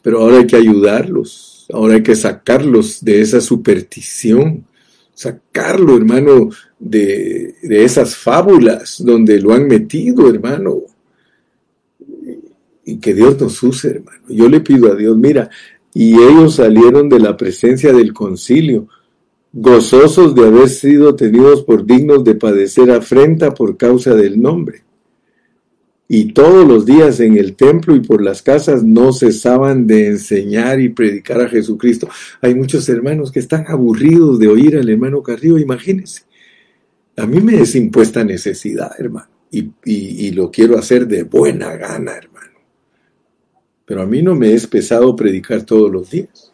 Pero 0.00 0.22
ahora 0.22 0.38
hay 0.38 0.46
que 0.46 0.56
ayudarlos, 0.56 1.66
ahora 1.70 1.96
hay 1.96 2.02
que 2.02 2.16
sacarlos 2.16 3.04
de 3.04 3.20
esa 3.20 3.42
superstición, 3.42 4.64
sacarlo, 5.12 5.98
hermano, 5.98 6.48
de, 6.78 7.56
esas 7.62 8.16
fábulas 8.16 9.04
donde 9.04 9.38
lo 9.38 9.52
han 9.52 9.68
metido, 9.68 10.30
hermano. 10.30 10.80
Y 12.86 12.96
que 13.00 13.12
Dios 13.12 13.38
nos 13.38 13.62
use, 13.62 13.90
hermano. 13.90 14.22
Yo 14.30 14.48
le 14.48 14.60
pido 14.60 14.90
a 14.90 14.94
Dios, 14.94 15.14
mira, 15.14 15.50
y 15.92 16.14
ellos 16.14 16.54
salieron 16.54 17.10
de 17.10 17.20
la 17.20 17.36
presencia 17.36 17.92
del 17.92 18.14
concilio 18.14 18.88
gozosos 19.52 20.34
de 20.34 20.46
haber 20.46 20.68
sido 20.68 21.14
tenidos 21.14 21.62
por 21.62 21.84
dignos 21.84 22.24
de 22.24 22.34
padecer 22.34 22.90
afrenta 22.90 23.54
por 23.54 23.76
causa 23.76 24.14
del 24.14 24.40
nombre. 24.40 24.82
Y 26.10 26.32
todos 26.32 26.66
los 26.66 26.86
días 26.86 27.20
en 27.20 27.36
el 27.36 27.54
templo 27.54 27.94
y 27.94 28.00
por 28.00 28.22
las 28.22 28.40
casas 28.40 28.82
no 28.82 29.12
cesaban 29.12 29.86
de 29.86 30.06
enseñar 30.06 30.80
y 30.80 30.88
predicar 30.88 31.42
a 31.42 31.48
Jesucristo. 31.48 32.08
Hay 32.40 32.54
muchos 32.54 32.88
hermanos 32.88 33.30
que 33.30 33.40
están 33.40 33.66
aburridos 33.68 34.38
de 34.38 34.48
oír 34.48 34.78
al 34.78 34.88
hermano 34.88 35.22
Carrillo, 35.22 35.58
imagínense. 35.58 36.22
A 37.16 37.26
mí 37.26 37.40
me 37.40 37.60
es 37.60 37.74
impuesta 37.74 38.24
necesidad, 38.24 38.92
hermano, 38.98 39.28
y, 39.50 39.70
y 39.84 40.30
lo 40.30 40.50
quiero 40.50 40.78
hacer 40.78 41.06
de 41.06 41.24
buena 41.24 41.76
gana, 41.76 42.12
hermano. 42.12 42.38
Pero 43.84 44.02
a 44.02 44.06
mí 44.06 44.22
no 44.22 44.34
me 44.34 44.54
es 44.54 44.66
pesado 44.66 45.14
predicar 45.14 45.62
todos 45.62 45.90
los 45.90 46.10
días. 46.10 46.47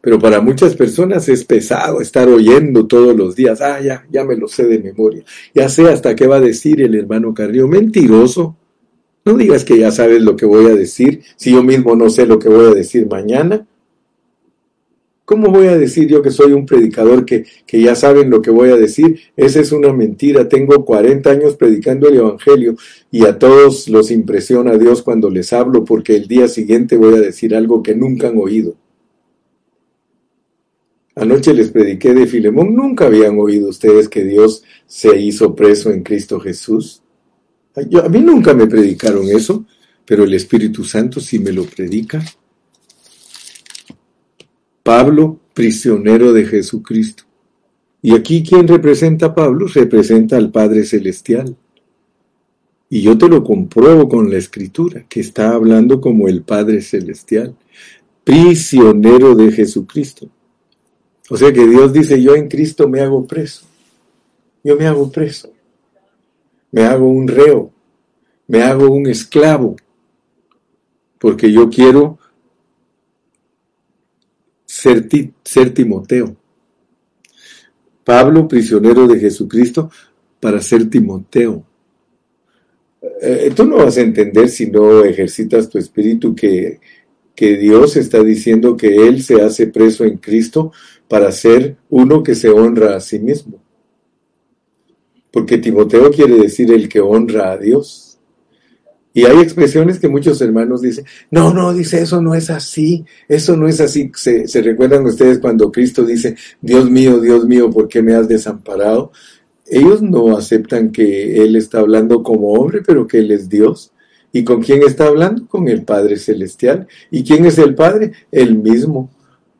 Pero 0.00 0.18
para 0.18 0.40
muchas 0.40 0.74
personas 0.74 1.28
es 1.28 1.44
pesado 1.44 2.00
estar 2.00 2.28
oyendo 2.28 2.86
todos 2.86 3.14
los 3.14 3.36
días, 3.36 3.60
ah, 3.60 3.80
ya, 3.80 4.06
ya 4.10 4.24
me 4.24 4.36
lo 4.36 4.48
sé 4.48 4.64
de 4.64 4.78
memoria. 4.78 5.24
Ya 5.54 5.68
sé 5.68 5.88
hasta 5.88 6.14
qué 6.14 6.26
va 6.26 6.36
a 6.36 6.40
decir 6.40 6.80
el 6.80 6.94
hermano 6.94 7.34
Carrillo. 7.34 7.68
Mentiroso. 7.68 8.56
No 9.24 9.34
digas 9.34 9.64
que 9.64 9.78
ya 9.78 9.90
sabes 9.90 10.22
lo 10.22 10.34
que 10.36 10.46
voy 10.46 10.64
a 10.66 10.74
decir, 10.74 11.20
si 11.36 11.52
yo 11.52 11.62
mismo 11.62 11.94
no 11.94 12.08
sé 12.08 12.24
lo 12.24 12.38
que 12.38 12.48
voy 12.48 12.66
a 12.66 12.74
decir 12.74 13.06
mañana. 13.06 13.66
¿Cómo 15.26 15.50
voy 15.50 15.66
a 15.68 15.78
decir 15.78 16.08
yo 16.08 16.22
que 16.22 16.30
soy 16.30 16.52
un 16.52 16.66
predicador 16.66 17.24
que, 17.24 17.44
que 17.64 17.80
ya 17.80 17.94
saben 17.94 18.30
lo 18.30 18.42
que 18.42 18.50
voy 18.50 18.70
a 18.70 18.76
decir? 18.76 19.20
Esa 19.36 19.60
es 19.60 19.70
una 19.70 19.92
mentira. 19.92 20.48
Tengo 20.48 20.84
40 20.84 21.30
años 21.30 21.54
predicando 21.54 22.08
el 22.08 22.16
Evangelio 22.16 22.74
y 23.12 23.26
a 23.26 23.38
todos 23.38 23.86
los 23.88 24.10
impresiona 24.10 24.76
Dios 24.76 25.02
cuando 25.02 25.30
les 25.30 25.52
hablo 25.52 25.84
porque 25.84 26.16
el 26.16 26.26
día 26.26 26.48
siguiente 26.48 26.96
voy 26.96 27.14
a 27.14 27.20
decir 27.20 27.54
algo 27.54 27.82
que 27.82 27.94
nunca 27.94 28.28
han 28.28 28.38
oído. 28.38 28.74
Anoche 31.16 31.52
les 31.52 31.70
prediqué 31.70 32.14
de 32.14 32.26
Filemón. 32.26 32.74
¿Nunca 32.74 33.06
habían 33.06 33.38
oído 33.38 33.68
ustedes 33.68 34.08
que 34.08 34.24
Dios 34.24 34.62
se 34.86 35.18
hizo 35.20 35.54
preso 35.54 35.90
en 35.90 36.02
Cristo 36.02 36.40
Jesús? 36.40 37.02
a 37.74 38.08
mí 38.08 38.20
nunca 38.20 38.52
me 38.52 38.66
predicaron 38.66 39.28
eso, 39.28 39.64
pero 40.04 40.24
el 40.24 40.34
Espíritu 40.34 40.84
Santo 40.84 41.20
sí 41.20 41.38
me 41.38 41.52
lo 41.52 41.64
predica. 41.64 42.22
Pablo, 44.82 45.38
prisionero 45.54 46.32
de 46.32 46.46
Jesucristo. 46.46 47.24
Y 48.02 48.14
aquí, 48.14 48.42
¿quién 48.42 48.66
representa 48.66 49.26
a 49.26 49.34
Pablo? 49.34 49.66
Representa 49.66 50.36
al 50.36 50.50
Padre 50.50 50.84
Celestial. 50.84 51.56
Y 52.88 53.02
yo 53.02 53.16
te 53.16 53.28
lo 53.28 53.44
compruebo 53.44 54.08
con 54.08 54.30
la 54.30 54.38
escritura, 54.38 55.04
que 55.08 55.20
está 55.20 55.52
hablando 55.52 56.00
como 56.00 56.28
el 56.28 56.42
Padre 56.42 56.80
Celestial, 56.80 57.54
prisionero 58.24 59.36
de 59.36 59.52
Jesucristo. 59.52 60.28
O 61.30 61.36
sea 61.36 61.52
que 61.52 61.64
Dios 61.64 61.92
dice, 61.92 62.20
yo 62.20 62.34
en 62.34 62.48
Cristo 62.48 62.88
me 62.88 63.00
hago 63.00 63.24
preso. 63.24 63.64
Yo 64.64 64.76
me 64.76 64.86
hago 64.86 65.10
preso. 65.10 65.52
Me 66.72 66.82
hago 66.82 67.08
un 67.08 67.28
reo. 67.28 67.70
Me 68.48 68.62
hago 68.62 68.90
un 68.90 69.06
esclavo. 69.06 69.76
Porque 71.18 71.52
yo 71.52 71.70
quiero 71.70 72.18
ser, 74.66 75.08
Timoteo. 75.72 76.36
Pablo, 78.02 78.48
prisionero 78.48 79.06
de 79.06 79.20
Jesucristo, 79.20 79.88
para 80.40 80.60
ser 80.60 80.90
Timoteo. 80.90 81.64
Eh, 83.22 83.52
tú 83.54 83.66
no 83.66 83.76
vas 83.76 83.98
a 83.98 84.00
entender 84.00 84.48
si 84.48 84.68
no 84.68 85.04
ejercitas 85.04 85.68
tu 85.68 85.78
espíritu 85.78 86.34
que, 86.34 86.80
que 87.40 87.56
Dios 87.56 87.96
está 87.96 88.22
diciendo 88.22 88.76
que 88.76 89.08
Él 89.08 89.22
se 89.22 89.40
hace 89.40 89.66
preso 89.66 90.04
en 90.04 90.18
Cristo 90.18 90.72
para 91.08 91.32
ser 91.32 91.78
uno 91.88 92.22
que 92.22 92.34
se 92.34 92.50
honra 92.50 92.94
a 92.94 93.00
sí 93.00 93.18
mismo. 93.18 93.62
Porque 95.30 95.56
Timoteo 95.56 96.10
quiere 96.10 96.34
decir 96.34 96.70
el 96.70 96.86
que 96.86 97.00
honra 97.00 97.52
a 97.52 97.56
Dios. 97.56 98.18
Y 99.14 99.24
hay 99.24 99.38
expresiones 99.38 99.98
que 99.98 100.08
muchos 100.08 100.42
hermanos 100.42 100.82
dicen, 100.82 101.06
no, 101.30 101.54
no, 101.54 101.72
dice, 101.72 102.02
eso 102.02 102.20
no 102.20 102.34
es 102.34 102.50
así, 102.50 103.06
eso 103.26 103.56
no 103.56 103.66
es 103.68 103.80
así. 103.80 104.12
Se, 104.14 104.60
recuerdan 104.60 105.06
ustedes 105.06 105.38
cuando 105.38 105.72
Cristo 105.72 106.04
dice, 106.04 106.36
Dios 106.60 106.90
mío, 106.90 107.20
Dios 107.20 107.46
mío, 107.46 107.70
¿por 107.70 107.88
qué 107.88 108.02
me 108.02 108.12
has 108.12 108.28
desamparado? 108.28 109.12
Ellos 109.64 110.02
no 110.02 110.36
aceptan 110.36 110.92
que 110.92 111.42
Él 111.42 111.56
está 111.56 111.78
hablando 111.78 112.22
como 112.22 112.52
hombre, 112.52 112.82
pero 112.86 113.06
que 113.06 113.20
Él 113.20 113.30
es 113.30 113.48
Dios. 113.48 113.94
¿Y 114.32 114.44
con 114.44 114.62
quién 114.62 114.82
está 114.82 115.06
hablando? 115.06 115.46
Con 115.46 115.68
el 115.68 115.84
Padre 115.84 116.16
Celestial. 116.16 116.86
¿Y 117.10 117.24
quién 117.24 117.46
es 117.46 117.58
el 117.58 117.74
Padre? 117.74 118.12
Él 118.30 118.56
mismo. 118.58 119.10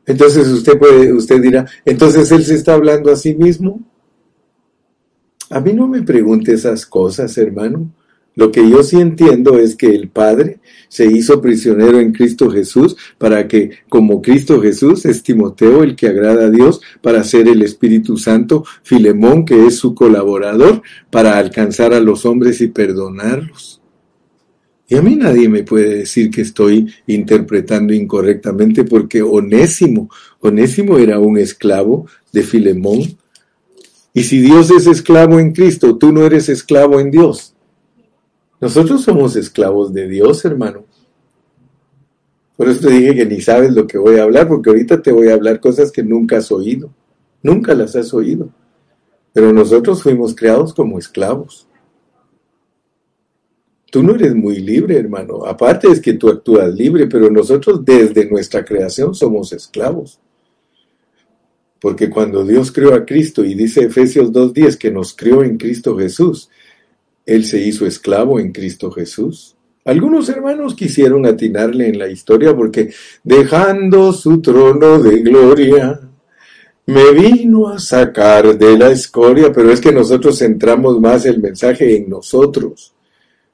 Entonces 0.05 0.47
usted 0.47 0.77
puede, 0.77 1.13
usted 1.13 1.41
dirá, 1.41 1.65
entonces 1.85 2.31
Él 2.31 2.43
se 2.43 2.55
está 2.55 2.73
hablando 2.73 3.11
a 3.11 3.15
sí 3.15 3.35
mismo. 3.35 3.81
A 5.49 5.59
mí 5.59 5.73
no 5.73 5.87
me 5.87 6.01
pregunte 6.01 6.53
esas 6.53 6.85
cosas, 6.85 7.37
hermano. 7.37 7.91
Lo 8.35 8.49
que 8.49 8.67
yo 8.69 8.81
sí 8.81 8.99
entiendo 8.99 9.59
es 9.59 9.75
que 9.75 9.87
el 9.87 10.07
Padre 10.07 10.61
se 10.87 11.05
hizo 11.05 11.41
prisionero 11.41 11.99
en 11.99 12.13
Cristo 12.13 12.49
Jesús 12.49 12.95
para 13.17 13.47
que, 13.47 13.71
como 13.89 14.21
Cristo 14.21 14.61
Jesús, 14.61 15.05
es 15.05 15.21
Timoteo 15.21 15.83
el 15.83 15.97
que 15.97 16.07
agrada 16.07 16.45
a 16.45 16.49
Dios 16.49 16.79
para 17.01 17.25
ser 17.25 17.49
el 17.49 17.61
Espíritu 17.61 18.17
Santo, 18.17 18.63
Filemón, 18.83 19.43
que 19.43 19.65
es 19.65 19.75
su 19.75 19.93
colaborador, 19.93 20.81
para 21.09 21.37
alcanzar 21.37 21.93
a 21.93 21.99
los 21.99 22.25
hombres 22.25 22.61
y 22.61 22.67
perdonarlos. 22.67 23.80
Y 24.91 24.97
a 24.97 25.01
mí 25.01 25.15
nadie 25.15 25.47
me 25.47 25.63
puede 25.63 25.99
decir 25.99 26.29
que 26.29 26.41
estoy 26.41 26.93
interpretando 27.07 27.93
incorrectamente 27.93 28.83
porque 28.83 29.21
Onésimo, 29.21 30.09
era 30.97 31.17
un 31.17 31.37
esclavo 31.37 32.07
de 32.33 32.43
Filemón. 32.43 32.99
Y 34.13 34.23
si 34.23 34.41
Dios 34.41 34.69
es 34.69 34.87
esclavo 34.87 35.39
en 35.39 35.53
Cristo, 35.53 35.97
tú 35.97 36.11
no 36.11 36.25
eres 36.25 36.49
esclavo 36.49 36.99
en 36.99 37.09
Dios. 37.09 37.55
Nosotros 38.59 39.01
somos 39.03 39.37
esclavos 39.37 39.93
de 39.93 40.09
Dios, 40.09 40.43
hermano. 40.43 40.83
Por 42.57 42.67
eso 42.67 42.89
te 42.89 42.93
dije 42.93 43.15
que 43.15 43.25
ni 43.25 43.39
sabes 43.39 43.71
lo 43.71 43.87
que 43.87 43.97
voy 43.97 44.17
a 44.17 44.23
hablar, 44.23 44.49
porque 44.49 44.71
ahorita 44.71 45.01
te 45.01 45.13
voy 45.13 45.29
a 45.29 45.35
hablar 45.35 45.61
cosas 45.61 45.89
que 45.89 46.03
nunca 46.03 46.39
has 46.39 46.51
oído. 46.51 46.93
Nunca 47.41 47.73
las 47.75 47.95
has 47.95 48.13
oído. 48.13 48.49
Pero 49.31 49.53
nosotros 49.53 50.03
fuimos 50.03 50.35
creados 50.35 50.73
como 50.73 50.99
esclavos. 50.99 51.65
Tú 53.91 54.01
no 54.01 54.15
eres 54.15 54.33
muy 54.33 54.59
libre, 54.59 54.97
hermano. 54.97 55.45
Aparte 55.45 55.89
es 55.89 55.99
que 55.99 56.13
tú 56.13 56.29
actúas 56.29 56.73
libre, 56.73 57.07
pero 57.07 57.29
nosotros 57.29 57.83
desde 57.83 58.25
nuestra 58.25 58.63
creación 58.63 59.13
somos 59.13 59.51
esclavos. 59.51 60.17
Porque 61.81 62.09
cuando 62.09 62.45
Dios 62.45 62.71
creó 62.71 62.95
a 62.95 63.05
Cristo 63.05 63.43
y 63.43 63.53
dice 63.53 63.83
Efesios 63.83 64.31
2.10 64.31 64.77
que 64.77 64.91
nos 64.91 65.13
creó 65.13 65.43
en 65.43 65.57
Cristo 65.57 65.97
Jesús, 65.97 66.49
él 67.25 67.43
se 67.43 67.59
hizo 67.59 67.85
esclavo 67.85 68.39
en 68.39 68.53
Cristo 68.53 68.91
Jesús. 68.91 69.57
Algunos 69.83 70.29
hermanos 70.29 70.73
quisieron 70.73 71.25
atinarle 71.25 71.89
en 71.89 71.99
la 71.99 72.07
historia 72.07 72.55
porque 72.55 72.93
dejando 73.25 74.13
su 74.13 74.41
trono 74.41 74.99
de 74.99 75.19
gloria, 75.21 75.99
me 76.85 77.11
vino 77.11 77.67
a 77.67 77.77
sacar 77.77 78.57
de 78.57 78.77
la 78.77 78.89
escoria, 78.89 79.51
pero 79.51 79.69
es 79.69 79.81
que 79.81 79.91
nosotros 79.91 80.39
centramos 80.39 81.01
más 81.01 81.25
el 81.25 81.41
mensaje 81.41 81.97
en 81.97 82.09
nosotros. 82.09 82.93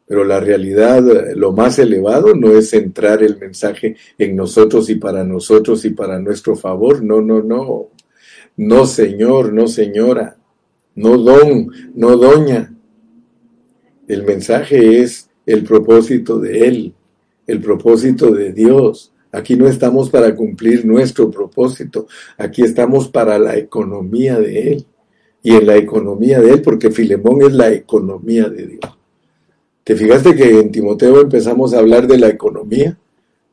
Pero 0.08 0.24
la 0.24 0.39
realidad, 0.39 1.03
lo 1.36 1.51
más 1.51 1.78
elevado 1.80 2.34
no 2.34 2.51
es 2.51 2.70
centrar 2.70 3.22
el 3.24 3.38
mensaje 3.38 3.97
en 4.18 4.38
nosotros 4.38 4.89
y 4.89 4.95
para 4.95 5.26
nosotros 5.26 5.84
y 5.84 5.89
para 5.89 6.18
nuestro 6.18 6.55
favor. 6.55 7.03
No, 7.03 7.22
no, 7.22 7.43
no. 7.43 7.89
No, 8.55 8.86
señor, 8.86 9.51
no, 9.51 9.68
señora. 9.68 10.38
No, 10.95 11.18
don, 11.18 11.70
no, 11.93 12.16
doña. 12.16 12.74
El 14.08 14.24
mensaje 14.24 15.01
es 15.01 15.30
el 15.45 15.64
propósito 15.64 16.39
de 16.39 16.68
Él, 16.68 16.93
el 17.45 17.60
propósito 17.60 18.32
de 18.32 18.53
Dios. 18.53 19.12
Aquí 19.34 19.58
no 19.58 19.68
estamos 19.68 20.10
para 20.10 20.34
cumplir 20.34 20.86
nuestro 20.86 21.30
propósito, 21.30 22.08
aquí 22.38 22.64
estamos 22.64 23.10
para 23.10 23.38
la 23.38 23.58
economía 23.58 24.39
de 24.39 24.72
Él. 24.72 24.86
Y 25.43 25.51
en 25.51 25.68
la 25.68 25.76
economía 25.76 26.41
de 26.41 26.51
Él, 26.51 26.62
porque 26.62 26.89
Filemón 26.89 27.41
es 27.41 27.53
la 27.53 27.72
economía 27.72 28.49
de 28.49 28.68
Dios. 28.68 28.97
¿Te 29.88 29.95
fijaste 29.95 30.35
que 30.35 30.59
en 30.59 30.69
Timoteo 30.69 31.21
empezamos 31.21 31.73
a 31.73 31.79
hablar 31.79 32.07
de 32.07 32.17
la 32.17 32.27
economía? 32.27 32.97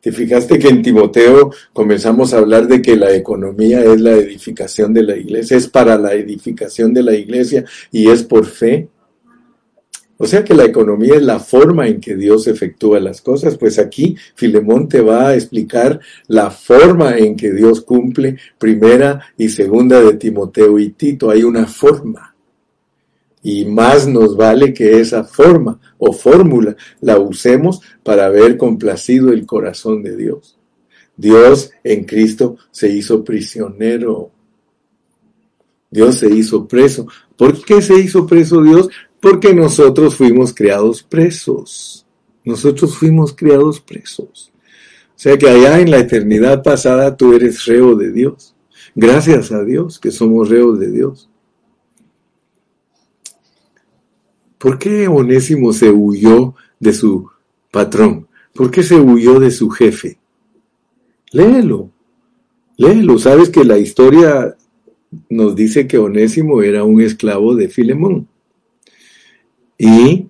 ¿Te 0.01 0.11
fijaste 0.11 0.59
que 0.59 0.67
en 0.67 0.83
Timoteo 0.83 1.53
comenzamos 1.73 2.35
a 2.35 2.39
hablar 2.39 2.67
de 2.67 2.83
que 2.83 2.97
la 2.97 3.15
economía 3.15 3.85
es 3.85 4.01
la 4.01 4.15
edificación 4.15 4.93
de 4.93 5.05
la 5.05 5.17
iglesia, 5.17 5.57
es 5.57 5.69
para 5.69 5.97
la 5.97 6.13
edificación 6.13 6.93
de 6.93 7.05
la 7.05 7.15
iglesia 7.15 7.65
y 7.93 8.09
es 8.09 8.25
por 8.25 8.47
fe? 8.47 8.89
O 10.17 10.27
sea 10.27 10.43
que 10.43 10.55
la 10.55 10.65
economía 10.65 11.15
es 11.15 11.23
la 11.23 11.39
forma 11.39 11.87
en 11.87 12.01
que 12.01 12.17
Dios 12.17 12.49
efectúa 12.49 12.99
las 12.99 13.21
cosas, 13.21 13.57
pues 13.57 13.79
aquí 13.79 14.17
Filemón 14.35 14.89
te 14.89 15.03
va 15.03 15.29
a 15.29 15.35
explicar 15.37 16.01
la 16.27 16.51
forma 16.51 17.17
en 17.17 17.37
que 17.37 17.53
Dios 17.53 17.81
cumple 17.83 18.39
primera 18.59 19.21
y 19.39 19.51
segunda 19.51 20.03
de 20.03 20.15
Timoteo 20.15 20.81
y 20.81 20.91
Tito. 20.91 21.31
Hay 21.31 21.45
una 21.45 21.69
forma. 21.69 22.34
Y 23.47 23.67
más 23.67 24.09
nos 24.09 24.39
vale 24.39 24.73
que 24.73 25.01
esa 25.01 25.23
forma 25.23 25.79
o 25.99 26.15
fórmula 26.15 26.75
la 27.03 27.19
usemos 27.19 27.83
para 28.03 28.25
haber 28.25 28.57
complacido 28.57 29.31
el 29.33 29.45
corazón 29.45 30.03
de 30.03 30.17
Dios. 30.17 30.59
Dios 31.15 31.71
en 31.85 32.05
Cristo 32.05 32.57
se 32.71 32.89
hizo 32.89 33.23
prisionero. 33.23 34.31
Dios 35.91 36.17
se 36.17 36.35
hizo 36.35 36.67
preso. 36.67 37.07
¿Por 37.37 37.63
qué 37.63 37.83
se 37.83 37.99
hizo 38.01 38.27
preso 38.27 38.63
Dios? 38.63 38.89
Porque 39.21 39.55
nosotros 39.55 40.17
fuimos 40.17 40.55
criados 40.55 41.03
presos. 41.03 42.07
Nosotros 42.45 42.97
fuimos 42.97 43.35
criados 43.35 43.79
presos. 43.79 44.53
O 45.09 45.19
sea 45.19 45.37
que 45.37 45.51
allá 45.51 45.81
en 45.81 45.91
la 45.91 45.99
eternidad 45.99 46.63
pasada 46.63 47.15
tú 47.15 47.35
eres 47.35 47.67
reo 47.67 47.95
de 47.95 48.11
Dios. 48.11 48.55
Gracias 48.95 49.53
a 49.53 49.63
Dios 49.63 49.99
que 49.99 50.11
somos 50.11 50.49
reos 50.49 50.81
de 50.81 50.91
Dios. 50.91 51.29
¿Por 54.65 54.79
qué 54.79 55.09
Onésimo 55.09 55.75
se 55.75 55.91
huyó 55.91 56.55
de 56.81 56.95
su 56.95 57.29
patrón? 57.71 58.29
¿Por 58.55 58.71
qué 58.71 58.83
se 58.83 58.95
huyó 58.95 59.39
de 59.39 59.51
su 59.51 59.69
jefe? 59.69 60.17
Léelo, 61.33 61.91
léelo. 62.79 63.19
Sabes 63.19 63.51
que 63.51 63.63
la 63.63 63.77
historia 63.77 64.57
nos 65.29 65.55
dice 65.55 65.87
que 65.87 65.99
Onésimo 65.99 66.63
era 66.63 66.83
un 66.83 67.03
esclavo 67.03 67.55
de 67.55 67.69
Filemón. 67.69 68.27
Y 69.77 70.29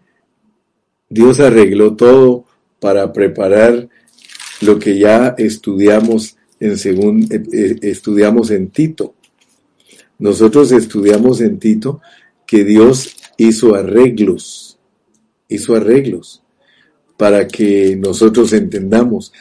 Dios 1.09 1.39
arregló 1.39 1.95
todo 1.95 2.45
para 2.81 3.13
preparar 3.13 3.89
lo 4.63 4.81
que 4.81 4.99
ya 4.99 5.37
estudiamos 5.39 6.39
en, 6.59 6.73
eh, 6.73 7.43
eh, 7.53 7.79
estudiamos 7.83 8.51
en 8.51 8.71
Tito. 8.71 9.15
Nosotros 10.19 10.73
estudiamos 10.73 11.41
en 11.41 11.61
Tito 11.61 12.01
que 12.47 12.65
Dios 12.65 13.15
hizo 13.37 13.75
arreglos, 13.75 14.79
hizo 15.49 15.75
arreglos 15.75 16.43
para 17.17 17.47
que 17.47 17.97
nosotros 17.97 18.53
entendamos. 18.53 19.33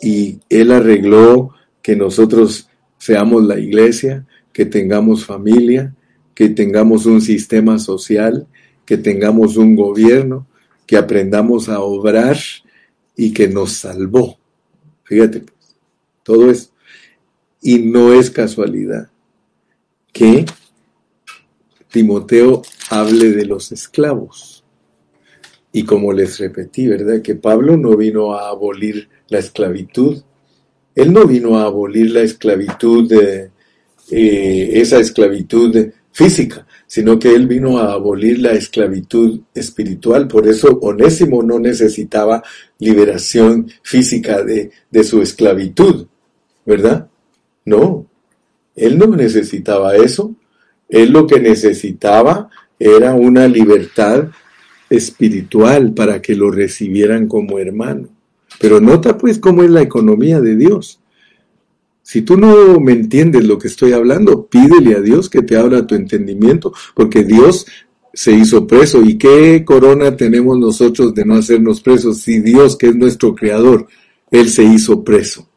Y 0.00 0.40
Él 0.48 0.72
arregló 0.72 1.54
que 1.80 1.96
nosotros 1.96 2.68
seamos 2.98 3.44
la 3.44 3.58
iglesia, 3.58 4.26
que 4.52 4.66
tengamos 4.66 5.24
familia, 5.24 5.94
que 6.34 6.48
tengamos 6.48 7.06
un 7.06 7.20
sistema 7.20 7.78
social, 7.78 8.46
que 8.84 8.98
tengamos 8.98 9.56
un 9.56 9.76
gobierno, 9.76 10.46
que 10.86 10.96
aprendamos 10.96 11.68
a 11.68 11.80
obrar 11.80 12.36
y 13.16 13.32
que 13.32 13.48
nos 13.48 13.72
salvó. 13.72 14.38
Fíjate, 15.04 15.44
todo 16.22 16.50
eso. 16.50 16.70
Y 17.60 17.78
no 17.78 18.12
es 18.12 18.30
casualidad 18.30 19.08
que 20.12 20.44
Timoteo 21.90 22.62
hable 22.92 23.30
de 23.30 23.46
los 23.46 23.72
esclavos. 23.72 24.64
Y 25.72 25.84
como 25.84 26.12
les 26.12 26.38
repetí, 26.38 26.86
¿verdad? 26.86 27.22
Que 27.22 27.34
Pablo 27.34 27.76
no 27.76 27.96
vino 27.96 28.34
a 28.34 28.50
abolir 28.50 29.08
la 29.28 29.38
esclavitud. 29.38 30.22
Él 30.94 31.12
no 31.12 31.26
vino 31.26 31.58
a 31.58 31.64
abolir 31.64 32.10
la 32.10 32.20
esclavitud, 32.20 33.10
eh, 33.10 34.70
esa 34.74 34.98
esclavitud 34.98 35.90
física, 36.12 36.66
sino 36.86 37.18
que 37.18 37.34
él 37.34 37.46
vino 37.46 37.78
a 37.78 37.94
abolir 37.94 38.38
la 38.38 38.52
esclavitud 38.52 39.40
espiritual. 39.54 40.28
Por 40.28 40.46
eso 40.46 40.78
Onésimo 40.82 41.42
no 41.42 41.58
necesitaba 41.58 42.42
liberación 42.78 43.70
física 43.82 44.42
de, 44.42 44.70
de 44.90 45.04
su 45.04 45.22
esclavitud, 45.22 46.06
¿verdad? 46.66 47.08
No, 47.64 48.06
él 48.76 48.98
no 48.98 49.06
necesitaba 49.06 49.96
eso. 49.96 50.34
Él 50.90 51.10
lo 51.10 51.26
que 51.26 51.40
necesitaba 51.40 52.50
era 52.82 53.14
una 53.14 53.46
libertad 53.46 54.28
espiritual 54.90 55.92
para 55.94 56.20
que 56.20 56.34
lo 56.34 56.50
recibieran 56.50 57.28
como 57.28 57.58
hermano. 57.58 58.08
Pero 58.60 58.80
nota 58.80 59.16
pues 59.16 59.38
cómo 59.38 59.62
es 59.62 59.70
la 59.70 59.82
economía 59.82 60.40
de 60.40 60.56
Dios. 60.56 61.00
Si 62.02 62.22
tú 62.22 62.36
no 62.36 62.80
me 62.80 62.92
entiendes 62.92 63.44
lo 63.44 63.58
que 63.58 63.68
estoy 63.68 63.92
hablando, 63.92 64.46
pídele 64.46 64.96
a 64.96 65.00
Dios 65.00 65.30
que 65.30 65.42
te 65.42 65.56
abra 65.56 65.86
tu 65.86 65.94
entendimiento, 65.94 66.72
porque 66.94 67.22
Dios 67.22 67.66
se 68.12 68.32
hizo 68.32 68.66
preso. 68.66 69.02
¿Y 69.02 69.16
qué 69.16 69.64
corona 69.64 70.16
tenemos 70.16 70.58
nosotros 70.58 71.14
de 71.14 71.24
no 71.24 71.36
hacernos 71.36 71.80
presos 71.80 72.18
si 72.18 72.40
Dios, 72.40 72.76
que 72.76 72.88
es 72.88 72.96
nuestro 72.96 73.34
creador, 73.34 73.86
Él 74.30 74.48
se 74.48 74.64
hizo 74.64 75.04
preso? 75.04 75.48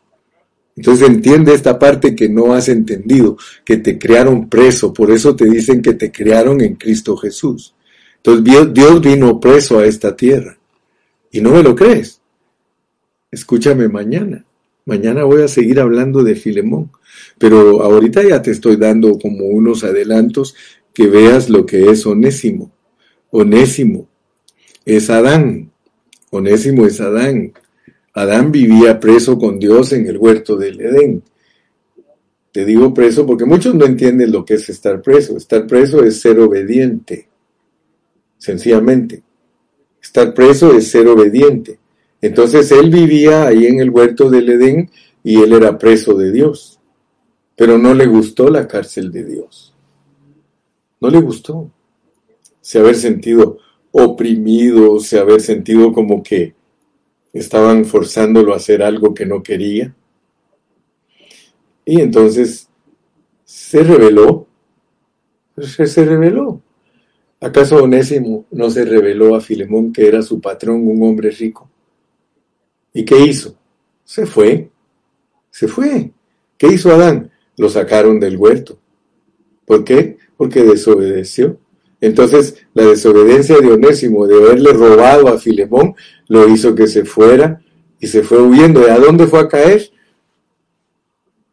Entonces 0.75 1.07
entiende 1.07 1.53
esta 1.53 1.79
parte 1.79 2.15
que 2.15 2.27
no 2.27 2.53
has 2.53 2.67
entendido, 2.67 3.37
que 3.63 3.77
te 3.77 3.97
crearon 3.97 4.49
preso, 4.49 4.93
por 4.93 5.09
eso 5.11 5.35
te 5.35 5.45
dicen 5.45 5.81
que 5.81 5.93
te 5.93 6.11
crearon 6.11 6.61
en 6.61 6.75
Cristo 6.75 7.15
Jesús. 7.15 7.73
Entonces 8.17 8.73
Dios 8.73 9.01
vino 9.01 9.39
preso 9.39 9.79
a 9.79 9.85
esta 9.85 10.15
tierra. 10.15 10.57
Y 11.31 11.41
no 11.41 11.51
me 11.51 11.63
lo 11.63 11.75
crees. 11.75 12.21
Escúchame 13.31 13.87
mañana. 13.87 14.45
Mañana 14.85 15.23
voy 15.23 15.41
a 15.41 15.47
seguir 15.47 15.79
hablando 15.79 16.23
de 16.23 16.35
Filemón. 16.35 16.91
Pero 17.37 17.81
ahorita 17.81 18.23
ya 18.23 18.41
te 18.41 18.51
estoy 18.51 18.77
dando 18.77 19.17
como 19.19 19.45
unos 19.45 19.83
adelantos 19.83 20.55
que 20.93 21.07
veas 21.07 21.49
lo 21.49 21.65
que 21.65 21.89
es 21.89 22.05
Onésimo. 22.05 22.71
Onésimo 23.31 24.07
es 24.85 25.09
Adán. 25.09 25.71
Onésimo 26.31 26.85
es 26.85 27.01
Adán. 27.01 27.53
Adán 28.15 28.51
vivía 28.51 28.99
preso 28.99 29.37
con 29.37 29.59
Dios 29.59 29.93
en 29.93 30.07
el 30.07 30.17
huerto 30.17 30.55
del 30.57 30.79
Edén. 30.81 31.23
Te 32.51 32.65
digo 32.65 32.93
preso 32.93 33.25
porque 33.25 33.45
muchos 33.45 33.75
no 33.75 33.85
entienden 33.85 34.31
lo 34.31 34.45
que 34.45 34.55
es 34.55 34.69
estar 34.69 35.01
preso. 35.01 35.35
Estar 35.35 35.67
preso 35.67 36.03
es 36.03 36.21
ser 36.21 36.39
obediente 36.39 37.27
sencillamente. 38.37 39.23
Estar 40.01 40.33
preso 40.33 40.73
es 40.75 40.89
ser 40.89 41.07
obediente. 41.07 41.79
Entonces 42.21 42.71
él 42.71 42.89
vivía 42.89 43.47
ahí 43.47 43.65
en 43.65 43.79
el 43.79 43.89
huerto 43.89 44.29
del 44.29 44.49
Edén 44.49 44.89
y 45.23 45.41
él 45.41 45.51
era 45.53 45.77
preso 45.77 46.13
de 46.13 46.31
Dios. 46.31 46.79
Pero 47.55 47.77
no 47.77 47.93
le 47.93 48.05
gustó 48.05 48.49
la 48.49 48.67
cárcel 48.67 49.11
de 49.11 49.25
Dios. 49.25 49.73
No 51.01 51.09
le 51.09 51.19
gustó. 51.19 51.69
Se 52.61 52.79
haber 52.79 52.95
sentido 52.95 53.57
oprimido, 53.91 54.99
se 54.99 55.19
haber 55.19 55.41
sentido 55.41 55.91
como 55.91 56.23
que 56.23 56.54
estaban 57.39 57.85
forzándolo 57.85 58.53
a 58.53 58.57
hacer 58.57 58.81
algo 58.81 59.13
que 59.13 59.25
no 59.25 59.43
quería. 59.43 59.93
Y 61.83 61.99
entonces 61.99 62.69
se 63.43 63.83
rebeló. 63.83 64.47
Se, 65.57 65.85
se 65.85 66.05
rebeló. 66.05 66.61
¿Acaso 67.41 67.83
Onésimo 67.83 68.45
no 68.51 68.69
se 68.69 68.85
reveló 68.85 69.35
a 69.35 69.41
Filemón 69.41 69.91
que 69.91 70.07
era 70.07 70.21
su 70.21 70.39
patrón, 70.39 70.87
un 70.87 71.03
hombre 71.03 71.29
rico? 71.29 71.69
¿Y 72.93 73.03
qué 73.03 73.19
hizo? 73.19 73.55
Se 74.03 74.25
fue. 74.25 74.69
Se 75.51 75.67
fue. 75.67 76.11
¿Qué 76.57 76.67
hizo 76.67 76.91
Adán? 76.91 77.29
Lo 77.57 77.69
sacaron 77.69 78.19
del 78.19 78.37
huerto. 78.37 78.79
¿Por 79.65 79.83
qué? 79.83 80.17
Porque 80.37 80.63
desobedeció. 80.63 81.59
Entonces, 82.05 82.55
la 82.75 82.83
desobediencia 82.85 83.57
de 83.59 83.71
Onésimo 83.71 84.27
de 84.27 84.35
haberle 84.35 84.73
robado 84.73 85.27
a 85.27 85.39
Filemón 85.39 85.95
lo 86.27 86.47
hizo 86.47 86.75
que 86.75 86.85
se 86.85 87.03
fuera 87.03 87.59
y 87.99 88.05
se 88.05 88.21
fue 88.21 88.39
huyendo. 88.43 88.87
¿Y 88.87 88.91
a 88.91 88.99
dónde 88.99 89.25
fue 89.25 89.39
a 89.39 89.47
caer? 89.47 89.89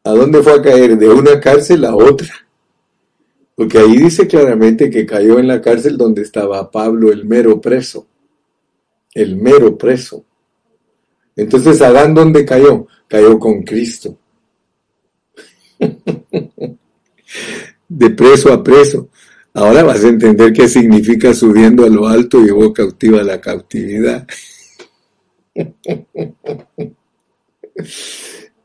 ¿A 0.04 0.10
dónde 0.10 0.42
fue 0.42 0.52
a 0.52 0.60
caer? 0.60 0.98
De 0.98 1.08
una 1.08 1.40
cárcel 1.40 1.86
a 1.86 1.96
otra. 1.96 2.28
Porque 3.54 3.78
ahí 3.78 3.96
dice 3.96 4.26
claramente 4.26 4.90
que 4.90 5.06
cayó 5.06 5.38
en 5.38 5.48
la 5.48 5.62
cárcel 5.62 5.96
donde 5.96 6.20
estaba 6.20 6.70
Pablo, 6.70 7.10
el 7.10 7.24
mero 7.24 7.58
preso. 7.58 8.06
El 9.14 9.36
mero 9.36 9.78
preso. 9.78 10.22
Entonces, 11.34 11.80
Adán, 11.80 12.12
¿dónde 12.12 12.44
cayó? 12.44 12.88
Cayó 13.08 13.38
con 13.38 13.62
Cristo. 13.62 14.18
De 17.88 18.10
preso 18.10 18.52
a 18.52 18.62
preso. 18.62 19.08
Ahora 19.54 19.82
vas 19.82 20.02
a 20.04 20.08
entender 20.08 20.52
qué 20.52 20.66
significa 20.68 21.34
subiendo 21.34 21.84
a 21.84 21.88
lo 21.88 22.06
alto 22.08 22.40
llevó 22.40 22.72
cautiva 22.72 23.22
la 23.22 23.40
cautividad. 23.40 24.26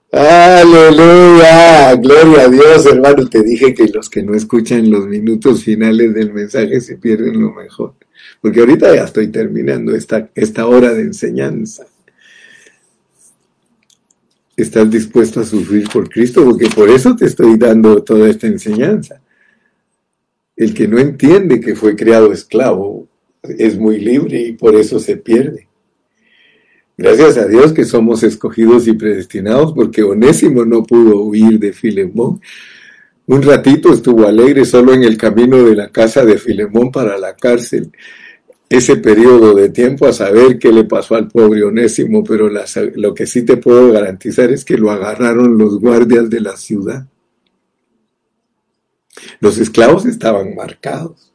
Aleluya, 0.09 1.95
gloria 1.95 2.43
a 2.43 2.47
Dios, 2.47 2.85
hermano. 2.85 3.27
Te 3.27 3.43
dije 3.43 3.73
que 3.73 3.87
los 3.87 4.09
que 4.09 4.23
no 4.23 4.33
escuchan 4.33 4.89
los 4.89 5.05
minutos 5.05 5.65
finales 5.65 6.13
del 6.13 6.33
mensaje 6.33 6.79
se 6.79 6.95
pierden 6.95 7.41
lo 7.41 7.53
mejor. 7.53 7.95
Porque 8.41 8.61
ahorita 8.61 8.95
ya 8.95 9.03
estoy 9.03 9.27
terminando 9.27 9.93
esta, 9.93 10.29
esta 10.33 10.65
hora 10.65 10.93
de 10.93 11.01
enseñanza. 11.01 11.85
¿Estás 14.55 14.89
dispuesto 14.89 15.41
a 15.41 15.43
sufrir 15.43 15.89
por 15.89 16.09
Cristo? 16.09 16.45
Porque 16.45 16.69
por 16.69 16.89
eso 16.89 17.15
te 17.15 17.25
estoy 17.25 17.57
dando 17.57 18.01
toda 18.01 18.29
esta 18.29 18.47
enseñanza. 18.47 19.21
El 20.57 20.73
que 20.73 20.87
no 20.87 20.97
entiende 20.97 21.61
que 21.61 21.75
fue 21.75 21.95
creado 21.95 22.33
esclavo 22.33 23.07
es 23.43 23.77
muy 23.77 23.99
libre 23.99 24.41
y 24.41 24.53
por 24.53 24.75
eso 24.75 24.99
se 24.99 25.15
pierde. 25.15 25.67
Gracias 26.97 27.37
a 27.37 27.47
Dios 27.47 27.73
que 27.73 27.85
somos 27.85 28.23
escogidos 28.23 28.87
y 28.87 28.93
predestinados 28.93 29.71
porque 29.73 30.01
Onésimo 30.01 30.65
no 30.65 30.81
pudo 30.81 31.21
huir 31.21 31.59
de 31.59 31.73
Filemón. 31.73 32.41
Un 33.27 33.43
ratito 33.43 33.93
estuvo 33.93 34.25
alegre 34.25 34.65
solo 34.65 34.93
en 34.93 35.03
el 35.03 35.15
camino 35.15 35.63
de 35.63 35.75
la 35.75 35.91
casa 35.91 36.25
de 36.25 36.39
Filemón 36.39 36.91
para 36.91 37.19
la 37.19 37.35
cárcel. 37.35 37.91
Ese 38.67 38.97
periodo 38.97 39.53
de 39.53 39.69
tiempo 39.69 40.07
a 40.07 40.13
saber 40.13 40.57
qué 40.57 40.71
le 40.71 40.85
pasó 40.85 41.13
al 41.13 41.27
pobre 41.27 41.63
Onésimo, 41.63 42.23
pero 42.23 42.49
lo 42.49 43.13
que 43.13 43.27
sí 43.27 43.43
te 43.43 43.57
puedo 43.57 43.91
garantizar 43.91 44.51
es 44.51 44.65
que 44.65 44.77
lo 44.77 44.89
agarraron 44.89 45.55
los 45.55 45.79
guardias 45.79 46.31
de 46.31 46.41
la 46.41 46.57
ciudad. 46.57 47.05
Los 49.39 49.57
esclavos 49.57 50.05
estaban 50.05 50.55
marcados. 50.55 51.31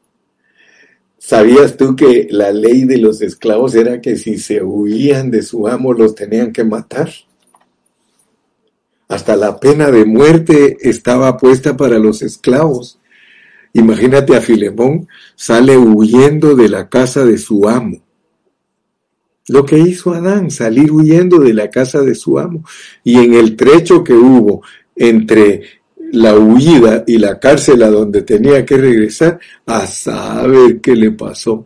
¿Sabías 1.19 1.77
tú 1.77 1.95
que 1.95 2.27
la 2.31 2.51
ley 2.53 2.85
de 2.85 2.99
los 2.99 3.23
esclavos 3.23 3.75
era 3.75 4.01
que 4.01 4.17
si 4.17 4.39
se 4.39 4.63
huían 4.63 5.31
de 5.31 5.43
su 5.43 5.69
amo 5.69 5.93
los 5.93 6.15
tenían 6.15 6.53
que 6.53 6.65
matar? 6.65 7.11
Hasta 9.09 9.37
la 9.37 9.61
pena 9.61 9.91
de 9.91 10.05
muerte 10.05 10.79
estaba 10.81 11.37
puesta 11.37 11.77
para 11.77 11.99
los 11.99 12.23
esclavos. 12.23 12.99
Imagínate 13.73 14.37
a 14.37 14.41
Filemón, 14.41 15.07
sale 15.37 15.77
huyendo 15.79 16.57
de 16.57 16.69
la 16.69 16.89
casa 16.89 17.25
de 17.25 17.39
su 17.39 17.69
amo. 17.69 18.03
Lo 19.49 19.65
que 19.65 19.79
hizo 19.79 20.13
Adán, 20.13 20.51
salir 20.51 20.91
huyendo 20.91 21.39
de 21.39 21.55
la 21.55 21.71
casa 21.71 22.01
de 22.01 22.15
su 22.15 22.39
amo. 22.39 22.65
Y 23.05 23.19
en 23.19 23.35
el 23.35 23.57
trecho 23.57 24.03
que 24.03 24.15
hubo 24.15 24.63
entre 24.95 25.82
la 26.13 26.39
huida 26.39 27.05
y 27.07 27.17
la 27.17 27.39
cárcel 27.39 27.83
a 27.83 27.91
donde 27.91 28.23
tenía 28.23 28.67
que 28.67 28.77
regresar, 28.77 29.41
a 29.65 29.87
saber 29.87 30.81
qué 30.81 30.95
le 30.95 31.13
pasó. 31.13 31.65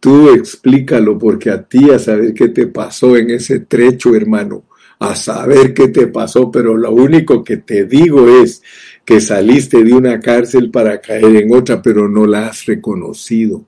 Tú 0.00 0.30
explícalo 0.30 1.16
porque 1.16 1.50
a 1.50 1.62
ti 1.62 1.88
a 1.90 1.98
saber 1.98 2.34
qué 2.34 2.48
te 2.48 2.66
pasó 2.66 3.16
en 3.16 3.30
ese 3.30 3.60
trecho, 3.60 4.14
hermano, 4.16 4.64
a 4.98 5.14
saber 5.14 5.72
qué 5.72 5.88
te 5.88 6.08
pasó, 6.08 6.50
pero 6.50 6.76
lo 6.76 6.90
único 6.90 7.44
que 7.44 7.58
te 7.58 7.84
digo 7.84 8.28
es 8.28 8.60
que 9.04 9.20
saliste 9.20 9.84
de 9.84 9.94
una 9.94 10.18
cárcel 10.18 10.70
para 10.70 11.00
caer 11.00 11.36
en 11.36 11.54
otra, 11.54 11.80
pero 11.80 12.08
no 12.08 12.26
la 12.26 12.48
has 12.48 12.66
reconocido. 12.66 13.64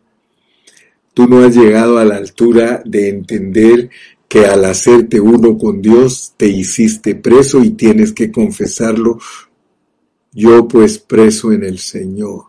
Tú 1.14 1.28
no 1.28 1.44
has 1.44 1.54
llegado 1.54 1.98
a 1.98 2.04
la 2.04 2.16
altura 2.16 2.82
de 2.84 3.08
entender 3.08 3.88
que 4.26 4.46
al 4.46 4.64
hacerte 4.64 5.20
uno 5.20 5.56
con 5.58 5.80
Dios 5.80 6.32
te 6.36 6.48
hiciste 6.48 7.14
preso 7.14 7.62
y 7.62 7.70
tienes 7.70 8.12
que 8.12 8.32
confesarlo 8.32 9.18
yo 10.32 10.66
pues 10.66 10.98
preso 10.98 11.52
en 11.52 11.64
el 11.64 11.78
Señor. 11.78 12.44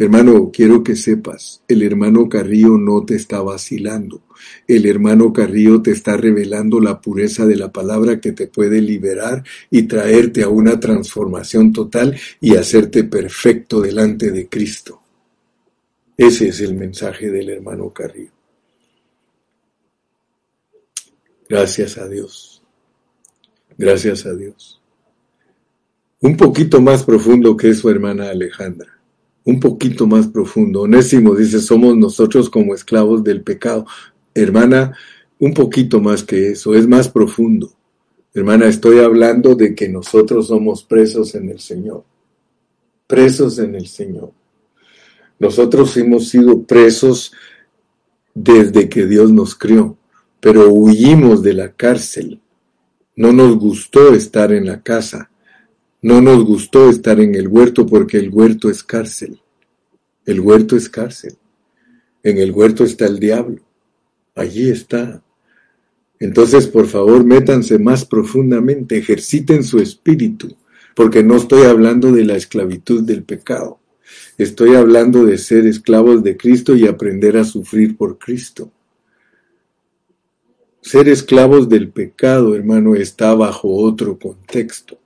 Hermano, 0.00 0.50
quiero 0.52 0.84
que 0.84 0.94
sepas, 0.94 1.62
el 1.66 1.82
hermano 1.82 2.28
Carrillo 2.28 2.78
no 2.78 3.04
te 3.04 3.16
está 3.16 3.40
vacilando. 3.40 4.22
El 4.68 4.86
hermano 4.86 5.32
Carrillo 5.32 5.82
te 5.82 5.90
está 5.90 6.16
revelando 6.16 6.78
la 6.80 7.00
pureza 7.00 7.46
de 7.46 7.56
la 7.56 7.72
palabra 7.72 8.20
que 8.20 8.30
te 8.30 8.46
puede 8.46 8.80
liberar 8.80 9.42
y 9.70 9.84
traerte 9.84 10.44
a 10.44 10.48
una 10.48 10.78
transformación 10.78 11.72
total 11.72 12.16
y 12.40 12.54
hacerte 12.54 13.04
perfecto 13.04 13.80
delante 13.80 14.30
de 14.30 14.48
Cristo. 14.48 15.00
Ese 16.16 16.48
es 16.48 16.60
el 16.60 16.74
mensaje 16.74 17.30
del 17.30 17.48
hermano 17.48 17.90
Carrillo. 17.90 18.32
Gracias 21.48 21.98
a 21.98 22.06
Dios. 22.06 22.62
Gracias 23.76 24.26
a 24.26 24.34
Dios. 24.34 24.80
Un 26.20 26.36
poquito 26.36 26.80
más 26.80 27.04
profundo 27.04 27.56
que 27.56 27.72
su 27.74 27.88
hermana 27.88 28.30
Alejandra. 28.30 28.98
Un 29.44 29.60
poquito 29.60 30.06
más 30.06 30.26
profundo. 30.26 30.82
Onésimo 30.82 31.34
dice, 31.34 31.60
somos 31.60 31.96
nosotros 31.96 32.50
como 32.50 32.74
esclavos 32.74 33.22
del 33.22 33.42
pecado. 33.42 33.86
Hermana, 34.34 34.96
un 35.38 35.54
poquito 35.54 36.00
más 36.00 36.24
que 36.24 36.50
eso, 36.50 36.74
es 36.74 36.88
más 36.88 37.08
profundo. 37.08 37.72
Hermana, 38.34 38.66
estoy 38.66 38.98
hablando 38.98 39.54
de 39.54 39.74
que 39.74 39.88
nosotros 39.88 40.48
somos 40.48 40.82
presos 40.82 41.34
en 41.36 41.50
el 41.50 41.60
Señor. 41.60 42.04
Presos 43.06 43.58
en 43.60 43.76
el 43.76 43.86
Señor. 43.86 44.32
Nosotros 45.38 45.96
hemos 45.96 46.28
sido 46.28 46.62
presos 46.64 47.32
desde 48.34 48.88
que 48.88 49.06
Dios 49.06 49.32
nos 49.32 49.54
crió, 49.54 49.96
pero 50.40 50.68
huimos 50.68 51.42
de 51.42 51.54
la 51.54 51.72
cárcel. 51.72 52.40
No 53.14 53.32
nos 53.32 53.56
gustó 53.56 54.12
estar 54.14 54.52
en 54.52 54.66
la 54.66 54.82
casa. 54.82 55.30
No 56.00 56.20
nos 56.20 56.44
gustó 56.44 56.90
estar 56.90 57.18
en 57.18 57.34
el 57.34 57.48
huerto 57.48 57.84
porque 57.86 58.18
el 58.18 58.30
huerto 58.30 58.70
es 58.70 58.84
cárcel. 58.84 59.40
El 60.24 60.40
huerto 60.40 60.76
es 60.76 60.88
cárcel. 60.88 61.36
En 62.22 62.38
el 62.38 62.52
huerto 62.52 62.84
está 62.84 63.06
el 63.06 63.18
diablo. 63.18 63.60
Allí 64.34 64.70
está. 64.70 65.22
Entonces, 66.20 66.68
por 66.68 66.86
favor, 66.86 67.24
métanse 67.24 67.78
más 67.78 68.04
profundamente, 68.04 68.98
ejerciten 68.98 69.64
su 69.64 69.78
espíritu, 69.78 70.56
porque 70.94 71.22
no 71.22 71.36
estoy 71.36 71.64
hablando 71.64 72.12
de 72.12 72.24
la 72.24 72.36
esclavitud 72.36 73.02
del 73.02 73.24
pecado. 73.24 73.80
Estoy 74.36 74.74
hablando 74.74 75.24
de 75.24 75.38
ser 75.38 75.66
esclavos 75.66 76.22
de 76.22 76.36
Cristo 76.36 76.76
y 76.76 76.86
aprender 76.86 77.36
a 77.36 77.44
sufrir 77.44 77.96
por 77.96 78.18
Cristo. 78.18 78.70
Ser 80.80 81.08
esclavos 81.08 81.68
del 81.68 81.90
pecado, 81.90 82.54
hermano, 82.54 82.94
está 82.94 83.34
bajo 83.34 83.68
otro 83.74 84.18
contexto. 84.18 84.98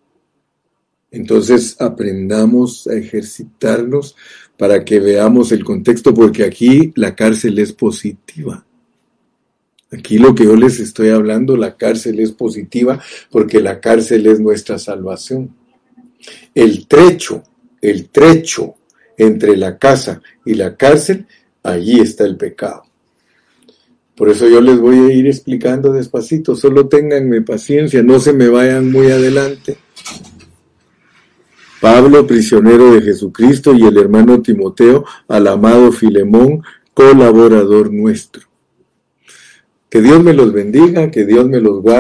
Entonces 1.12 1.76
aprendamos 1.78 2.86
a 2.88 2.94
ejercitarnos 2.94 4.16
para 4.56 4.84
que 4.84 4.98
veamos 4.98 5.52
el 5.52 5.62
contexto, 5.62 6.14
porque 6.14 6.44
aquí 6.44 6.92
la 6.96 7.14
cárcel 7.14 7.58
es 7.58 7.72
positiva. 7.72 8.64
Aquí 9.92 10.16
lo 10.18 10.34
que 10.34 10.44
yo 10.44 10.56
les 10.56 10.80
estoy 10.80 11.10
hablando, 11.10 11.54
la 11.54 11.76
cárcel 11.76 12.18
es 12.18 12.32
positiva 12.32 12.98
porque 13.30 13.60
la 13.60 13.78
cárcel 13.78 14.26
es 14.26 14.40
nuestra 14.40 14.78
salvación. 14.78 15.54
El 16.54 16.86
trecho, 16.86 17.42
el 17.82 18.08
trecho 18.08 18.76
entre 19.18 19.54
la 19.56 19.76
casa 19.76 20.22
y 20.46 20.54
la 20.54 20.76
cárcel, 20.76 21.26
allí 21.62 22.00
está 22.00 22.24
el 22.24 22.38
pecado. 22.38 22.84
Por 24.16 24.30
eso 24.30 24.48
yo 24.48 24.62
les 24.62 24.78
voy 24.78 24.96
a 24.96 25.12
ir 25.12 25.26
explicando 25.26 25.92
despacito, 25.92 26.54
solo 26.56 26.88
ténganme 26.88 27.42
paciencia, 27.42 28.02
no 28.02 28.18
se 28.18 28.32
me 28.32 28.48
vayan 28.48 28.90
muy 28.90 29.10
adelante. 29.10 29.76
Pablo, 31.82 32.28
prisionero 32.28 32.92
de 32.92 33.02
Jesucristo, 33.02 33.74
y 33.74 33.82
el 33.82 33.98
hermano 33.98 34.40
Timoteo, 34.40 35.04
al 35.26 35.48
amado 35.48 35.90
Filemón, 35.90 36.62
colaborador 36.94 37.92
nuestro. 37.92 38.44
Que 39.90 40.00
Dios 40.00 40.22
me 40.22 40.32
los 40.32 40.52
bendiga, 40.52 41.10
que 41.10 41.26
Dios 41.26 41.48
me 41.48 41.60
los 41.60 41.82
guarde. 41.82 41.90